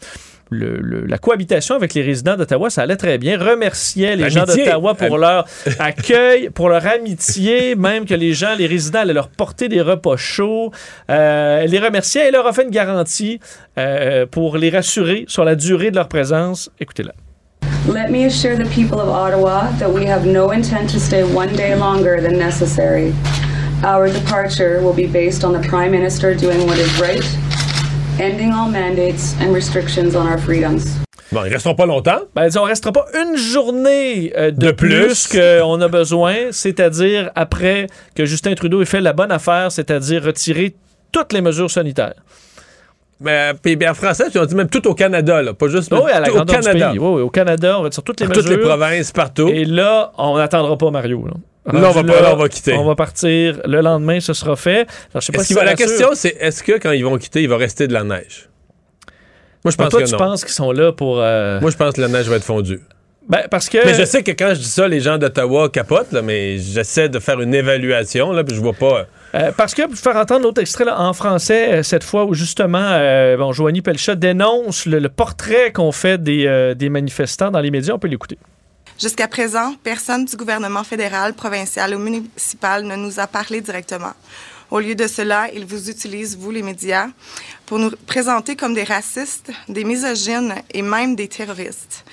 [0.49, 3.38] le- le- la cohabitation avec les résidents d'Ottawa, ça allait très bien.
[3.38, 5.45] Remerciait les gens d'Ottawa pour Am- leur
[5.80, 10.16] accueil, pour leur amitié, même que les gens, les résidents allaient leur porter des repas
[10.16, 10.72] chauds.
[11.10, 13.41] Euh, elle les remerciait et leur a fait une garantie
[13.78, 16.70] euh, pour les rassurer sur la durée de leur présence.
[16.80, 17.12] Écoutez-la.
[17.88, 21.55] Let me assure the people of Ottawa that we have no intent to stay one
[21.55, 23.13] day longer than necessary.
[23.81, 27.23] Our departure will be based on the Prime Minister doing what is right,
[28.19, 30.97] ending all mandates and restrictions on our freedoms.
[31.31, 32.21] Bon, ils resteront pas longtemps.
[32.35, 35.39] Ben, on restera pas une journée euh, de, De plus, plus.
[35.39, 40.75] qu'on a besoin, c'est-à-dire après que Justin Trudeau ait fait la bonne affaire, c'est-à-dire retirer
[41.13, 42.15] toutes les mesures sanitaires.
[43.20, 45.91] Mais puis, bien, en français, tu as dit même tout au Canada, là, pas juste
[45.91, 46.91] Oui, à la tout au Canada.
[46.93, 48.43] Oui, oui, au Canada, on retire toutes les mesures.
[48.43, 49.47] toutes les provinces, partout.
[49.49, 51.26] Et là, on n'attendra pas Mario.
[51.26, 51.34] là.
[51.74, 52.74] Là, on va, là, on va quitter.
[52.76, 53.59] On va partir.
[53.65, 54.82] Le lendemain, ce sera fait.
[54.82, 56.91] Alors, je sais pas Est-ce si qu'il va- ça la question, c'est est-ce que quand
[56.91, 58.47] ils vont quitter, il va rester de la neige?
[59.65, 60.18] Moi, je Ben, pense toi, que tu non.
[60.20, 61.20] penses qu'ils sont là pour.
[61.20, 62.79] euh, Moi, je pense que la neige va être fondue.
[63.28, 63.83] Ben, parce que.
[63.86, 67.09] Mais je sais que quand je dis ça, les gens d'Ottawa capotent, là, mais j'essaie
[67.09, 69.08] de faire une évaluation, là, puis je vois pas.
[69.38, 72.34] Euh, parce que, pour faire entendre l'autre extrait là, en français, euh, cette fois où
[72.34, 77.59] justement, euh, bon, Joanie Pelchat dénonce le, le portrait qu'on fait des, des manifestants dans
[77.59, 78.38] les médias, on peut l'écouter.
[79.00, 84.14] Jusqu'à présent, personne du gouvernement fédéral, provincial ou municipal ne nous a parlé directement.
[84.72, 87.08] Au lieu de cela, ils vous utilisent, vous les médias,
[87.68, 92.04] pour nous présenter comme des racistes, des misogynes et même des terroristes.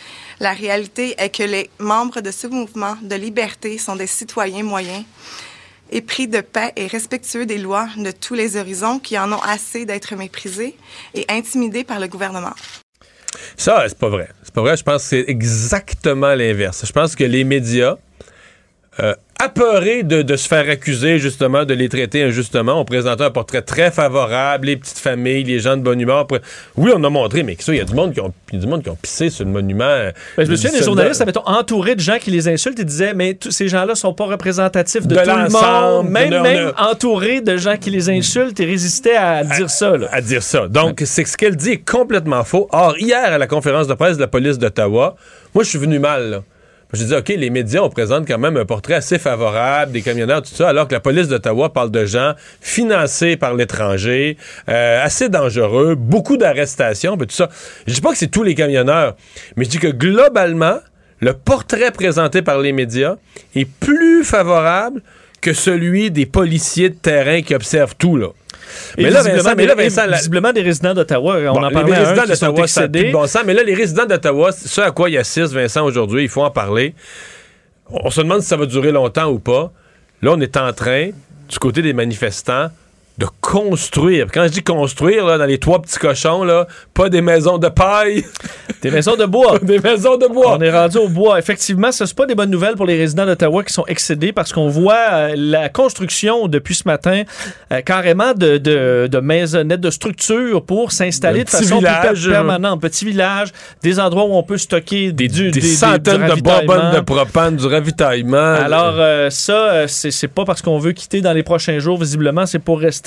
[0.41, 5.05] La réalité est que les membres de ce mouvement de liberté sont des citoyens moyens,
[5.95, 9.87] épris de paix et respectueux des lois de tous les horizons qui en ont assez
[9.87, 10.77] d'être méprisés
[11.15, 12.53] et intimidés par le gouvernement.
[13.57, 14.29] Ça, c'est pas vrai.
[14.43, 14.77] C'est pas vrai.
[14.77, 16.85] Je pense que c'est exactement l'inverse.
[16.87, 17.97] Je pense que les médias,
[19.01, 23.31] euh, apeurés de, de se faire accuser, justement, de les traiter injustement, ont présenté un
[23.31, 26.27] portrait très favorable, les petites familles, les gens de bonne humeur.
[26.77, 28.59] Oui, on a montré, mais ça, il y a du monde qui ont, il y
[28.59, 29.85] a du monde qui ont pissé sur le monument.
[29.85, 32.85] euh, Ben, je me souviens des journalistes, mettons, entourés de gens qui les insultent et
[32.85, 36.09] disaient, mais tous ces gens-là sont pas représentatifs de, De tout le monde.
[36.11, 39.97] Même, on a- même entourés de gens qui les insultent et résistaient à dire ça.
[39.97, 40.07] Là.
[40.13, 40.69] à dire ça.
[40.69, 42.69] Donc, c'est ce qu'elle dit est complètement faux.
[42.73, 45.17] Or, hier, à la conférence de presse de la police d'Ottawa,
[45.55, 46.31] moi, je suis venu mal.
[46.31, 46.43] là.
[46.95, 50.43] Je dis, OK, les médias, on présente quand même un portrait assez favorable des camionneurs,
[50.43, 54.37] tout ça, alors que la police d'Ottawa parle de gens financés par l'étranger,
[54.69, 57.49] euh, assez dangereux, beaucoup d'arrestations, tout ça.
[57.87, 59.17] Je dis pas que c'est tous les camionneurs,
[59.57, 60.79] mais je dis que globalement,
[61.21, 63.17] le portrait présenté par les médias
[63.55, 65.03] est plus favorable
[65.41, 68.29] que celui des policiers de terrain qui observent tout, là.
[68.99, 71.69] Mais là, Vincent, mais là, des- Vincent, la- visiblement, des résidents d'Ottawa, on Bon, en
[71.69, 73.11] les parlait un résidents qui sont a excédés.
[73.11, 73.43] bon sens.
[73.47, 76.51] Mais là, les résidents d'Ottawa, ce à quoi il assiste, Vincent, aujourd'hui, il faut en
[76.51, 76.95] parler.
[77.91, 79.73] On se demande si ça va durer longtemps ou pas.
[80.23, 81.11] Là, on est en train,
[81.49, 82.69] du côté des manifestants,
[83.19, 84.27] de construire.
[84.33, 87.69] Quand je dis construire, là, dans les trois petits cochons, là, pas des maisons de
[87.69, 88.25] paille.
[88.83, 89.59] Des maisons de bois.
[89.63, 90.57] des maisons de bois.
[90.59, 91.39] On est rendu au bois.
[91.39, 94.53] Effectivement, ce n'est pas des bonnes nouvelles pour les résidents d'Ottawa qui sont excédés parce
[94.53, 97.23] qu'on voit euh, la construction depuis ce matin
[97.73, 102.83] euh, carrément de, de, de maisonnettes, de structures pour s'installer de façon village, per- permanente.
[102.83, 103.49] Petit village,
[103.83, 107.57] des endroits où on peut stocker Des, du, des des- centaines de bonbonnes de propane,
[107.57, 108.37] du ravitaillement.
[108.37, 112.45] Alors, euh, ça, euh, c'est pas parce qu'on veut quitter dans les prochains jours, visiblement,
[112.45, 113.04] c'est pour rester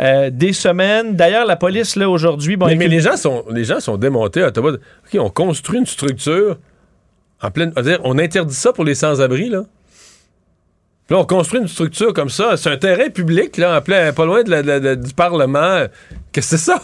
[0.00, 1.16] euh, des semaines.
[1.16, 2.56] D'ailleurs, la police, là, aujourd'hui...
[2.56, 4.72] Bon, mais, mais les gens sont les gens sont démontés à Ottawa.
[4.72, 6.58] OK, on construit une structure
[7.42, 7.72] en pleine.
[7.76, 9.62] on va dire, on interdit ça pour les sans-abri, là.
[11.06, 12.56] Puis là, on construit une structure comme ça.
[12.56, 15.12] C'est un terrain public, là, en plein, pas loin de la- de la- de- du
[15.12, 15.84] Parlement.
[16.34, 16.82] Qu'est-ce que c'est ça?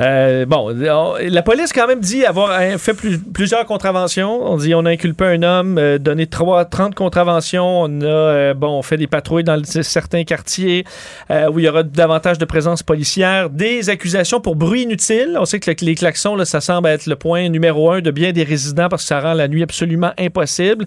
[0.00, 4.42] Euh, bon, on- la police quand même dit avoir euh, fait plus- plusieurs contraventions.
[4.50, 7.82] On dit on a inculpé un homme, euh, donné trois, 30 contraventions.
[7.82, 10.84] On a euh, bon, on fait des patrouilles dans le- certains quartiers
[11.30, 13.50] où il y aura davantage de présence policière.
[13.50, 15.36] Des accusations pour bruit inutile.
[15.38, 18.10] On sait que le- les klaxons, là, ça semble être le point numéro un de
[18.10, 20.86] bien des résidents parce que ça rend la nuit absolument impossible.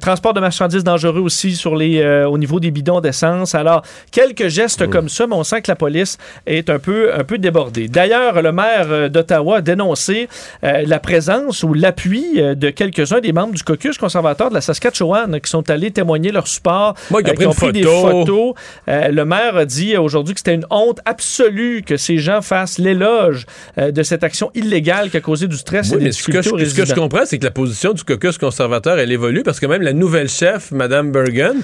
[0.00, 3.54] Transport de marchandises dangereux aussi sur les, au niveau des bidons d'essence.
[3.56, 3.82] Alors,
[4.12, 6.16] quelques gestes comme ça, mais on sent que la police
[6.46, 7.88] est un peu, un peu débordée.
[7.88, 10.28] D'ailleurs, le maire euh, d'Ottawa a dénoncé
[10.64, 14.60] euh, la présence ou l'appui euh, de quelques-uns des membres du caucus conservateur de la
[14.60, 18.10] Saskatchewan qui sont allés témoigner leur support, Moi, euh, pris qui ont pris des photo.
[18.10, 18.54] photos.
[18.88, 22.78] Euh, le maire a dit aujourd'hui que c'était une honte absolue que ces gens fassent
[22.78, 23.46] l'éloge
[23.76, 26.74] de cette action illégale qui a causé du stress Oui, et des mais ce ce
[26.74, 29.82] que je comprends, c'est que la position du caucus conservateur, elle évolue parce que même
[29.82, 31.56] la nouvelle chef, Mme Bergen,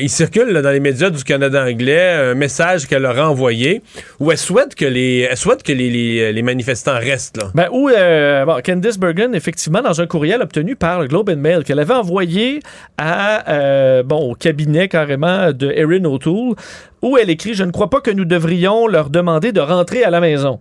[0.00, 3.82] il circule là, dans les médias du Canada anglais un message qu'elle a envoyé
[4.18, 7.36] où elle souhaite que les, souhaite que les, les- les manifestants restent.
[7.36, 7.50] Là.
[7.54, 11.36] Ben, où euh, bon, Candice Bergen, effectivement, dans un courriel obtenu par le Globe and
[11.36, 12.60] Mail, qu'elle avait envoyé
[12.98, 16.54] à, euh, bon, au cabinet carrément de Erin O'Toole,
[17.02, 20.10] où elle écrit Je ne crois pas que nous devrions leur demander de rentrer à
[20.10, 20.60] la maison.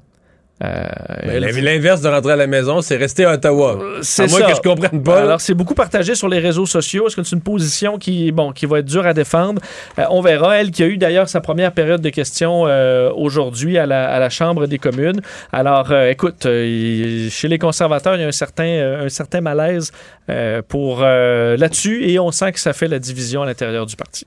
[0.64, 0.88] Euh,
[1.26, 3.80] Ben, L'inverse de rentrer à la maison, c'est rester à Ottawa.
[4.02, 4.46] C'est à moins ça.
[4.48, 5.22] que je comprenne pas.
[5.22, 7.08] Alors, c'est beaucoup partagé sur les réseaux sociaux.
[7.08, 9.62] Est-ce que c'est une position qui, bon, qui va être dure à défendre?
[9.98, 10.58] Euh, on verra.
[10.60, 14.20] Elle qui a eu d'ailleurs sa première période de questions euh, aujourd'hui à la, à
[14.20, 15.22] la Chambre des communes.
[15.54, 19.42] Alors, euh, écoute, euh, chez les conservateurs, il y a un certain, euh, un certain
[19.42, 19.92] malaise
[20.30, 23.96] euh, pour euh, là-dessus et on sent que ça fait la division à l'intérieur du
[23.96, 24.26] parti.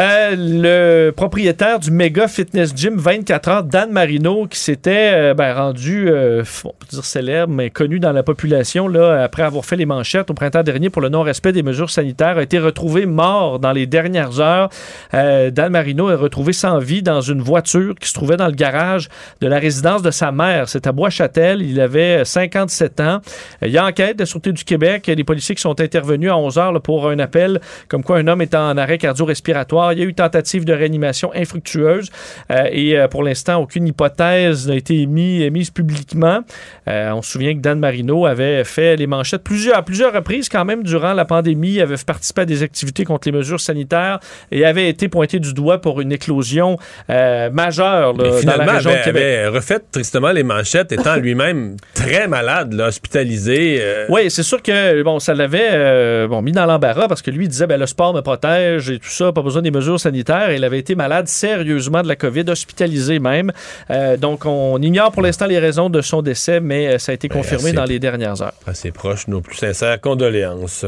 [0.00, 5.52] Euh, le propriétaire du méga fitness gym 24 heures, Dan Marino, qui s'était euh, ben,
[5.52, 9.76] rendu, euh, on peut dire célèbre, mais connu dans la population, là, après avoir fait
[9.76, 13.58] les manchettes au printemps dernier pour le non-respect des mesures sanitaires, a été retrouvé mort
[13.58, 14.70] dans les dernières heures.
[15.12, 18.52] Euh, Dan Marino est retrouvé sans vie dans une voiture qui se trouvait dans le
[18.52, 19.10] garage
[19.42, 20.70] de la résidence de sa mère.
[20.70, 21.60] C'est à Bois-Châtel.
[21.60, 23.20] Il avait 57 ans.
[23.60, 25.08] Il y a enquête de la Sûreté du Québec.
[25.08, 28.54] Il policiers sont intervenus à 11 heures pour un appel comme quoi un homme est
[28.54, 29.89] en arrêt cardio-respiratoire.
[29.92, 32.10] Il y a eu tentative de réanimation infructueuse
[32.50, 36.40] euh, et euh, pour l'instant, aucune hypothèse n'a été émise, émise publiquement.
[36.88, 40.48] Euh, on se souvient que Dan Marino avait fait les manchettes plusieurs, à plusieurs reprises
[40.48, 44.64] quand même durant la pandémie, avait participé à des activités contre les mesures sanitaires et
[44.64, 48.90] avait été pointé du doigt pour une éclosion euh, majeure là, dans finalement, la région
[48.90, 49.22] avait, de Québec.
[49.22, 53.78] avait refait tristement les manchettes, étant lui-même très malade, là, hospitalisé.
[53.80, 57.30] euh, Oui, c'est sûr que bon, ça l'avait euh, bon, mis dans l'embarras parce que
[57.30, 60.00] lui il disait ben, le sport me protège et tout ça, pas besoin des mesures
[60.00, 60.52] sanitaires.
[60.52, 63.52] Il avait été malade sérieusement de la COVID, hospitalisé même.
[63.90, 67.14] Euh, donc on ignore pour l'instant les raisons de son décès, mais euh, ça a
[67.14, 68.54] été confirmé assez- dans les dernières heures.
[68.66, 70.84] À ses proches, nos plus sincères condoléances.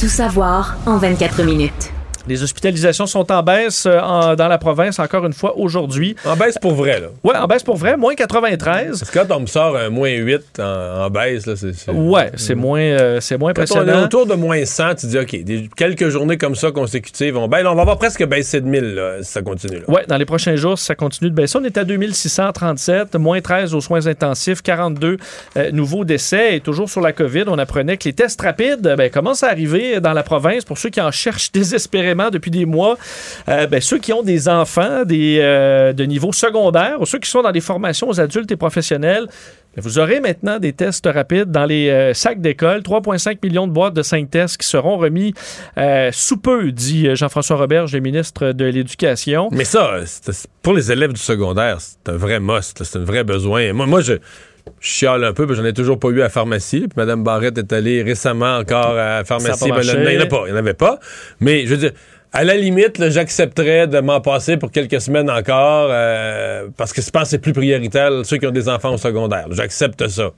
[0.00, 1.90] Tout savoir en 24 minutes.
[2.28, 6.16] Les hospitalisations sont en baisse euh, en- dans la province encore une fois aujourd'hui.
[6.24, 7.08] En baisse pour vrai, là.
[7.24, 8.98] Oui, en baisse pour vrai, moins 93.
[9.00, 10.62] Parce que quand on me sort un moins 8 en,
[11.06, 11.90] en baisse, là, c'est.
[11.90, 14.04] Ouais, c'est moins, euh, c'est moins Quand on est impressionnant.
[14.04, 17.62] autour de moins 100, tu dis, OK, des- quelques journées comme ça consécutives, on, ben,
[17.62, 19.82] là, on va avoir presque baissé de 1000 là, si ça continue.
[19.88, 21.58] Oui, dans les prochains jours, ça continue de baisser.
[21.58, 25.16] On est à 2637, moins 13 aux soins intensifs, 42
[25.56, 26.56] euh, nouveaux décès.
[26.56, 30.00] Et toujours sur la COVID, on apprenait que les tests rapides ben, commencent à arriver
[30.00, 32.96] dans la province pour ceux qui en cherchent désespérément depuis des mois.
[33.48, 37.30] Euh, ben, ceux qui ont des enfants des, euh, de niveau secondaire ou ceux qui
[37.30, 39.26] sont dans des formations aux adultes et professionnels.
[39.76, 42.80] ben, Vous aurez maintenant des tests rapides dans les euh, sacs d'école.
[42.80, 45.34] 3,5 millions de boîtes de 5 tests qui seront remis
[46.12, 49.48] sous peu, dit Jean-François Roberge, le ministre de l'Éducation.
[49.52, 49.94] Mais ça,
[50.62, 53.72] pour les élèves du secondaire, c'est un vrai must, c'est un vrai besoin.
[53.72, 54.14] Moi, moi je,
[54.80, 56.80] je chiale un peu, que j'en ai toujours pas eu à la pharmacie.
[56.80, 59.70] Puis Mme Barrette est allée récemment encore à la pharmacie.
[59.70, 60.42] Ben, il n'y en a pas.
[60.46, 60.98] Il n'y en avait pas.
[61.40, 61.92] Mais je veux dire,
[62.32, 67.10] à la limite, j'accepterais de m'en passer pour quelques semaines encore, euh, parce que je
[67.10, 69.46] pense que c'est plus prioritaire ceux qui ont des enfants au secondaire.
[69.50, 70.30] J'accepte ça.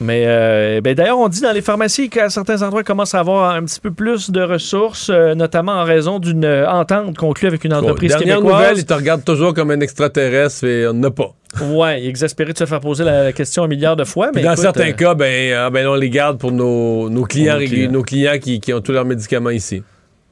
[0.00, 3.20] Mais euh, ben, d'ailleurs, on dit dans les pharmacies qu'à certains endroits, ils commencent à
[3.20, 7.48] avoir un petit peu plus de ressources, euh, notamment en raison d'une euh, entente conclue
[7.48, 8.60] avec une entreprise Bon, dernière québécoise.
[8.60, 11.34] nouvelle, ils te regardent toujours comme un extraterrestre et on n'en a pas.
[11.62, 14.30] Ouais, exaspéré de se faire poser la, la question un milliard de fois.
[14.34, 17.54] Mais dans écoute, certains euh, cas, ben, ben, on les garde pour nos, nos clients,
[17.54, 17.90] Pour nos clients.
[17.92, 19.82] nos clients qui, qui ont tous leurs médicaments ici.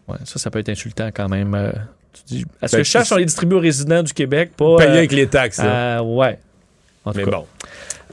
[0.09, 1.57] ouais, ça, ça peut être insultant quand même.
[2.13, 4.77] tu dis, est-ce Ben, que je cherche, on les distribue aux résidents du Québec, pas.
[4.77, 5.63] Payé euh, avec les taxes.
[5.65, 6.39] euh, ouais.
[7.07, 7.31] En tout Mais cas.
[7.31, 7.47] bon.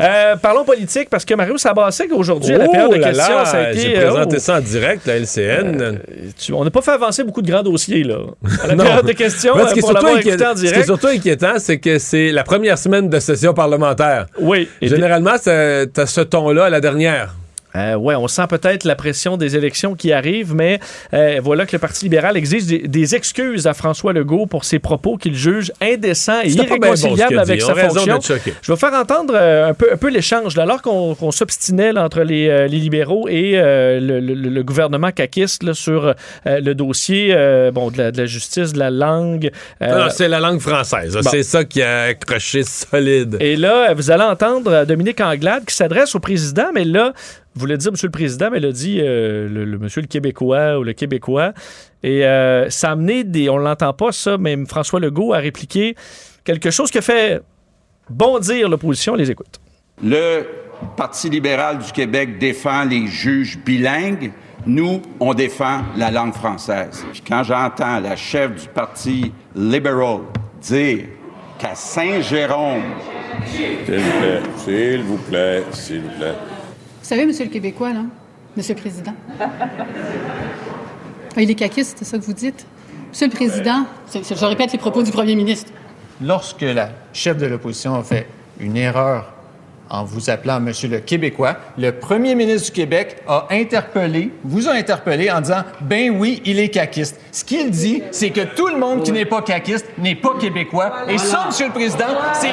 [0.02, 3.46] Euh, parlons politique parce que Mario Sabassek aujourd'hui à la période de Oh questions, là,
[3.46, 3.80] ça a été.
[3.82, 5.82] J'ai euh, présenté oh, ça en direct, la LCN.
[5.82, 5.94] euh,
[6.40, 8.18] tu- on n'a pas fait avancer beaucoup de grands dossiers là.
[8.64, 10.56] À la période de questions, Ouais, ce qui est pour surtout l'avoir inquiétant- écouté en
[10.56, 10.86] ce qui est direct.
[10.86, 14.26] surtout inquiétant, c'est que c'est la première semaine de session parlementaire.
[14.40, 14.68] Oui.
[14.82, 17.36] Généralement, t'as ce ton-là à la dernière.
[17.76, 20.80] Euh, ouais, on sent peut-être la pression des élections qui arrivent, mais
[21.14, 24.80] euh, voilà que le Parti libéral exige des, des excuses à François Legault pour ses
[24.80, 28.20] propos qu'il juge indécents et bon irréconciliables avec sa fonction.
[28.62, 30.58] Je vais faire entendre euh, un peu, un peu l'échange.
[30.58, 35.12] Alors qu'on qu'on s'obstinait entre les, euh, les libéraux et euh, le, le- le gouvernement
[35.12, 36.14] caquiste là, sur
[36.46, 37.34] le dossier
[37.74, 39.50] bon, de, la, de la justice, de la langue.
[40.10, 41.14] c'est la langue française.
[41.16, 41.30] bon.
[41.30, 43.38] C'est ça qui a accroché solide.
[43.40, 47.14] et là, vous allez entendre Dominique Anglade qui s'adresse au président, mais là,
[47.54, 50.08] vous voulez dire Monsieur le Président, mais elle a dit euh, le, le Monsieur le
[50.08, 51.54] Québécois ou le Québécois.
[52.02, 53.50] Et euh, ça a amené des.
[53.50, 55.96] On l'entend pas, ça, mais François Legault a répliqué
[56.46, 57.42] quelque chose qui a fait
[58.10, 59.14] bondir l'opposition.
[59.14, 59.60] On les écoute.
[60.02, 60.46] Le
[60.96, 64.32] Parti libéral du Québec défend les juges bilingues.
[64.66, 67.04] Nous, on défend la langue française.
[67.12, 70.22] Puis quand j'entends la chef du Parti libéral
[70.62, 71.06] dire
[71.60, 72.84] qu'à Saint-Jérôme,
[73.46, 76.36] S'il vous plaît, s'il vous plaît, s'il vous plaît.
[77.12, 78.04] Vous savez, Monsieur le Québécois, là,
[78.56, 79.12] Monsieur le Président?
[81.36, 82.66] Ah, il est caquiste, c'est ça que vous dites?
[83.10, 85.74] Monsieur le Président, c'est- c'est- je répète les propos du Premier ministre.
[86.22, 88.28] Lorsque la chef de l'opposition a fait
[88.62, 89.34] une erreur
[89.90, 94.72] en vous appelant Monsieur le Québécois, le premier ministre du Québec a interpellé, vous a
[94.72, 97.20] interpellé en disant Ben oui, il est caquiste.
[97.34, 100.94] Ce qu'il dit, c'est que tout le monde qui n'est pas caquiste n'est pas québécois.
[101.10, 102.52] Et ça, Monsieur le Président, c'est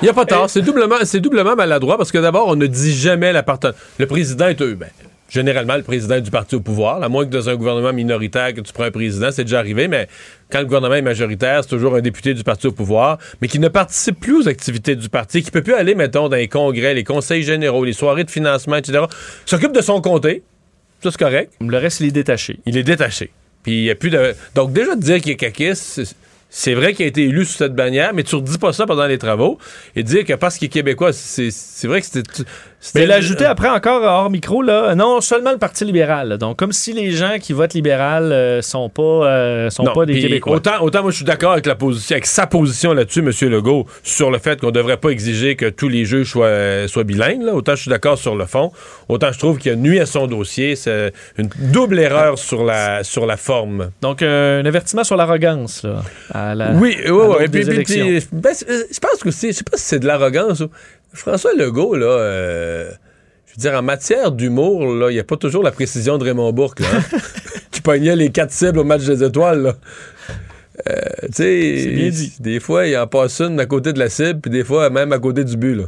[0.00, 0.48] Il n'y a pas tort.
[0.48, 3.74] C'est doublement, doublement maladroit parce que d'abord, on ne dit jamais l'appartenance.
[3.98, 4.74] Le président est eux.
[4.74, 4.88] Ben,
[5.28, 8.60] généralement, le président du parti au pouvoir, à moins que dans un gouvernement minoritaire, que
[8.60, 10.06] tu prends un président, c'est déjà arrivé, mais
[10.50, 13.58] quand le gouvernement est majoritaire, c'est toujours un député du parti au pouvoir, mais qui
[13.58, 16.94] ne participe plus aux activités du parti, qui peut plus aller, mettons, dans les congrès,
[16.94, 19.04] les conseils généraux, les soirées de financement, etc.
[19.46, 20.44] S'occupe de son comté.
[21.02, 21.52] Ça, c'est correct.
[21.60, 22.60] Le reste, il est détaché.
[22.66, 23.30] Il est détaché.
[23.64, 24.34] Puis il y a plus de.
[24.54, 26.16] Donc, déjà, de dire qu'il est caquiste,
[26.50, 29.06] c'est- vrai qu'il a été élu sous cette bannière, mais tu redis pas ça pendant
[29.06, 29.58] les travaux.
[29.96, 32.44] Et dire que parce qu'il est québécois, c'est vrai que c'était.
[32.94, 36.28] Mais il a ajouté après encore hors micro, là, non seulement le Parti libéral.
[36.28, 36.36] là.
[36.36, 40.06] Donc, comme si les gens qui votent libéral euh, sont pas, euh, sont Non, pas
[40.06, 40.54] des Québécois.
[40.56, 43.32] Autant, autant moi, je suis d'accord avec la position, avec sa position là-dessus, M.
[43.50, 47.02] Legault, sur le fait qu'on ne devrait pas exiger que tous les juges soient, soient
[47.04, 47.42] bilingues.
[47.42, 47.52] là.
[47.54, 48.70] Autant je suis d'accord sur le fond.
[49.08, 50.76] Autant je trouve qu'il a nuit à son dossier.
[50.76, 53.90] C'est une double erreur sur la, sur la forme.
[54.02, 56.02] Donc, euh, un avertissement sur l'arrogance, là.
[56.32, 57.46] à la- Oui, oui, oui.
[58.32, 60.62] ben, je pense que c'est, je sais pas si c'est de l'arrogance.
[61.12, 62.90] François Legault, là, euh,
[63.46, 66.24] je veux dire, en matière d'humour, là, il n'y a pas toujours la précision de
[66.24, 67.18] Raymond Bourque, là, hein,
[67.70, 69.74] qui pognait les quatre cibles au match des étoiles, là.
[70.88, 70.94] Euh,
[71.34, 74.62] tu sais, des fois, il en passe une à côté de la cible, puis des
[74.62, 75.84] fois, même à côté du but, là.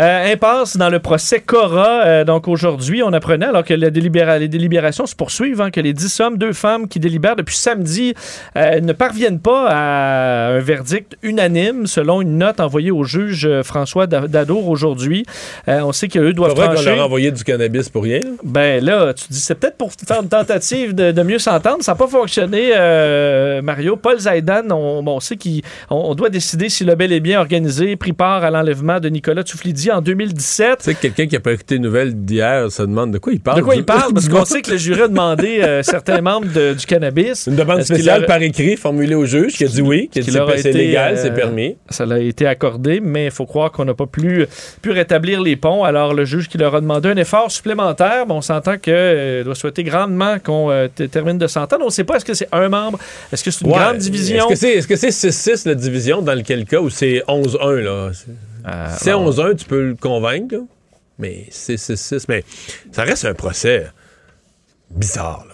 [0.00, 2.04] Euh, impasse dans le procès Cora.
[2.06, 5.80] Euh, donc aujourd'hui, on apprenait, alors que la délibéra- les délibérations se poursuivent, hein, que
[5.80, 8.14] les dix hommes, deux femmes qui délibèrent depuis samedi
[8.56, 14.06] euh, ne parviennent pas à un verdict unanime, selon une note envoyée au juge François
[14.06, 15.26] Da- Dadour aujourd'hui.
[15.66, 18.20] On sait qu'eux C'est doivent vrai qu'on leur a envoyé du cannabis pour rien.
[18.42, 21.82] Ben là, tu dis, c'est peut-être pour faire une tentative de, de mieux s'entendre.
[21.82, 22.70] Ça n'a pas fonctionné,
[23.62, 23.96] Mario.
[23.96, 25.60] Paul Zaidan, on, bon, on sait qu'on
[25.96, 29.42] on doit décider s'il a bel et bien organisé, pris part à l'enlèvement de Nicolas
[29.42, 30.78] Tsouflidi en 2017.
[30.78, 33.32] Tu sais que quelqu'un qui n'a pas écouté les nouvelles d'hier se demande de quoi
[33.32, 33.58] il parle.
[33.58, 34.12] De quoi il parle?
[34.14, 37.46] Parce qu'on sait que le jury a demandé euh, certains membres de- du cannabis.
[37.46, 40.30] Une demande spéciale par écrit formulée au juge qui a dit oui, qui a dit
[40.30, 41.76] qu'il aurait c'est légal, euh, c'est permis.
[41.90, 44.46] Ça l'a été accordé, mais il faut croire qu'on n'a pas pu,
[44.80, 45.84] pu rétablir les ponts.
[45.84, 49.54] Alors, le juge qui leur a demandé un effort supplémentaire, bon, on s'entend qu'il doit
[49.54, 51.82] souhaiter grandement qu'on euh, termine de s'entendre.
[51.82, 52.98] On ne sait pas, est-ce que c'est un membre?
[53.32, 53.78] Est-ce que c'est une Ouais.
[53.78, 54.48] grande division?
[54.50, 57.80] Est-ce que c'est est -ce c'est 6-6 la division dans lequel cas ou c'est 11-1
[57.80, 58.10] là?
[58.64, 60.60] C'est- si alors- 11-1, tu peux le convaincre, là.
[61.18, 62.26] mais c'est 6-6.
[62.28, 62.44] Mais
[62.92, 63.90] ça reste un procès
[64.90, 65.51] bizarre, là.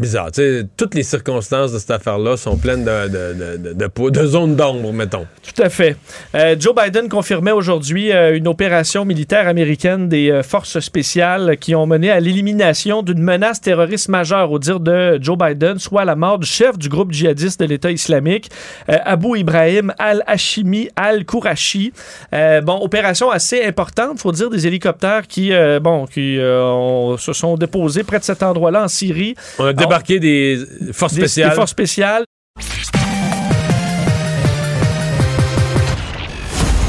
[0.00, 0.30] Bizarre.
[0.78, 4.56] Toutes les circonstances de cette affaire-là sont pleines de, de, de, de, de- de zones
[4.56, 5.26] d'ombre, mettons.
[5.42, 5.94] Tout à fait.
[6.34, 11.74] Euh, Joe Biden confirmait aujourd'hui euh, une opération militaire américaine des euh, forces spéciales qui
[11.74, 16.16] ont mené à l'élimination d'une menace terroriste majeure, au dire de Joe Biden, soit la
[16.16, 18.48] mort du chef du groupe djihadiste de l'État islamique,
[18.88, 21.92] Abu Ibrahim al-Hashimi al-Kourachi.
[22.32, 25.52] Bon, opération assez importante, faut dire, des hélicoptères qui,
[25.82, 29.34] bon, qui ont- se sont déposés près de cet endroit-là en Syrie.
[29.58, 30.58] On a des
[30.92, 31.50] forces Des- spéciales.
[31.50, 32.24] des forces spéciales.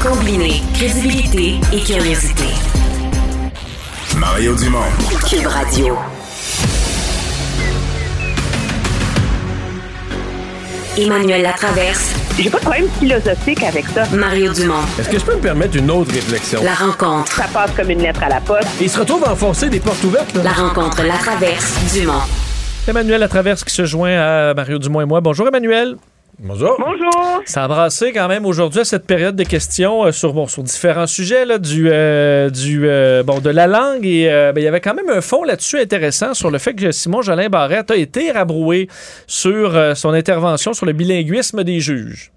[0.02, 2.44] Combiner crédibilité et curiosité.
[4.18, 4.78] Mario Dumont.
[5.28, 5.96] Cube Radio.
[10.98, 12.10] Emmanuel Latraverse.
[12.38, 14.04] J'ai pas de problème philosophique avec ça.
[14.12, 14.74] Mario Dumont.
[14.98, 16.62] Est-ce que je peux me permettre une autre réflexion?
[16.62, 17.32] La rencontre.
[17.32, 18.68] Ça passe comme une lettre à la poste.
[18.80, 20.42] Il se retrouve à enfoncer des portes ouvertes, là.
[20.42, 21.74] La rencontre Latraverse.
[21.94, 22.20] Dumont.
[22.88, 25.20] Emmanuel Latraverse qui se joint à Mario Dumont et moi.
[25.20, 25.96] Bonjour Emmanuel.
[26.40, 26.76] Bonjour.
[26.80, 27.42] Bonjour.
[27.44, 30.64] Ça a brassé quand même aujourd'hui à cette période de questions euh, sur, bon, sur
[30.64, 34.04] différents sujets là, du, euh, du, euh, bon, de la langue.
[34.04, 36.74] Et euh, ben, il y avait quand même un fond là-dessus intéressant sur le fait
[36.74, 38.88] que Simon Jolin Barrette a été rabroué
[39.28, 42.32] sur euh, son intervention sur le bilinguisme des juges.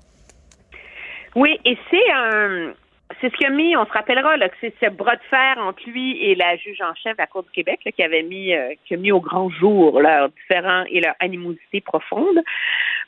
[1.36, 2.74] Oui, et c'est un.
[3.22, 5.88] C'est ce qui a mis, on se rappellera que c'est ce bras de fer entre
[5.88, 8.74] lui et la juge en chef de la Cour du Québec qui avait mis, euh,
[8.84, 12.42] qui a mis au grand jour leurs différents et leur animosité profonde.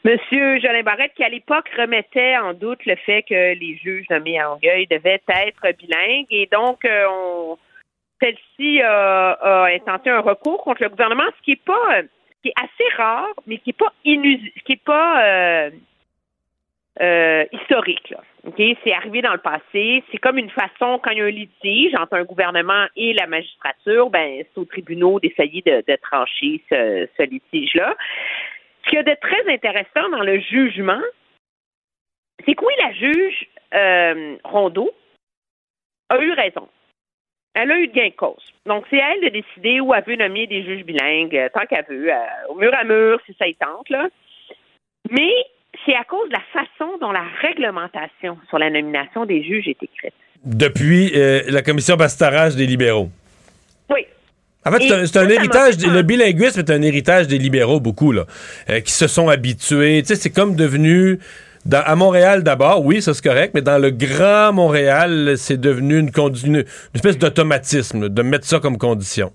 [0.03, 4.39] Monsieur Jolin Barrette, qui à l'époque remettait en doute le fait que les juges nommés
[4.39, 7.57] à Longueuil devaient être bilingues, et donc euh, on,
[8.21, 12.63] celle-ci a, intenté un recours contre le gouvernement, ce qui est pas, ce qui est
[12.63, 15.69] assez rare, mais qui est pas inusuel, qui est pas
[17.01, 18.09] euh, historique.
[18.09, 18.21] Là.
[18.57, 20.03] C'est arrivé dans le passé.
[20.11, 23.27] C'est comme une façon, quand il y a un litige entre un gouvernement et la
[23.27, 27.95] magistrature, ben, c'est aux tribunaux d'essayer de, trancher ce, litige-là.
[28.83, 31.01] Ce qu'il y a de très intéressant dans le jugement,
[32.45, 34.91] c'est que oui, la juge euh, Rondeau
[36.09, 36.67] a eu raison.
[37.53, 38.53] Elle a eu de gain de cause.
[38.65, 41.65] Donc, c'est à elle de décider où elle veut nommer des juges bilingues, euh, tant
[41.65, 42.11] qu'elle veut,
[42.49, 43.89] au mur à mur, si ça y tente.
[43.89, 44.07] Là.
[45.09, 45.33] Mais
[45.85, 49.81] c'est à cause de la façon dont la réglementation sur la nomination des juges est
[49.81, 50.13] écrite.
[50.45, 53.09] Depuis euh, la commission Bastarage des libéraux.
[53.89, 54.05] Oui.
[54.65, 58.25] En fait, c'est un, héritage, le bilinguisme est un héritage des libéraux, beaucoup, là,
[58.69, 60.01] euh, qui se sont habitués.
[60.01, 61.19] Tu sais, c'est comme devenu,
[61.65, 65.97] dans- à Montréal d'abord, oui, ça c'est correct, mais dans le grand Montréal, c'est devenu
[65.99, 69.31] une, une, une espèce d'automatisme, de mettre ça comme condition.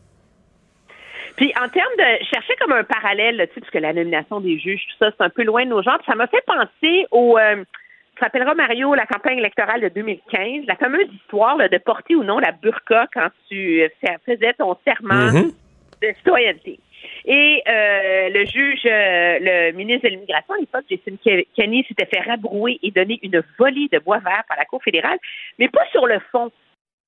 [1.43, 3.93] Puis en termes de je cherchais comme un parallèle, là, tu sais, parce que la
[3.93, 5.97] nomination des juges, tout ça, c'est un peu loin de nos gens.
[5.97, 7.57] Puis ça m'a fait penser au euh,
[8.15, 12.15] tu te rappelleras, Mario, la campagne électorale de 2015, la fameuse histoire là, de porter
[12.15, 15.51] ou non la burqa quand tu euh, fais- faisais ton serment Mhm.
[16.01, 16.79] de citoyenneté.
[17.25, 21.19] Et euh, le juge, euh, le ministre de l'immigration à l'époque, Jason
[21.57, 25.19] Kenney, s'était fait rabrouer et donner une volée de bois vert par la Cour fédérale,
[25.59, 26.53] mais pas sur le fond.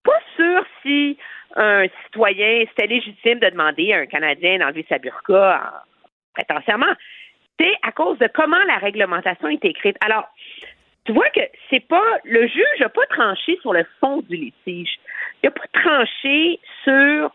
[0.05, 1.16] Pas sûr si
[1.56, 5.85] un citoyen, c'était légitime de demander à un Canadien d'enlever sa burqa
[6.35, 6.93] prétentiellement.
[7.59, 9.97] C'est à cause de comment la réglementation est écrite.
[10.05, 10.28] Alors,
[11.05, 11.40] tu vois que
[11.70, 14.98] c'est pas le juge n'a pas tranché sur le fond du litige.
[15.43, 17.31] Il n'a pas tranché sur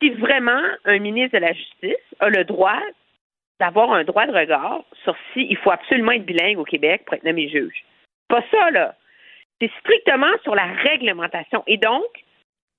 [0.00, 2.80] si vraiment un ministre de la Justice a le droit
[3.58, 7.24] d'avoir un droit de regard sur si faut absolument être bilingue au Québec pour être
[7.24, 7.84] nommé juge.
[8.28, 8.94] Pas ça, là.
[9.60, 11.64] C'est strictement sur la réglementation.
[11.66, 12.06] Et donc,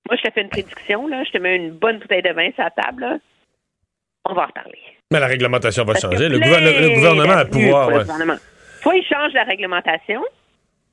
[0.10, 1.23] moi, je te fais une prédiction, là.
[1.23, 3.18] Je te mets une bonne bouteille de vin sur la table, là.
[4.26, 4.80] On va en reparler.
[5.11, 6.30] Mais la réglementation va changer.
[6.30, 7.90] Le, gouvernement a le pouvoir.
[8.81, 10.23] Soit il change la réglementation,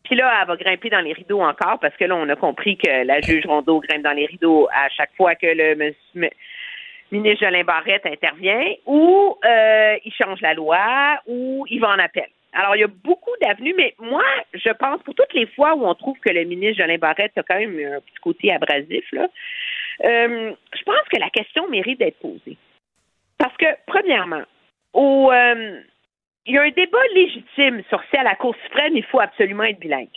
[0.04, 2.76] puis là, elle va grimper dans les rideaux encore, parce que là, on a compris
[2.76, 5.74] que la juge Rondeau grimpe dans les rideaux à chaque fois que le
[7.10, 12.28] ministre Jolin Barrette intervient, ou euh, il change la loi, ou il va en appel.
[12.56, 14.24] Alors, il y a beaucoup d'avenues, mais moi,
[14.54, 17.42] je pense, pour toutes les fois où on trouve que le ministre Jolin Barrette a
[17.42, 19.28] quand même un petit côté abrasif, là,
[20.04, 22.56] euh, je pense que la question mérite d'être posée.
[23.36, 24.42] Parce que, premièrement,
[24.96, 25.80] euh,
[26.46, 29.64] il y a un débat légitime sur si à la Cour suprême, il faut absolument
[29.64, 30.08] être bilingue.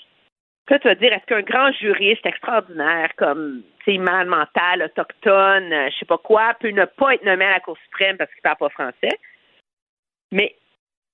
[0.70, 6.06] Là, tu vas dire, est-ce qu'un grand juriste extraordinaire comme mal mental, autochtone, je sais
[6.06, 8.70] pas quoi, peut ne pas être nommé à la Cour suprême parce qu'il parle pas
[8.70, 9.20] français?
[10.32, 10.56] Mais,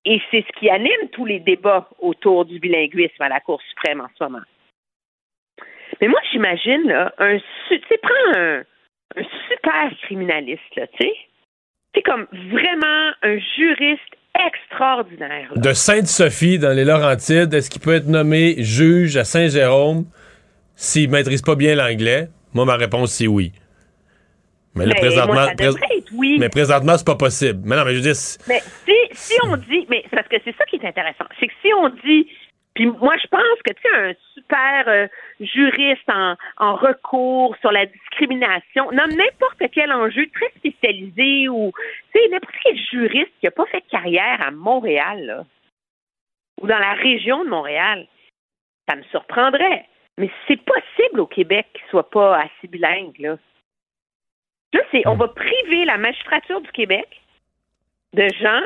[0.06, 4.02] et c'est ce qui anime tous les débats autour du bilinguisme à la Cour suprême
[4.02, 4.44] en ce moment.
[6.02, 8.60] Mais moi, j'imagine, là, un, tu sais, prends un,
[9.16, 11.14] un super criminaliste, là, tu sais.
[11.94, 14.02] C'est comme vraiment un juriste
[14.48, 15.54] extraordinaire.
[15.56, 20.06] De Sainte-Sophie, dans les Laurentides, est-ce qu'il peut être nommé juge à Saint-Jérôme
[20.76, 22.28] s'il ne maîtrise pas bien l'anglais?
[22.54, 23.54] Moi, ma réponse, c'est oui.
[24.76, 25.74] Mais, là, ben,
[26.14, 26.38] oui.
[26.40, 27.62] mais présentement, c'est pas possible.
[27.66, 28.38] Mais non, mais je dis.
[28.48, 31.54] Mais si, si on dit, mais parce que c'est ça qui est intéressant, c'est que
[31.62, 32.28] si on dit
[32.76, 35.08] puis moi, je pense que tu sais, un super euh,
[35.40, 41.72] juriste en, en, recours sur la discrimination, nomme n'importe quel enjeu très spécialisé ou
[42.14, 45.46] tu sais, n'importe quel juriste qui n'a pas fait carrière à Montréal là,
[46.62, 48.08] ou dans la région de Montréal,
[48.90, 49.86] ça me surprendrait.
[50.18, 53.38] Mais c'est possible au Québec qu'il soit pas assez bilingue, là.
[54.76, 57.08] Là, c'est on va priver la magistrature du Québec
[58.14, 58.62] de gens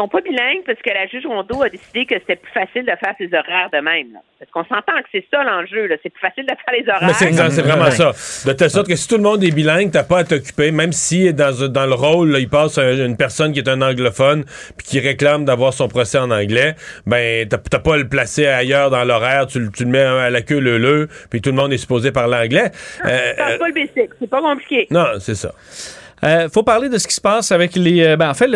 [0.00, 2.92] sont pas bilingues parce que la juge Rondeau a décidé que c'était plus facile de
[3.02, 4.12] faire ses horaires de même.
[4.14, 4.20] Là.
[4.38, 5.88] Parce qu'on s'entend que c'est ça l'enjeu.
[6.02, 7.50] C'est plus facile de faire les horaires.
[7.50, 8.12] c'est, vraiment ça.
[8.46, 10.92] De telle sorte que si tout le monde est bilingue, t'as pas à t'occuper, même
[10.92, 14.44] si dans, dans le rôle, il passe une personne qui est un anglophone
[14.78, 16.74] puis qui réclame d'avoir son procès en anglais,
[17.06, 20.58] ben t'as, pas à le placer ailleurs dans l'horaire, tu, le mets à la queue
[20.58, 22.70] le le, puis tout le monde est supposé parler anglais.
[23.04, 24.86] Euh, c'est pas le basic, c'est pas compliqué.
[24.90, 25.52] Non, c'est ça.
[26.22, 28.02] Euh, faut parler de ce qui se passe avec les.
[28.02, 28.50] Euh, ben, en fait,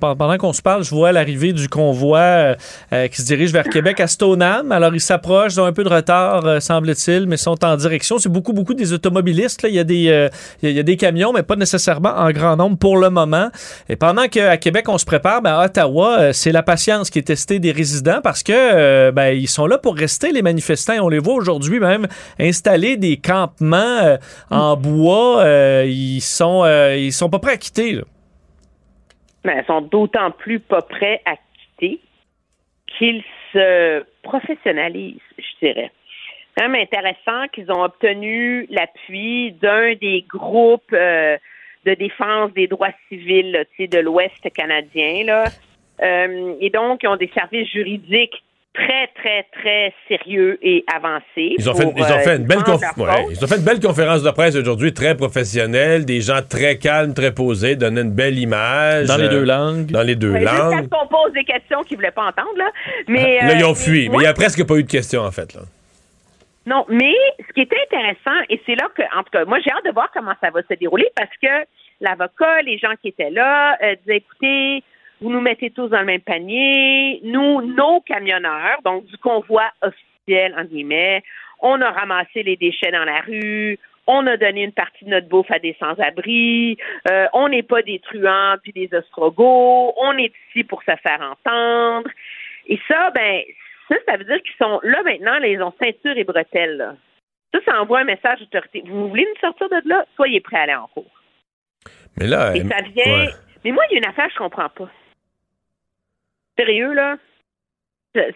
[0.00, 2.54] pendant qu'on se parle, je vois l'arrivée du convoi euh,
[2.92, 4.72] euh, qui se dirige vers Québec à Stoneham.
[4.72, 8.18] Alors, ils s'approchent, ils ont un peu de retard, semble-t-il, mais sont en direction.
[8.18, 9.62] C'est beaucoup, beaucoup des automobilistes.
[9.62, 9.68] Là.
[9.68, 10.28] Il, y a des,
[10.62, 13.50] il y a des camions, mais pas nécessairement en grand nombre pour le moment.
[13.88, 17.22] Et pendant qu'à Québec, on se prépare, ben, à Ottawa, c'est la patience qui est
[17.22, 20.94] testée des résidents parce que ben, ils sont là pour rester, les manifestants.
[21.00, 22.06] On les voit aujourd'hui même
[22.40, 24.18] installer des campements
[24.50, 25.44] en bois.
[25.86, 28.00] ils sont euh, ils sont pas prêts à quitter.
[29.44, 32.00] Mais ils sont d'autant plus pas prêts à quitter
[32.86, 33.22] qu'ils
[33.52, 35.90] se professionnalisent, je dirais.
[36.56, 41.36] C'est quand même intéressant qu'ils ont obtenu l'appui d'un des groupes euh,
[41.84, 45.24] de défense des droits civils de l'Ouest canadien.
[45.24, 45.44] Là.
[46.02, 48.42] Euh, et donc, ils ont des services juridiques
[48.74, 51.54] très, très, très sérieux et avancé.
[51.58, 52.58] Ils ont, fait, ils, ont fait une belle
[53.30, 57.14] ils ont fait une belle conférence de presse aujourd'hui, très professionnelle, des gens très calmes,
[57.14, 59.06] très posés, donnaient une belle image.
[59.06, 59.86] Dans les deux langues.
[59.86, 60.76] Dans les deux langues.
[60.76, 62.70] Juste qu'on pose des questions qu'ils ne voulaient pas entendre, là.
[63.06, 65.22] Mais, là, ils ont euh, fui, mais il n'y a presque pas eu de questions,
[65.22, 65.62] en fait, là.
[66.66, 67.14] Non, mais
[67.46, 69.92] ce qui est intéressant, et c'est là que, en tout cas, moi, j'ai hâte de
[69.92, 71.66] voir comment ça va se dérouler parce que
[72.00, 74.82] l'avocat, les gens qui étaient là, euh, disaient, écoutez,
[75.24, 77.20] vous nous mettez tous dans le même panier.
[77.24, 81.22] Nous, nos camionneurs, donc du convoi officiel, en guillemets,
[81.60, 85.28] on a ramassé les déchets dans la rue, on a donné une partie de notre
[85.28, 86.76] bouffe à des sans-abri,
[87.10, 91.20] euh, on n'est pas des truands puis des ostrogos, on est ici pour se faire
[91.22, 92.10] entendre.
[92.66, 93.40] Et ça, ben,
[93.88, 96.96] ça, ça veut dire qu'ils sont là maintenant, là, ils ont ceinture et bretelles.
[97.54, 98.82] Ça, ça envoie un message d'autorité.
[98.86, 100.04] Vous voulez nous sortir de là?
[100.16, 101.10] Soyez prêts à aller en cours.
[102.18, 103.28] Mais là, et ça vient.
[103.64, 104.90] Mais moi, il y a une affaire que je comprends pas.
[106.56, 107.18] Sérieux, là?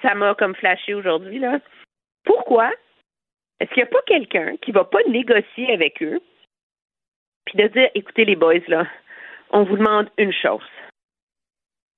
[0.02, 1.60] Ça m'a comme flashé aujourd'hui, là.
[2.24, 2.72] Pourquoi
[3.60, 6.20] est-ce qu'il n'y a pas quelqu'un qui va pas négocier avec eux
[7.44, 8.86] puis de dire, écoutez les boys, là,
[9.50, 10.68] on vous demande une chose.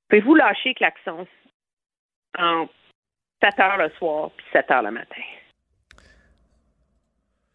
[0.08, 1.26] Pouvez-vous lâcher klaxon
[2.38, 2.68] en
[3.42, 5.22] 7 heures le soir puis 7 heures le matin?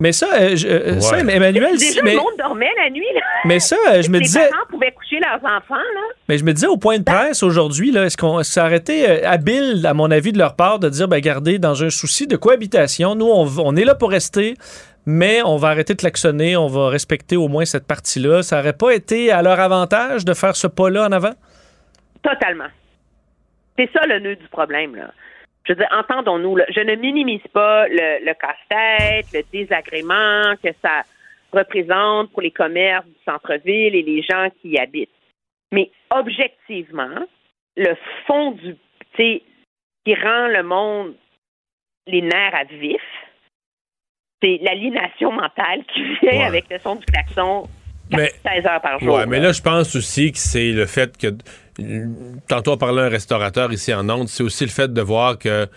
[0.01, 1.33] Mais ça, euh, je- euh, ça, Ouais.
[1.35, 3.21] Emmanuel, Déjà, mais, le monde dormait la nuit, là.
[3.45, 6.01] mais ça, euh, je me Les disais, parents pouvaient coucher leurs enfants, là.
[6.27, 9.09] mais je me disais au point de presse aujourd'hui, là, est-ce qu'on ça aurait été
[9.09, 12.27] euh, habile, à mon avis, de leur part, de dire, ben, regardez, dans un souci
[12.27, 14.55] de cohabitation, nous, on, on est là pour rester,
[15.05, 18.43] mais on va arrêter de klaxonner, on va respecter au moins cette partie-là.
[18.43, 21.33] Ça aurait pas été à leur avantage de faire ce pas-là en avant?
[22.21, 22.67] Totalement.
[23.79, 25.11] C'est ça le nœud du problème, là.
[25.65, 31.01] Je veux dire, entendons-nous, je ne minimise pas le, le casse-tête, le désagrément que ça
[31.51, 35.09] représente pour les commerces du centre-ville et les gens qui y habitent.
[35.71, 37.25] Mais objectivement,
[37.77, 37.95] le
[38.27, 38.77] fond du, tu
[39.17, 39.41] sais,
[40.05, 41.15] qui rend le monde
[42.07, 43.01] les nerfs à vif,
[44.43, 46.43] c'est l'aliénation mentale qui vient Ouais.
[46.43, 47.67] avec le son du klaxon
[48.11, 49.15] Mais- 16 heures par jour.
[49.15, 51.27] Ouais, mais là, je pense aussi que c'est le fait que.
[52.47, 55.67] Tantôt, on parlait d'un restaurateur ici en Onde, c'est aussi le fait de voir que,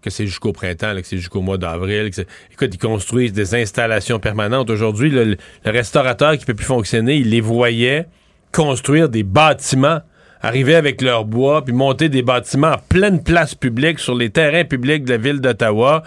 [0.00, 2.10] que c'est jusqu'au printemps, là, que c'est jusqu'au mois d'avril.
[2.52, 4.70] Écoute, ils construisent des installations permanentes.
[4.70, 5.24] Aujourd'hui, le,
[5.64, 8.06] le restaurateur qui peut plus fonctionner, il les voyait
[8.50, 10.00] construire des bâtiments,
[10.40, 14.64] arriver avec leur bois, puis monter des bâtiments en pleine place publique, sur les terrains
[14.64, 16.02] publics de la ville d'Ottawa.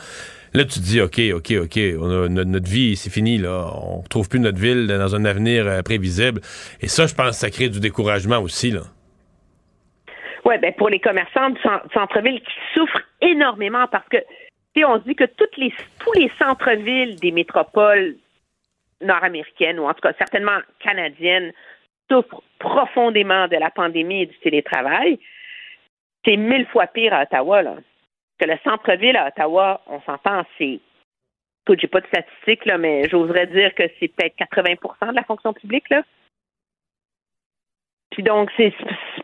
[0.53, 3.67] Là, tu te dis, OK, OK, OK, on a- no- notre vie, c'est fini, là.
[3.75, 6.41] On retrouve plus notre ville dans un avenir euh, prévisible.
[6.81, 8.81] Et ça, je pense ça crée du découragement aussi, là.
[10.45, 14.85] Oui, ben pour les commerçants du cen- centre-ville qui souffrent énormément parce que, tu sais,
[14.85, 18.15] on dit que toutes les, tous les centres-villes des métropoles
[19.01, 21.51] nord-américaines, ou en tout cas certainement canadiennes,
[22.09, 25.19] souffrent profondément de la pandémie et du télétravail.
[26.23, 27.75] C'est mille fois pire à Ottawa, là.
[28.39, 30.79] Que le centre-ville à Ottawa, on s'entend, c'est.
[31.63, 35.23] Écoute, j'ai pas de statistiques, là, mais j'oserais dire que c'est peut-être 80% de la
[35.23, 36.03] fonction publique, là.
[38.15, 38.73] Puis donc, c'est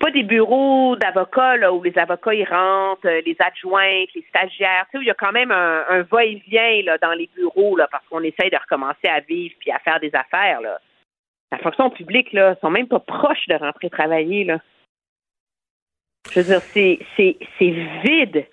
[0.01, 4.85] pas des bureaux d'avocats là, où les avocats ils rentrent, euh, les adjointes, les stagiaires.
[4.87, 7.77] Tu sais, où il y a quand même un, un va-et-vient là, dans les bureaux
[7.77, 10.59] là, parce qu'on essaye de recommencer à vivre puis à faire des affaires.
[10.59, 10.77] Là.
[11.53, 14.43] La fonction publique, là, sont même pas proches de rentrer travailler.
[14.43, 14.59] Là.
[16.29, 17.71] Je veux dire, c'est, c'est, c'est
[18.03, 18.45] vide.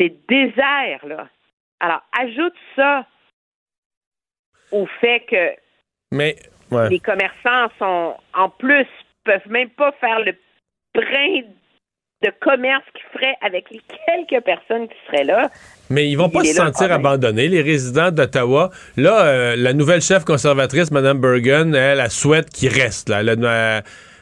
[0.00, 1.28] C'est désert, là.
[1.78, 3.06] Alors, ajoute ça
[4.72, 5.54] au fait que
[6.10, 6.34] Mais,
[6.72, 6.88] ouais.
[6.88, 8.88] les commerçants sont, en plus,
[9.24, 10.32] peuvent même pas faire le
[10.94, 11.42] brin
[12.22, 15.50] de commerce qu'ils feraient avec les quelques personnes qui seraient là.
[15.90, 18.70] Mais ils vont pas se là, sentir abandonnés, les résidents d'Ottawa.
[18.96, 23.10] Là, euh, la nouvelle chef conservatrice, Mme Bergen, elle, elle souhaite qu'ils restent.
[23.10, 23.20] Là.
[23.20, 23.80] Elle, euh,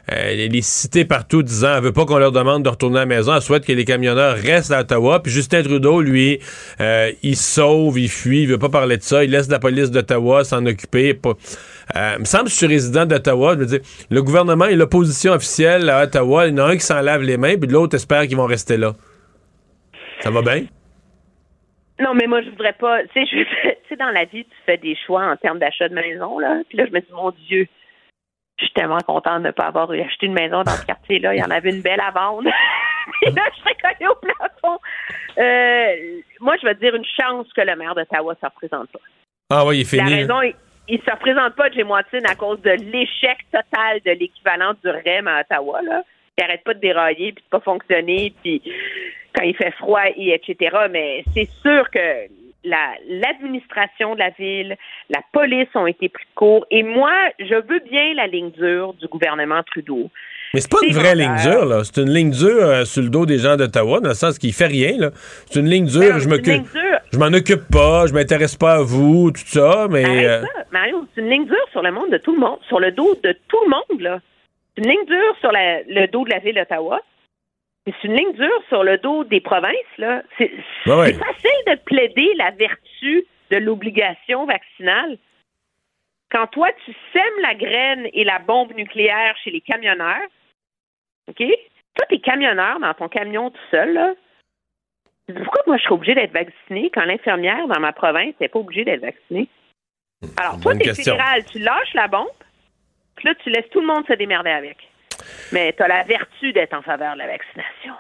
[0.09, 3.07] elle est citée partout disant elle veut pas qu'on leur demande de retourner à la
[3.07, 3.35] maison.
[3.37, 5.23] Elle souhaite que les camionneurs restent à Ottawa.
[5.23, 6.41] Puis Justin Trudeau, lui,
[6.81, 9.23] euh, il sauve, il fuit, il veut pas parler de ça.
[9.23, 11.15] Il laisse la police d'Ottawa s'en occuper.
[11.15, 11.35] Pas-
[11.97, 13.55] Euh, il me semble que je suis résident d'Ottawa.
[13.55, 13.81] Je veux dire,
[14.11, 17.23] le gouvernement et l'opposition officielle à Ottawa, il y en a un qui s'en lave
[17.23, 18.93] les mains, puis l'autre espère qu'ils vont rester là.
[20.21, 20.65] Ça va bien?
[22.01, 23.03] Non, mais moi, je voudrais pas.
[23.15, 26.63] Tu sais, dans la vie, tu fais des choix en termes d'achat de maison, là.
[26.69, 27.69] Puis là, je me dis, mon Dieu,
[28.59, 31.35] je suis tellement contente de ne pas avoir acheté une maison dans ce quartier-là.
[31.35, 32.49] Il y en avait une belle à vendre.
[33.21, 34.79] Puis là, je serais collée au plafond.
[35.39, 39.01] Euh, moi, je veux dire une chance que le maire d'Ottawa ne se représente pas.
[39.51, 40.15] Ah oui, il est La fini.
[40.23, 40.55] raison, il,
[40.89, 45.29] il se représente pas, Jim Watson, à cause de l'échec total de l'équivalent du REM
[45.29, 46.03] à Ottawa, là,
[46.37, 48.63] qui arrête pas de dérailler, puis de pas fonctionner, puis
[49.35, 50.77] quand il fait froid, et etc.
[50.91, 52.27] Mais c'est sûr que
[52.65, 54.77] la- l'administration de la ville,
[55.11, 56.67] la police ont été pris de court.
[56.71, 60.11] Et moi, je veux bien la ligne dure du gouvernement Trudeau.
[60.55, 61.83] Mais c'est pas une vraie ligne dure, là.
[61.85, 64.53] C'est une ligne dure euh, sur le dos des gens d'Ottawa, dans le sens qu'il
[64.53, 65.11] fait rien, là.
[65.51, 66.67] C'est une ligne dure, Ben, je m'occupe.
[67.13, 70.27] Je m'en occupe pas, je m'intéresse pas à vous, tout ça, mais.
[70.27, 72.81] Euh, ça, Mario, c'est une ligne dure sur le monde de tout le monde, sur
[72.81, 74.21] le dos de tout le monde, là.
[74.77, 77.01] C'est une ligne dure sur la- le dos de la ville d'Ottawa.
[77.87, 80.23] C'est une ligne dure sur le dos des provinces, là.
[80.39, 80.51] C'est
[80.87, 81.13] Ben ouais.
[81.13, 85.19] c'est facile de plaider la vertu de l'obligation vaccinale
[86.31, 90.27] quand toi, tu sèmes la graine et la bombe nucléaire chez les camionneurs.
[91.29, 91.39] OK?
[91.39, 94.13] Toi, t'es camionneur dans ton camion tout seul, là.
[95.29, 98.85] Pourquoi moi je serais obligée d'être vaccinée quand l'infirmière dans ma province n'est pas obligée
[98.85, 99.49] d'être vaccinée?
[100.37, 102.27] Alors, toi, t'es fédéral, tu lâches la bombe,
[103.17, 104.77] puis là, tu laisses tout le monde se démerder avec.
[105.53, 107.95] Mais tu as la vertu d'être en faveur de la vaccination.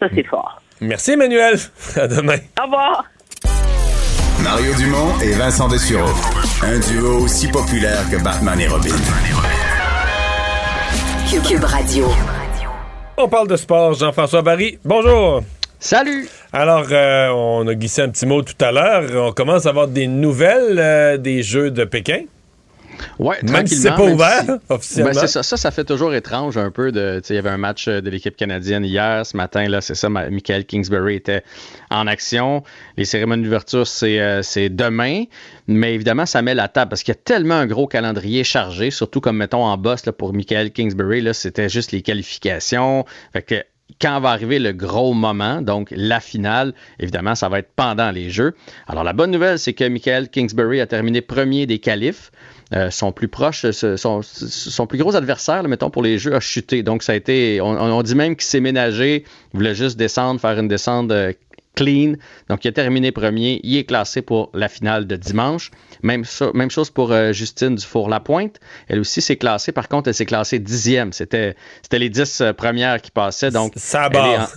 [0.00, 0.60] Ça, c'est fort.
[0.80, 1.56] Merci, Emmanuel.
[1.96, 2.36] À demain.
[2.60, 3.04] Au revoir.
[4.42, 6.12] Mario Dumont et Vincent Dessureau.
[6.62, 8.94] Un duo aussi populaire que Batman et Robin.
[11.48, 12.06] Cube Radio.
[13.18, 13.94] On parle de sport.
[13.94, 15.42] Jean-François Barry, bonjour.
[15.78, 16.28] Salut.
[16.52, 19.28] Alors, euh, on a glissé un petit mot tout à l'heure.
[19.28, 22.24] On commence à avoir des nouvelles euh, des Jeux de Pékin.
[23.18, 25.12] Ouais, Même si c'est pas ouvert, officiellement.
[25.12, 25.42] Ben, c'est ça.
[25.42, 26.92] ça, ça fait toujours étrange un peu.
[26.92, 27.20] de.
[27.28, 30.08] Il y avait un match euh, de l'équipe canadienne hier, ce matin, là, c'est ça.
[30.08, 31.42] Michael Kingsbury était
[31.90, 32.62] en action.
[32.96, 35.24] Les cérémonies d'ouverture, c'est euh, c'est demain.
[35.66, 38.90] Mais évidemment, ça met la table parce qu'il y a tellement un gros calendrier chargé,
[38.90, 43.04] surtout comme, mettons, en boss là, pour Michael Kingsbury, là, c'était juste les qualifications.
[43.32, 43.64] Fait que
[44.00, 48.30] quand va arriver le gros moment, donc la finale, évidemment, ça va être pendant les
[48.30, 48.54] Jeux.
[48.86, 52.30] Alors, la bonne nouvelle, c'est que Michael Kingsbury a terminé premier des qualifs.
[52.74, 56.34] Euh, son plus proche, ce- son, son plus gros adversaire, là, mettons, pour les Jeux,
[56.34, 56.82] a chuté.
[56.82, 59.24] Donc, ça a été, on, on dit même qu'il s'est ménagé,
[59.54, 61.32] il voulait juste descendre, faire une descente euh,
[61.76, 62.14] clean.
[62.48, 63.60] Donc, il a terminé premier.
[63.62, 65.70] Il est classé pour la finale de dimanche.
[66.02, 68.56] Même, cho- même chose pour euh, Justine Dufour-Lapointe.
[68.88, 69.70] Elle aussi s'est classée.
[69.70, 71.12] Par contre, elle s'est classée dixième.
[71.12, 73.52] C'était, c'était les dix euh, premières qui passaient.
[73.52, 74.50] Donc, Ça barre.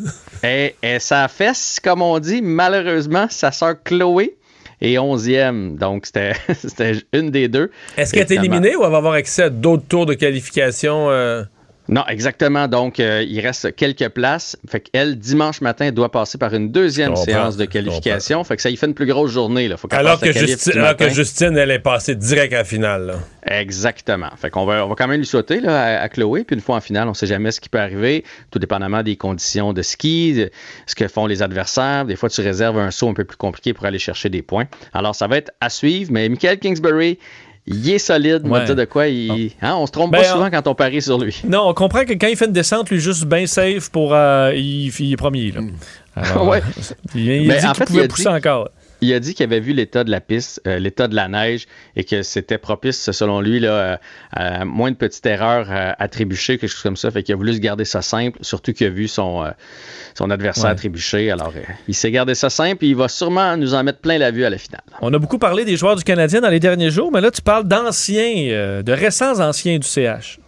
[0.44, 2.42] et, et ça fesse, comme on dit.
[2.42, 4.36] Malheureusement, sa sœur Chloé
[4.82, 5.78] est onzième.
[5.78, 6.06] Donc,
[6.54, 7.72] c'était, une des deux.
[7.98, 11.10] Est-ce qu'elle est éliminée ou elle va avoir accès à d'autres tours de qualification?
[11.10, 11.44] euh?
[11.90, 12.68] Non, exactement.
[12.68, 14.56] Donc, euh, il reste quelques places.
[14.68, 18.44] Fait qu'elle, dimanche matin, doit passer par une deuxième comprends, séance de qualification.
[18.44, 19.68] Fait que ça y fait une plus grosse journée.
[19.68, 19.76] Là.
[19.76, 21.14] Faut Alors, que Justine, du alors que matin.
[21.16, 23.08] Justine, elle est passée direct à la finale.
[23.08, 23.16] là.
[23.60, 24.30] Exactement.
[24.38, 26.44] Fait qu'on va, on va quand même lui sauter là, à, à Chloé.
[26.44, 29.02] Puis une fois en finale, on ne sait jamais ce qui peut arriver, tout dépendamment
[29.02, 30.52] des conditions de ski, de
[30.86, 32.06] ce que font les adversaires.
[32.06, 34.66] Des fois, tu réserves un saut un peu plus compliqué pour aller chercher des points.
[34.94, 36.12] Alors, ça va être à suivre.
[36.12, 37.18] Mais Michael Kingsbury,
[37.70, 38.46] il est solide.
[38.48, 38.66] Ouais.
[38.66, 39.52] dire de quoi il...
[39.62, 41.42] hein, on se trompe Ben, pas on- souvent quand on parie sur lui.
[41.48, 44.14] Non, on comprend que quand il fait une descente, lui, juste bien safe pour.
[44.14, 45.62] euh, il, il est premier, là.
[46.16, 46.62] Alors, Ouais.
[47.16, 48.70] Il, il Mais dit en qu'il pouvait il pousser dit- encore.
[49.02, 51.68] Il a dit qu'il avait vu l'état de la piste, euh, l'état de la neige,
[51.96, 53.98] et que c'était propice, selon lui, là, euh,
[54.32, 57.10] à moins de petites erreurs euh, à trébucher, quelque chose comme ça.
[57.12, 59.52] Fait qu'il a voulu se garder ça simple, surtout qu'il a vu son, euh,
[60.18, 60.76] son adversaire Ouais.
[60.76, 61.32] trébucher.
[61.32, 64.18] Alors, euh, il s'est gardé ça simple, et il va sûrement nous en mettre plein
[64.18, 64.82] la vue à la finale.
[65.02, 67.42] On a beaucoup parlé des joueurs du Canadien dans les derniers jours, mais là, tu
[67.42, 70.40] parles d'anciens, euh, de récents anciens du CH.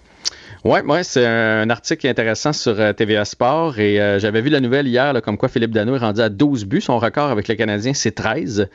[0.63, 4.59] Oui, ouais, c'est un article intéressant sur euh, TVA Sport et euh, j'avais vu la
[4.59, 6.81] nouvelle hier, là, comme quoi Philippe Dano est rendu à 12 buts.
[6.81, 8.67] Son record avec le Canadien, c'est 13.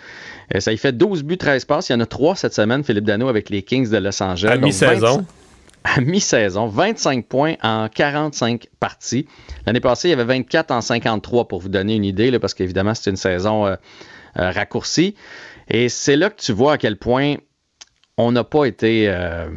[0.55, 1.89] Euh, ça y fait 12 buts, 13 passes.
[1.89, 4.51] Il y en a 3 cette semaine, Philippe Dano, avec les Kings de Los Angeles.
[4.51, 5.19] À mi-saison.
[5.19, 5.25] 20
[5.97, 9.27] À mi-saison, 25 points en 45 parties.
[9.67, 12.55] L'année passée, il y avait 24 en 53 pour vous donner une idée, là, parce
[12.55, 13.77] qu'évidemment, c'est une saison euh,
[14.39, 15.15] euh, raccourcie.
[15.69, 17.37] Et c'est là que tu vois à quel point
[18.19, 19.49] on n'a pas été euh,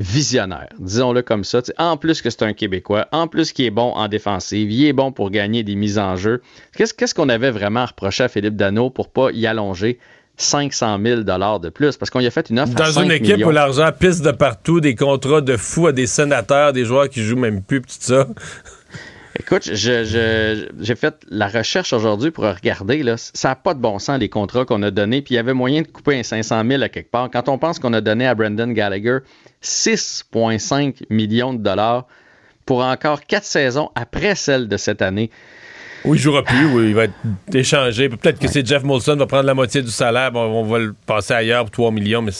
[0.00, 1.60] visionnaire, disons-le comme ça.
[1.78, 4.92] En plus que c'est un Québécois, en plus qu'il est bon en défensive, il est
[4.92, 6.42] bon pour gagner des mises en jeu.
[6.76, 9.98] Qu'est-ce qu'on avait vraiment à reprocher à Philippe Dano pour pas y allonger
[10.36, 11.96] 500 000 de plus?
[11.96, 13.48] Parce qu'on y a fait une offre à Dans 5 une équipe millions.
[13.48, 17.22] où l'argent pisse de partout, des contrats de fous à des sénateurs, des joueurs qui
[17.22, 18.26] jouent même plus, tout ça.
[19.46, 23.02] Écoute, je- je- j'ai fait la recherche aujourd'hui pour regarder.
[23.02, 25.20] Là, ça n'a pas de bon sens, les contrats qu'on a donnés.
[25.20, 27.28] Puis il y avait moyen de couper un 500 000 à quelque part.
[27.30, 29.18] Quand on pense qu'on a donné à Brendan Gallagher
[29.60, 32.06] 6,5 millions de dollars
[32.64, 35.30] pour encore quatre saisons après celle de cette année.
[36.06, 37.14] Où il jouera plus, où il va être
[37.52, 38.08] échangé.
[38.08, 41.32] Peut-être que c'est Jeff Molson va prendre la moitié du salaire, on va le passer
[41.34, 42.32] ailleurs pour 3 millions, mais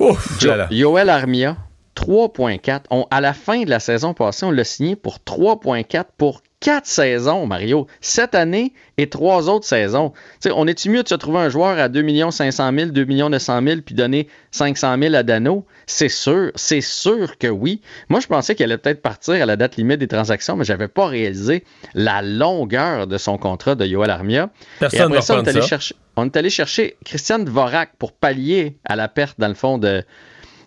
[0.00, 0.68] Ouf, Jo- là là.
[0.72, 1.56] Yoel Armia,
[1.94, 2.80] 3,4.
[2.90, 6.86] On- À la fin de la saison passée, on l'a signé pour 3,4 pour quatre
[6.86, 7.86] saisons, Mario.
[8.00, 10.14] Cette année et trois autres saisons.
[10.50, 13.80] On est-tu mieux de se trouver un joueur à 2 500 000, 2 900 000
[13.84, 15.66] puis donner 500 000 à Dano?
[15.86, 17.82] C'est sûr, c'est sûr que oui.
[18.08, 20.88] Moi, je pensais qu'elle allait peut-être partir à la date limite des transactions, mais j'avais
[20.88, 24.48] pas réalisé la longueur de son contrat de Yoel Armia.
[24.80, 25.66] Personne Et après ça, on est, reprendre allé ça.
[25.68, 29.76] chercher, on est allé chercher Christian Dvorak pour pallier à la perte, dans le fond,
[29.76, 30.02] de,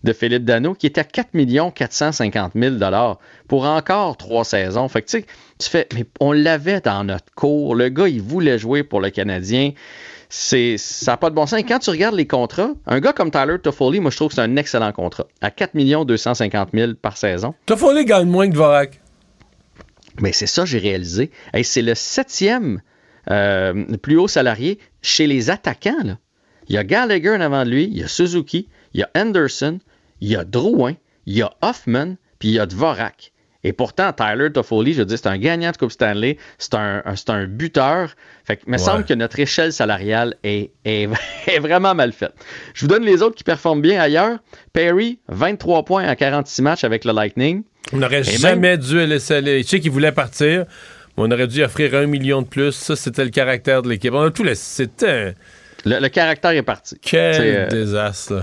[0.04, 1.30] de Philippe Dano, qui était à 4
[1.74, 2.76] 450 000
[3.48, 4.88] pour encore trois saisons.
[4.88, 7.76] Fait que tu fais, mais on l'avait dans notre cours.
[7.76, 9.72] Le gars, il voulait jouer pour le Canadien.
[10.30, 11.60] C'est, ça n'a pas de bon sens.
[11.60, 14.36] Et quand tu regardes les contrats, un gars comme Tyler Toffoli, moi, je trouve que
[14.36, 15.26] c'est un excellent contrat.
[15.42, 17.54] À 4 250 000 par saison.
[17.66, 19.00] Toffoli gagne moins que Dvorak.
[20.20, 21.32] Mais c'est ça, j'ai réalisé.
[21.54, 22.82] Hey, c'est le septième
[23.30, 26.04] euh, plus haut salarié chez les attaquants.
[26.04, 26.18] là.
[26.70, 29.10] Il y a Gallagher en avant de lui, il y a Suzuki, il y a
[29.16, 29.80] Anderson,
[30.22, 30.96] il y a Drouin,
[31.26, 33.32] il y a Hoffman, puis il y a Dvorak.
[33.64, 37.02] Et pourtant, Tyler Toffoli, je veux dire, c'est un gagnant de Coupe Stanley, c'est un,
[37.04, 38.12] un- c'est un buteur.
[38.46, 38.84] Fait que, il me Ouais.
[38.84, 41.10] semble que notre échelle salariale est, est-
[41.48, 42.34] est vraiment mal faite.
[42.74, 44.38] Je vous donne les autres qui performent bien ailleurs.
[44.74, 47.64] Perry, 23 points en 46 matchs avec le Lightning.
[47.92, 49.64] On n'aurait jamais dû laisser aller.
[49.64, 50.66] Je sais qu'il voulait partir,
[51.18, 52.72] mais on aurait dû offrir un million de plus.
[52.74, 54.14] Ça, c'était le caractère de l'équipe.
[54.14, 54.84] On a tout laissé.
[54.86, 55.36] C'était.
[55.84, 56.98] Le, le caractère est parti.
[57.02, 58.42] Quel euh, désastre, là.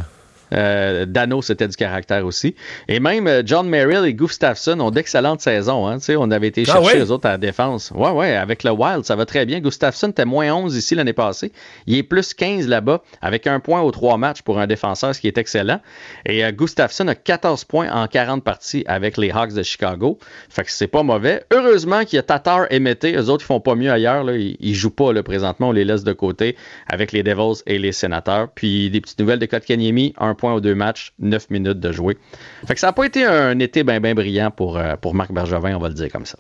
[0.53, 2.55] Euh, Dano, c'était du caractère aussi.
[2.89, 5.87] Et même euh, John Merrill et Gustafsson ont d'excellentes saisons.
[5.87, 5.99] Hein.
[6.17, 7.05] On avait été Ah chercher ouais?
[7.05, 7.91] eux autres à la défense.
[7.95, 9.61] Ouais, ouais, avec le Wild, ça va très bien.
[9.61, 11.53] Gustafsson était moins 11 ici l'année passée.
[11.87, 15.21] Il est plus 15 là-bas, avec un point aux trois matchs pour un défenseur, ce
[15.21, 15.81] qui est excellent.
[16.27, 20.19] Et euh, Gustafsson a 14 points en 40 parties avec les Hawks de Chicago.
[20.49, 21.45] Fait que c'est pas mauvais.
[21.53, 23.15] Heureusement qu'il y a Tatar et Mété.
[23.17, 24.25] Eux autres, ils font pas mieux ailleurs.
[24.25, 24.37] Là.
[24.37, 25.69] Ils, ils jouent pas là, présentement.
[25.69, 26.57] On les laisse de côté
[26.89, 28.49] avec les Devils et les Sénateurs.
[28.55, 30.15] Puis des petites nouvelles de Kotkaniemi.
[30.19, 32.19] Un point aux deux matchs, 9 minutes de jouer.
[32.67, 35.77] Fait ça n'a pas été un été bien ben brillant pour, euh, pour Marc Bergevin,
[35.77, 36.39] on va le dire comme ça.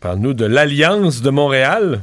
[0.00, 2.00] Parle-nous de l'Alliance de Montréal.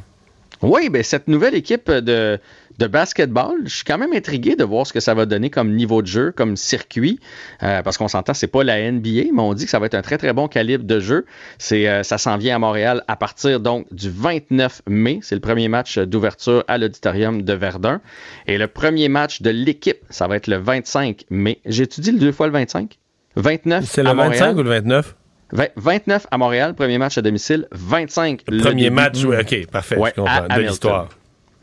[0.61, 2.39] Oui, ben cette nouvelle équipe de,
[2.79, 5.73] de basketball, je suis quand même intrigué de voir ce que ça va donner comme
[5.73, 7.19] niveau de jeu, comme circuit,
[7.63, 9.95] euh, parce qu'on s'entend, c'est pas la NBA, mais on dit que ça va être
[9.95, 11.25] un très très bon calibre de jeu.
[11.57, 15.19] C'est, euh, ça s'en vient à Montréal à partir donc du 29 mai.
[15.21, 18.01] C'est le premier match d'ouverture à l'auditorium de Verdun,
[18.47, 21.59] et le premier match de l'équipe, ça va être le 25 mai.
[21.65, 22.97] Le deux fois le 25
[23.35, 24.57] 29 C'est le à 25 Montréal.
[24.57, 25.15] ou le 29?
[25.52, 27.68] Vingt- 29 à Montréal, premier match à domicile.
[27.72, 28.95] 25 le Premier début.
[28.95, 31.10] match, oui, OK, parfait, Ouais, je comprends, à de l'histoire.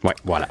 [0.02, 0.48] Ouais, voilà.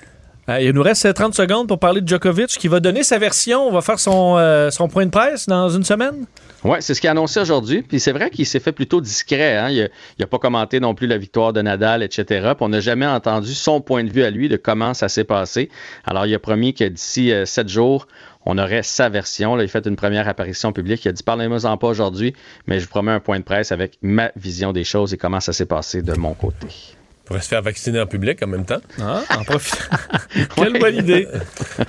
[0.50, 3.18] Euh, il nous reste euh, 30 secondes pour parler de Djokovic qui va donner sa
[3.18, 3.66] version.
[3.66, 6.26] On va faire son, euh, son point de presse dans une semaine.
[6.66, 7.82] Oui, c'est ce qu'il a annoncé aujourd'hui.
[7.82, 9.56] Puis c'est vrai qu'il s'est fait plutôt discret.
[9.56, 9.70] Hein?
[9.70, 9.90] Il
[10.20, 12.26] n'a pas commenté non plus la victoire de Nadal, etc.
[12.56, 15.24] Puis on n'a jamais entendu son point de vue à lui de comment ça s'est
[15.24, 15.70] passé.
[16.06, 18.08] Alors, il a promis que d'ici euh, sept jours,
[18.46, 19.56] on aurait sa version.
[19.56, 21.06] Là, il a fait une première apparition publique.
[21.06, 22.34] Il a dit Parlez-moi-en pas aujourd'hui,
[22.68, 25.40] mais je vous promets un point de presse avec ma vision des choses et comment
[25.40, 26.68] ça s'est passé de mon côté.
[26.70, 28.82] Il pourrait se faire vacciner en public en même temps.
[29.02, 29.90] Ah, en profite.
[30.56, 31.28] Quelle bonne idée.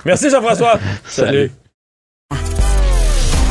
[0.05, 0.79] Merci Jean-François.
[1.05, 1.51] Salut.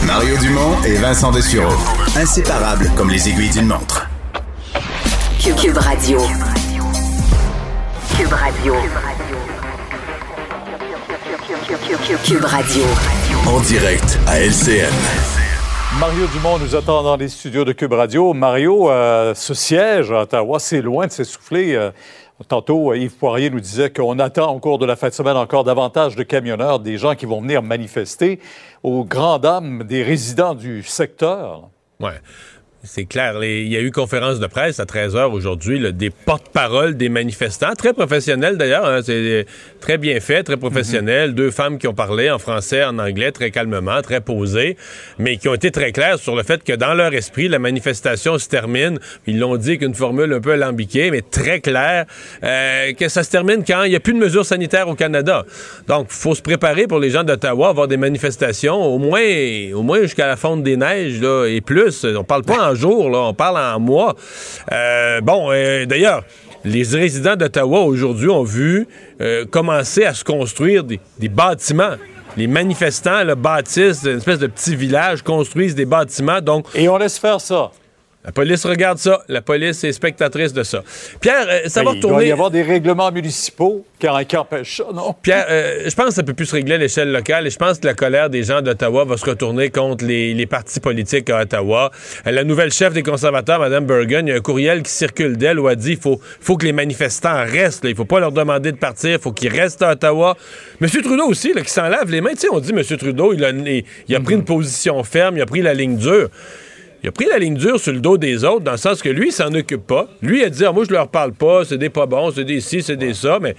[0.07, 1.73] Mario Dumont et Vincent Dessureau.
[2.17, 4.09] Inséparables comme les aiguilles d'une montre.
[5.43, 6.19] Cube, Cube Radio.
[8.17, 8.75] Cube Radio.
[8.75, 9.34] Cube Radio.
[13.49, 14.93] En direct à LCN.
[15.99, 18.33] Mario Dumont nous attend dans les studios de Cube Radio.
[18.33, 21.75] Mario, euh, ce siège à Ottawa, c'est loin de s'essouffler.
[21.75, 21.91] Euh,
[22.47, 25.37] tantôt, euh, Yves Poirier nous disait qu'on attend au cours de la fin de semaine
[25.37, 28.39] encore davantage de camionneurs, des gens qui vont venir manifester
[28.85, 31.71] aux grandes dames des résidents du secteur.
[31.99, 32.21] Ouais.
[32.87, 33.39] C'est clair.
[33.39, 37.09] Les- il y a eu conférence de presse à 13h aujourd'hui, là, des porte-paroles des
[37.09, 38.85] manifestants, très professionnels d'ailleurs.
[38.85, 39.47] hein, c'est
[39.81, 41.35] très bien fait, très professionnel.
[41.35, 44.77] Deux femmes qui ont parlé en français, en anglais, très calmement, très posées,
[45.19, 48.37] mais qui ont été très claires sur le fait que dans leur esprit, la manifestation
[48.37, 48.99] se termine.
[49.27, 52.05] Ils l'ont dit qu'une formule un peu alambiquée, mais très claire,
[52.43, 55.47] euh, que ça se termine quand il n'y a plus de mesures sanitaires au Canada.
[55.89, 59.23] Donc, il faut se préparer pour les gens d'Ottawa à avoir des manifestations, au moins,
[59.75, 62.05] au moins jusqu'à la fonte des neiges là, et plus.
[62.05, 64.15] On parle pas en là, on parle en mois.
[64.73, 66.23] Euh, bon, euh, d'ailleurs,
[66.65, 68.87] les résidents d'Ottawa aujourd'hui ont vu
[69.21, 71.97] euh, commencer à se construire des, bâtiments.
[72.37, 76.41] Les manifestants là, bâtissent une espèce de petit village, construisent des bâtiments.
[76.41, 77.71] Donc, Et on laisse faire ça.
[78.25, 79.23] La police regarde ça.
[79.29, 80.83] La police est spectatrice de ça.
[81.21, 82.29] Pierre, euh, ça va Ben, il doit retourner.
[82.29, 85.15] y avoir des règlements municipaux qui, qui empêchent ça, non?
[85.23, 87.57] Pierre, euh, je pense que ça peut plus se régler à l'échelle locale et je
[87.59, 91.29] pense que la colère des gens d'Ottawa va se retourner contre les, les partis politiques
[91.31, 91.91] à Ottawa.
[92.27, 95.37] Euh, la nouvelle chef des conservateurs, Mme Bergen, il y a un courriel qui circule
[95.37, 97.85] d'elle où elle dit qu'il faut, faut que les manifestants restent.
[97.85, 97.91] là.
[97.91, 99.11] Il faut pas leur demander de partir.
[99.11, 100.37] Il faut qu'ils restent à Ottawa.
[100.81, 100.89] M.
[100.89, 102.31] Trudeau aussi, là, qui s'en lave les mains.
[102.33, 102.83] Tu sais, on dit M.
[102.99, 105.97] Trudeau, il a, il- il a pris une position ferme, il a pris la ligne
[105.97, 106.29] dure.
[107.05, 109.11] Il a pris la ligne dure sur le dos des autres, dans le sens que
[109.11, 110.09] lui, il s'en occupe pas.
[110.23, 112.45] Lui, il a dit, Ah, moi, je leur parle pas, c'est des pas bons, c'est
[112.45, 113.55] des ci, c'est des ça, mais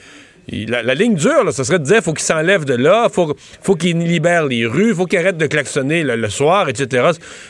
[0.52, 3.98] la, ligne dure, ça serait de dire, faut qu'il s'enlève de là, faut, faut qu'il
[3.98, 7.10] libère les rues, faut qu'il arrête de klaxonner le, soir, etc.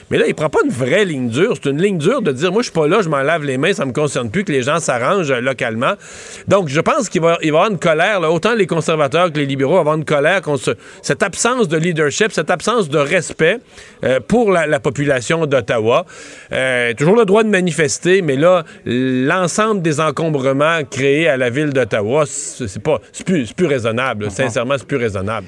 [0.09, 2.51] Mais là, il prend pas une vraie ligne dure, c'est une ligne dure de dire,
[2.51, 4.51] moi, je suis pas là, je m'en lave les mains, ça me concerne plus, que
[4.51, 5.93] les gens s'arrangent euh, localement.
[6.47, 9.73] Donc, je pense qu'il va, il avoir une colère, autant les conservateurs que les libéraux
[9.75, 13.59] vont avoir une colère contre ce- cette absence de leadership, cette absence de respect
[14.03, 16.05] euh, pour la, la population d'Ottawa.
[16.51, 21.71] Euh, toujours le droit de manifester, mais là, l'ensemble des encombrements créés à la ville
[21.71, 24.31] d'Ottawa, c'est pas, c'est plus, c'est plus raisonnable.
[24.31, 25.47] Sincèrement, c'est plus raisonnable.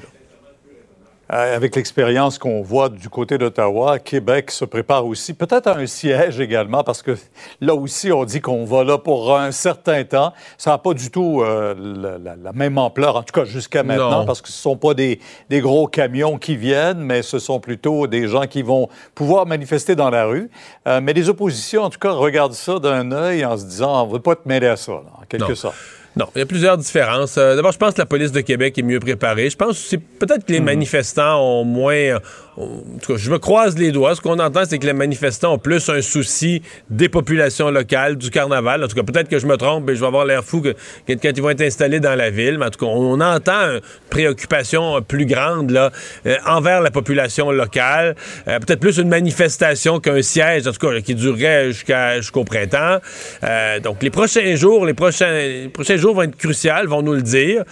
[1.30, 5.84] Euh, Avec l'expérience qu'on voit du côté d'Ottawa, Québec se prépare aussi, peut-être à un
[5.84, 7.18] siège également, parce que
[7.60, 10.32] là aussi, on dit qu'on va là pour un certain temps.
[10.56, 13.82] Ça n'a pas du tout euh, la, la- la même ampleur, en tout cas jusqu'à
[13.82, 14.24] maintenant, Non.
[14.24, 15.20] parce que ce ne sont pas des,
[15.50, 19.94] des gros camions qui viennent, mais ce sont plutôt des gens qui vont pouvoir manifester
[19.94, 20.48] dans la rue.
[20.86, 24.06] Euh, mais les oppositions, en tout cas, regardent ça d'un œil en se disant, on
[24.06, 25.54] ne veut pas te mêler à ça, là, en quelque Non.
[25.54, 25.76] sorte.
[26.18, 27.38] Non, il y a plusieurs différences.
[27.38, 29.50] Euh, D'abord, je pense que la police de Québec est mieux préparée.
[29.50, 32.18] Je pense que c'est peut-être que les manifestants ont moins,
[32.58, 34.16] en tout cas, je me croise les doigts.
[34.16, 38.30] Ce qu'on entend, c'est que les manifestants ont plus un souci des populations locales, du
[38.30, 38.82] carnaval.
[38.82, 40.74] En tout cas, peut-être que je me trompe et je vais avoir l'air fou que,
[41.08, 42.58] quand ils vont être installés dans la ville.
[42.58, 43.80] Mais en tout cas, on entend une
[44.10, 45.92] préoccupation plus grande là,
[46.26, 48.16] euh, envers la population locale.
[48.48, 51.70] Euh, peut-être plus une manifestation qu'un siège, en tout cas, qui durerait
[52.16, 52.98] jusqu'au printemps.
[53.44, 57.22] Euh, donc, les prochains jours, les prochains, prochains jours vont être cruciaux, vont nous le
[57.22, 57.62] dire.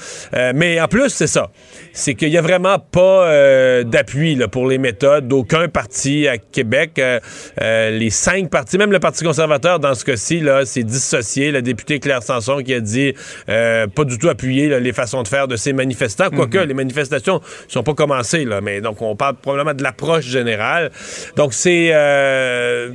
[0.55, 1.51] Mais en plus, c'est ça.
[1.93, 6.99] C'est qu'il n'y a vraiment pas d'appui pour les méthodes d'aucun parti à Québec.
[6.99, 7.21] Euh,
[7.61, 11.51] euh, les cinq partis, même le Parti conservateur, dans ce cas-ci, là, c'est dissocié.
[11.51, 13.15] La députée Claire Sanson qui a dit
[13.49, 16.31] euh, pas du tout appuyer là, les façons de faire de ces manifestants.
[16.31, 20.91] Quoique, les manifestations sont pas commencées, là, mais donc on parle probablement de l'approche générale.
[21.37, 21.91] Donc c'est...
[21.93, 22.91] euh,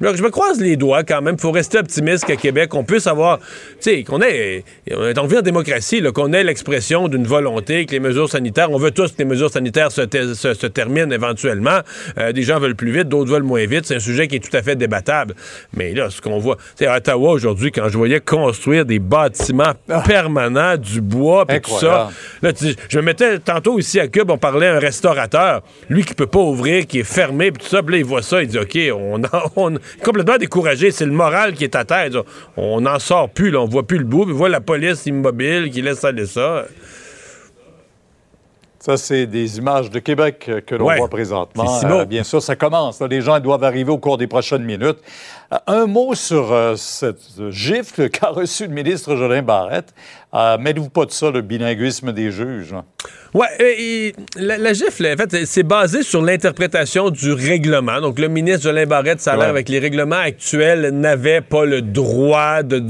[0.00, 1.34] je me croise les doigts quand même.
[1.38, 3.44] Il faut rester optimiste qu'à Québec, on puisse avoir, tu
[3.80, 7.92] sais, qu'on ait, on est en vie en démocratie, qu'on ait l'expression d'une volonté, que
[7.92, 11.10] les mesures sanitaires, on veut tous que les mesures sanitaires se, te- se- se terminent
[11.10, 11.80] éventuellement.
[12.18, 13.86] Euh, des gens veulent plus vite, d'autres veulent moins vite.
[13.86, 15.34] C'est un sujet qui est tout à fait débattable.
[15.76, 18.98] Mais là, ce qu'on voit, tu sais, à Ottawa aujourd'hui, quand je voyais construire des
[18.98, 19.72] bâtiments
[20.06, 22.10] permanents, du bois, puis tout ça.
[22.42, 22.52] Là,
[22.88, 26.26] je me mettais tantôt ici à Cube, on parlait à un restaurateur, lui qui peut
[26.26, 28.58] pas ouvrir, qui est fermé, puis tout ça, puis là, il voit ça, il dit,
[28.58, 29.20] OK, on,
[29.56, 29.74] on
[30.04, 32.08] complètement découragé, c'est le moral qui est à terre.
[32.56, 35.70] On n'en sort plus, là, on voit plus le bout, puis voit la police immobile
[35.70, 36.64] qui laisse aller ça.
[38.78, 40.96] Ça, c'est des images de Québec euh, que l'on Ouais.
[40.96, 41.66] voit présentement.
[41.66, 41.84] Si.
[41.84, 42.98] Euh, bien sûr, ça commence.
[43.00, 43.08] là.
[43.08, 44.96] Les gens doivent arriver au cours des prochaines minutes.
[45.52, 49.92] Euh, un mot sur euh, cette gifle qu'a reçue le ministre Jolin Barrette.
[50.32, 52.72] Euh, Mêlez-vous pas de ça, le bilinguisme des juges.
[52.72, 52.84] là?
[53.34, 58.00] Ouais, euh, la, la gifle, en fait, c'est basé sur l'interprétation du règlement.
[58.00, 61.82] Donc, le ministre Jolin Barrette, ça a l'air avec les règlements actuels, n'avait pas le
[61.82, 62.80] droit de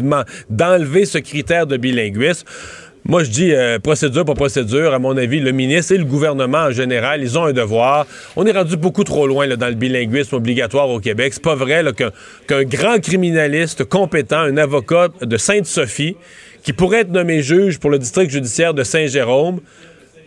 [0.51, 2.47] d'enlever ce critère de bilinguisme.
[3.07, 4.93] Moi, je dis euh, procédure pour procédure.
[4.93, 8.07] À mon avis, le ministre et le gouvernement en général, ils ont un devoir.
[8.37, 11.33] On est rendu beaucoup trop loin là, dans le bilinguisme obligatoire au Québec.
[11.35, 11.83] C'est pas vrai
[12.47, 16.17] qu'un grand criminaliste compétent, un avocat de Sainte-Sophie,
[16.63, 19.61] qui pourrait être nommé juge pour le district judiciaire de Saint-Jérôme,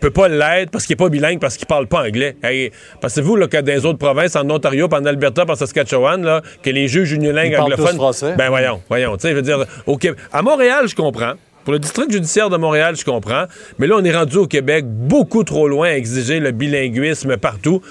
[0.02, 2.36] peut pas l'être parce qu'il est pas bilingue, parce qu'il parle pas anglais.
[2.44, 6.70] Hey, Pensez-vous que dans les autres provinces, en Ontario, en Alberta, en Saskatchewan, là, que
[6.72, 7.96] les juges unilingues parlent tous anglophones...
[7.96, 8.34] français.
[8.38, 9.16] Ben voyons, voyons.
[9.22, 11.34] Je veux dire, au Québec- à Montréal, je comprends.
[11.64, 13.46] Pour le district judiciaire de Montréal, je comprends.
[13.80, 17.82] Mais là, on est rendu au Québec beaucoup trop loin à exiger le bilinguisme partout.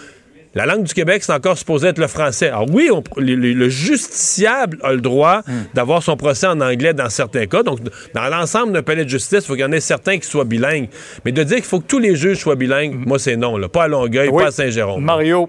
[0.55, 2.49] La langue du Québec, c'est encore supposé être le français.
[2.49, 5.41] Alors oui, on- le, le- le justiciable a le droit
[5.73, 7.63] d'avoir son procès en anglais dans certains cas.
[7.63, 7.79] Donc,
[8.15, 10.45] dans l'ensemble d'un palais de justice, il faut qu'il y en ait certains qui soient
[10.45, 10.91] bilingues.
[11.25, 13.57] Mais de dire qu'il faut que tous les juges soient bilingues, moi, c'est non.
[13.57, 13.71] Là.
[13.71, 14.43] Pas à Longueuil, Oui.
[14.43, 15.03] pas à Saint-Jérôme.
[15.03, 15.49] Mario,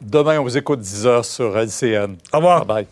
[0.00, 2.14] demain, on vous écoute 10 heures sur LCN.
[2.32, 2.64] Au revoir.
[2.64, 2.86] Bye.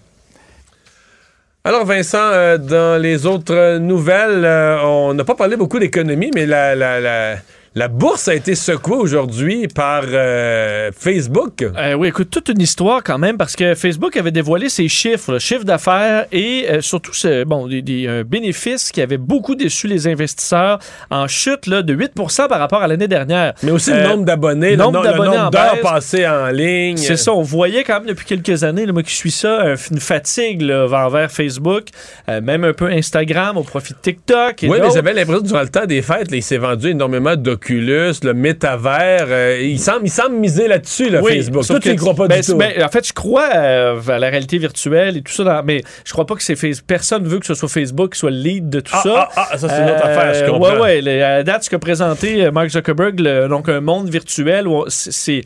[1.63, 6.47] Alors Vincent, euh, dans les autres nouvelles, euh, on n'a pas parlé beaucoup d'économie, mais
[6.47, 7.37] la, la, la,
[7.77, 11.63] la bourse a été secouée aujourd'hui par euh, Facebook.
[11.63, 15.31] Euh, oui, écoute, toute une histoire quand même, parce que Facebook avait dévoilé ses chiffres,
[15.31, 19.55] le chiffre d'affaires et euh, surtout ce, bon, des, des, un bénéfice qui avait beaucoup
[19.55, 20.81] déçu les investisseurs
[21.11, 22.11] en chute là, de 8
[22.49, 23.55] par rapport à l'année dernière.
[23.63, 25.03] Mais aussi le nombre d'abonnés, le, nombre
[25.53, 26.97] d'heures passées en ligne.
[26.97, 29.75] C'est ça, on voyait quand même depuis quelques années, là, moi qui suis ça, un-
[29.93, 31.85] une fatigue là, envers Facebook,
[32.27, 34.65] même un peu Instagram au profit de TikTok.
[34.65, 36.89] et Oui, mais j'avais l'impression que durant le temps des fêtes, là, il s'est vendu
[36.91, 37.37] énormément
[37.69, 39.27] le métavers.
[39.29, 41.65] euh, il, semble, il semble miser là-dessus, le Oui, Facebook.
[41.65, 42.57] sauf Toi, tu que- y crois pas ben, du tout.
[42.57, 45.83] ben, en fait, je crois euh, à la réalité virtuelle et tout ça, dans- mais
[46.05, 46.87] je crois pas que c'est Facebook.
[46.87, 49.09] Personne veut que ce soit Facebook qui soit le lead de tout Ah, ça.
[49.09, 50.75] Euh, ah, ah, ça, c'est une autre affaire, je comprends.
[50.75, 51.01] Ouais, ouais.
[51.03, 54.67] le- à la date, ce qu'a présenté euh, Mark Zuckerberg, le- donc un monde virtuel,
[54.89, 55.43] c'est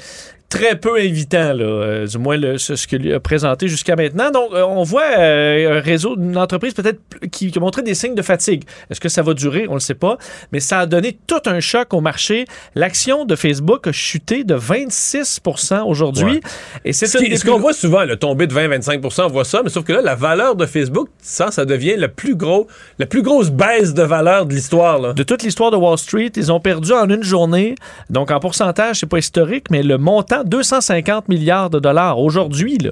[0.48, 4.30] très peu invitant, là, euh, du moins le- ce, ce qu'il a présenté jusqu'à maintenant.
[4.30, 7.00] Donc, euh, on voit euh, un réseau, une entreprise peut-être
[7.32, 8.62] qui, qui a montré des signes de fatigue.
[8.90, 9.64] Est-ce que ça va durer?
[9.66, 10.16] On ne le sait pas.
[10.52, 12.44] Mais ça a donné tout un choc au marché.
[12.76, 15.40] L'action de Facebook a chuté de 26
[15.86, 16.34] aujourd'hui.
[16.34, 16.40] Ouais.
[16.84, 19.84] Et c'est Ce qu'on voit souvent, le tomber de 20-25 on voit ça, mais sauf
[19.84, 22.66] que là, la valeur de Facebook, ça, ça devient le plus gros,
[22.98, 25.14] la plus grosse baisse de valeur de l'histoire.
[25.14, 27.74] de toute l'histoire de Wall Street, ils ont perdu en une journée,
[28.10, 32.90] donc en pourcentage, c'est pas historique, mais le montant 250 milliards de dollars aujourd'hui là.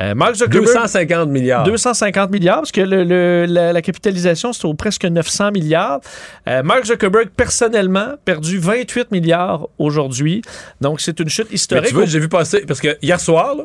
[0.00, 1.64] Euh, Mark Zuckerberg 250 milliards.
[1.64, 5.98] 250 milliards, parce que le- le- la, la capitalisation, c'est au presque 900 milliards.
[6.48, 10.42] Euh, Mark Zuckerberg, personnellement, perdu 28 milliards aujourd'hui.
[10.80, 11.92] Donc, c'est une chute Mais historique.
[11.92, 13.56] tu j'ai vu passer, parce que hier soir,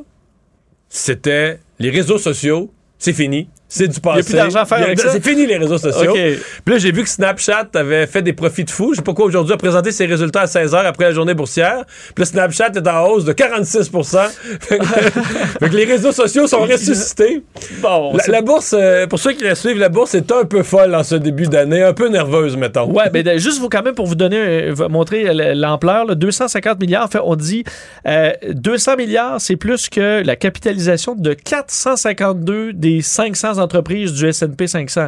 [0.89, 3.47] c'était les réseaux sociaux, c'est fini.
[3.75, 4.23] C'est du Il y a passé.
[4.25, 5.09] plus d'argent à faire avec ça?
[5.09, 6.13] C'est fini les réseaux sociaux.
[6.13, 8.91] Puis là, j'ai vu que Snapchat avait fait des profits de fou.
[8.91, 11.33] Je sais pas quoi aujourd'hui a présenté ses résultats à 16 h après la journée
[11.33, 11.83] boursière.
[12.13, 13.89] Puis là, Snapchat est en hausse de 46
[14.59, 14.83] fait, que,
[15.59, 17.41] fait que les réseaux sociaux sont ressuscités.
[17.81, 20.93] Bon, la, bourse, euh, pour ceux qui la suivent, la bourse est un peu folle
[20.93, 22.91] en ce début d'année, un peu nerveuse, mettons.
[22.91, 26.79] Ouais, ben de- juste vous quand même pour vous donner, euh, montrer l'ampleur, là, 250
[26.79, 27.05] milliards.
[27.05, 27.63] En fait, on dit
[28.07, 34.67] euh, 200 milliards, c'est plus que la capitalisation de 452 des 500 entreprises du S&P
[34.67, 35.07] 500.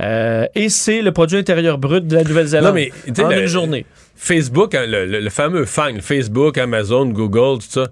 [0.00, 2.74] Euh, et c'est le produit intérieur brut de la Nouvelle-Zélande
[3.24, 3.86] en le- une journée.
[4.16, 7.88] Facebook, hein, le, le- le fameux FANG, Facebook, Amazon, Google, tout ça,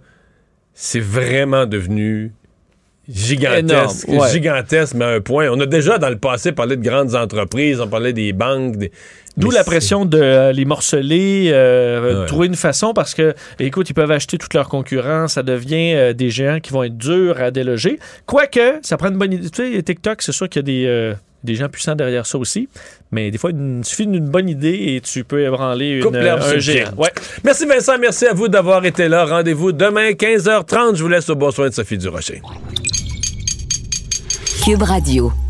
[0.74, 2.32] c'est vraiment devenu
[3.08, 4.08] gigantesque.
[4.08, 4.30] Ouais.
[4.30, 5.48] Gigantesque, mais à un point.
[5.50, 8.76] On a déjà dans le passé parlé de grandes entreprises, on parlait des banques.
[8.76, 8.92] des-
[9.36, 12.26] D'où la pression de euh, les morceler, euh, Ouais.
[12.26, 16.12] trouver une façon parce que, écoute, ils peuvent acheter toute leur concurrence, ça devient euh,
[16.12, 18.00] des géants qui vont être durs à déloger.
[18.26, 19.48] Quoique, ça prend une bonne idée.
[19.48, 21.14] Tu sais, TikTok, c'est sûr qu'il y a des, euh,
[21.44, 22.68] des gens puissants derrière ça aussi,
[23.12, 26.90] mais des fois, il suffit d'une bonne idée et tu peux ébranler une, un géant.
[26.90, 27.08] pied.
[27.44, 29.24] Merci Vincent, merci à vous d'avoir été là.
[29.24, 30.96] Rendez-vous demain 15h30.
[30.96, 32.42] Je vous laisse au bon soin de Sophie Durocher.
[34.68, 35.47] Cube Radio.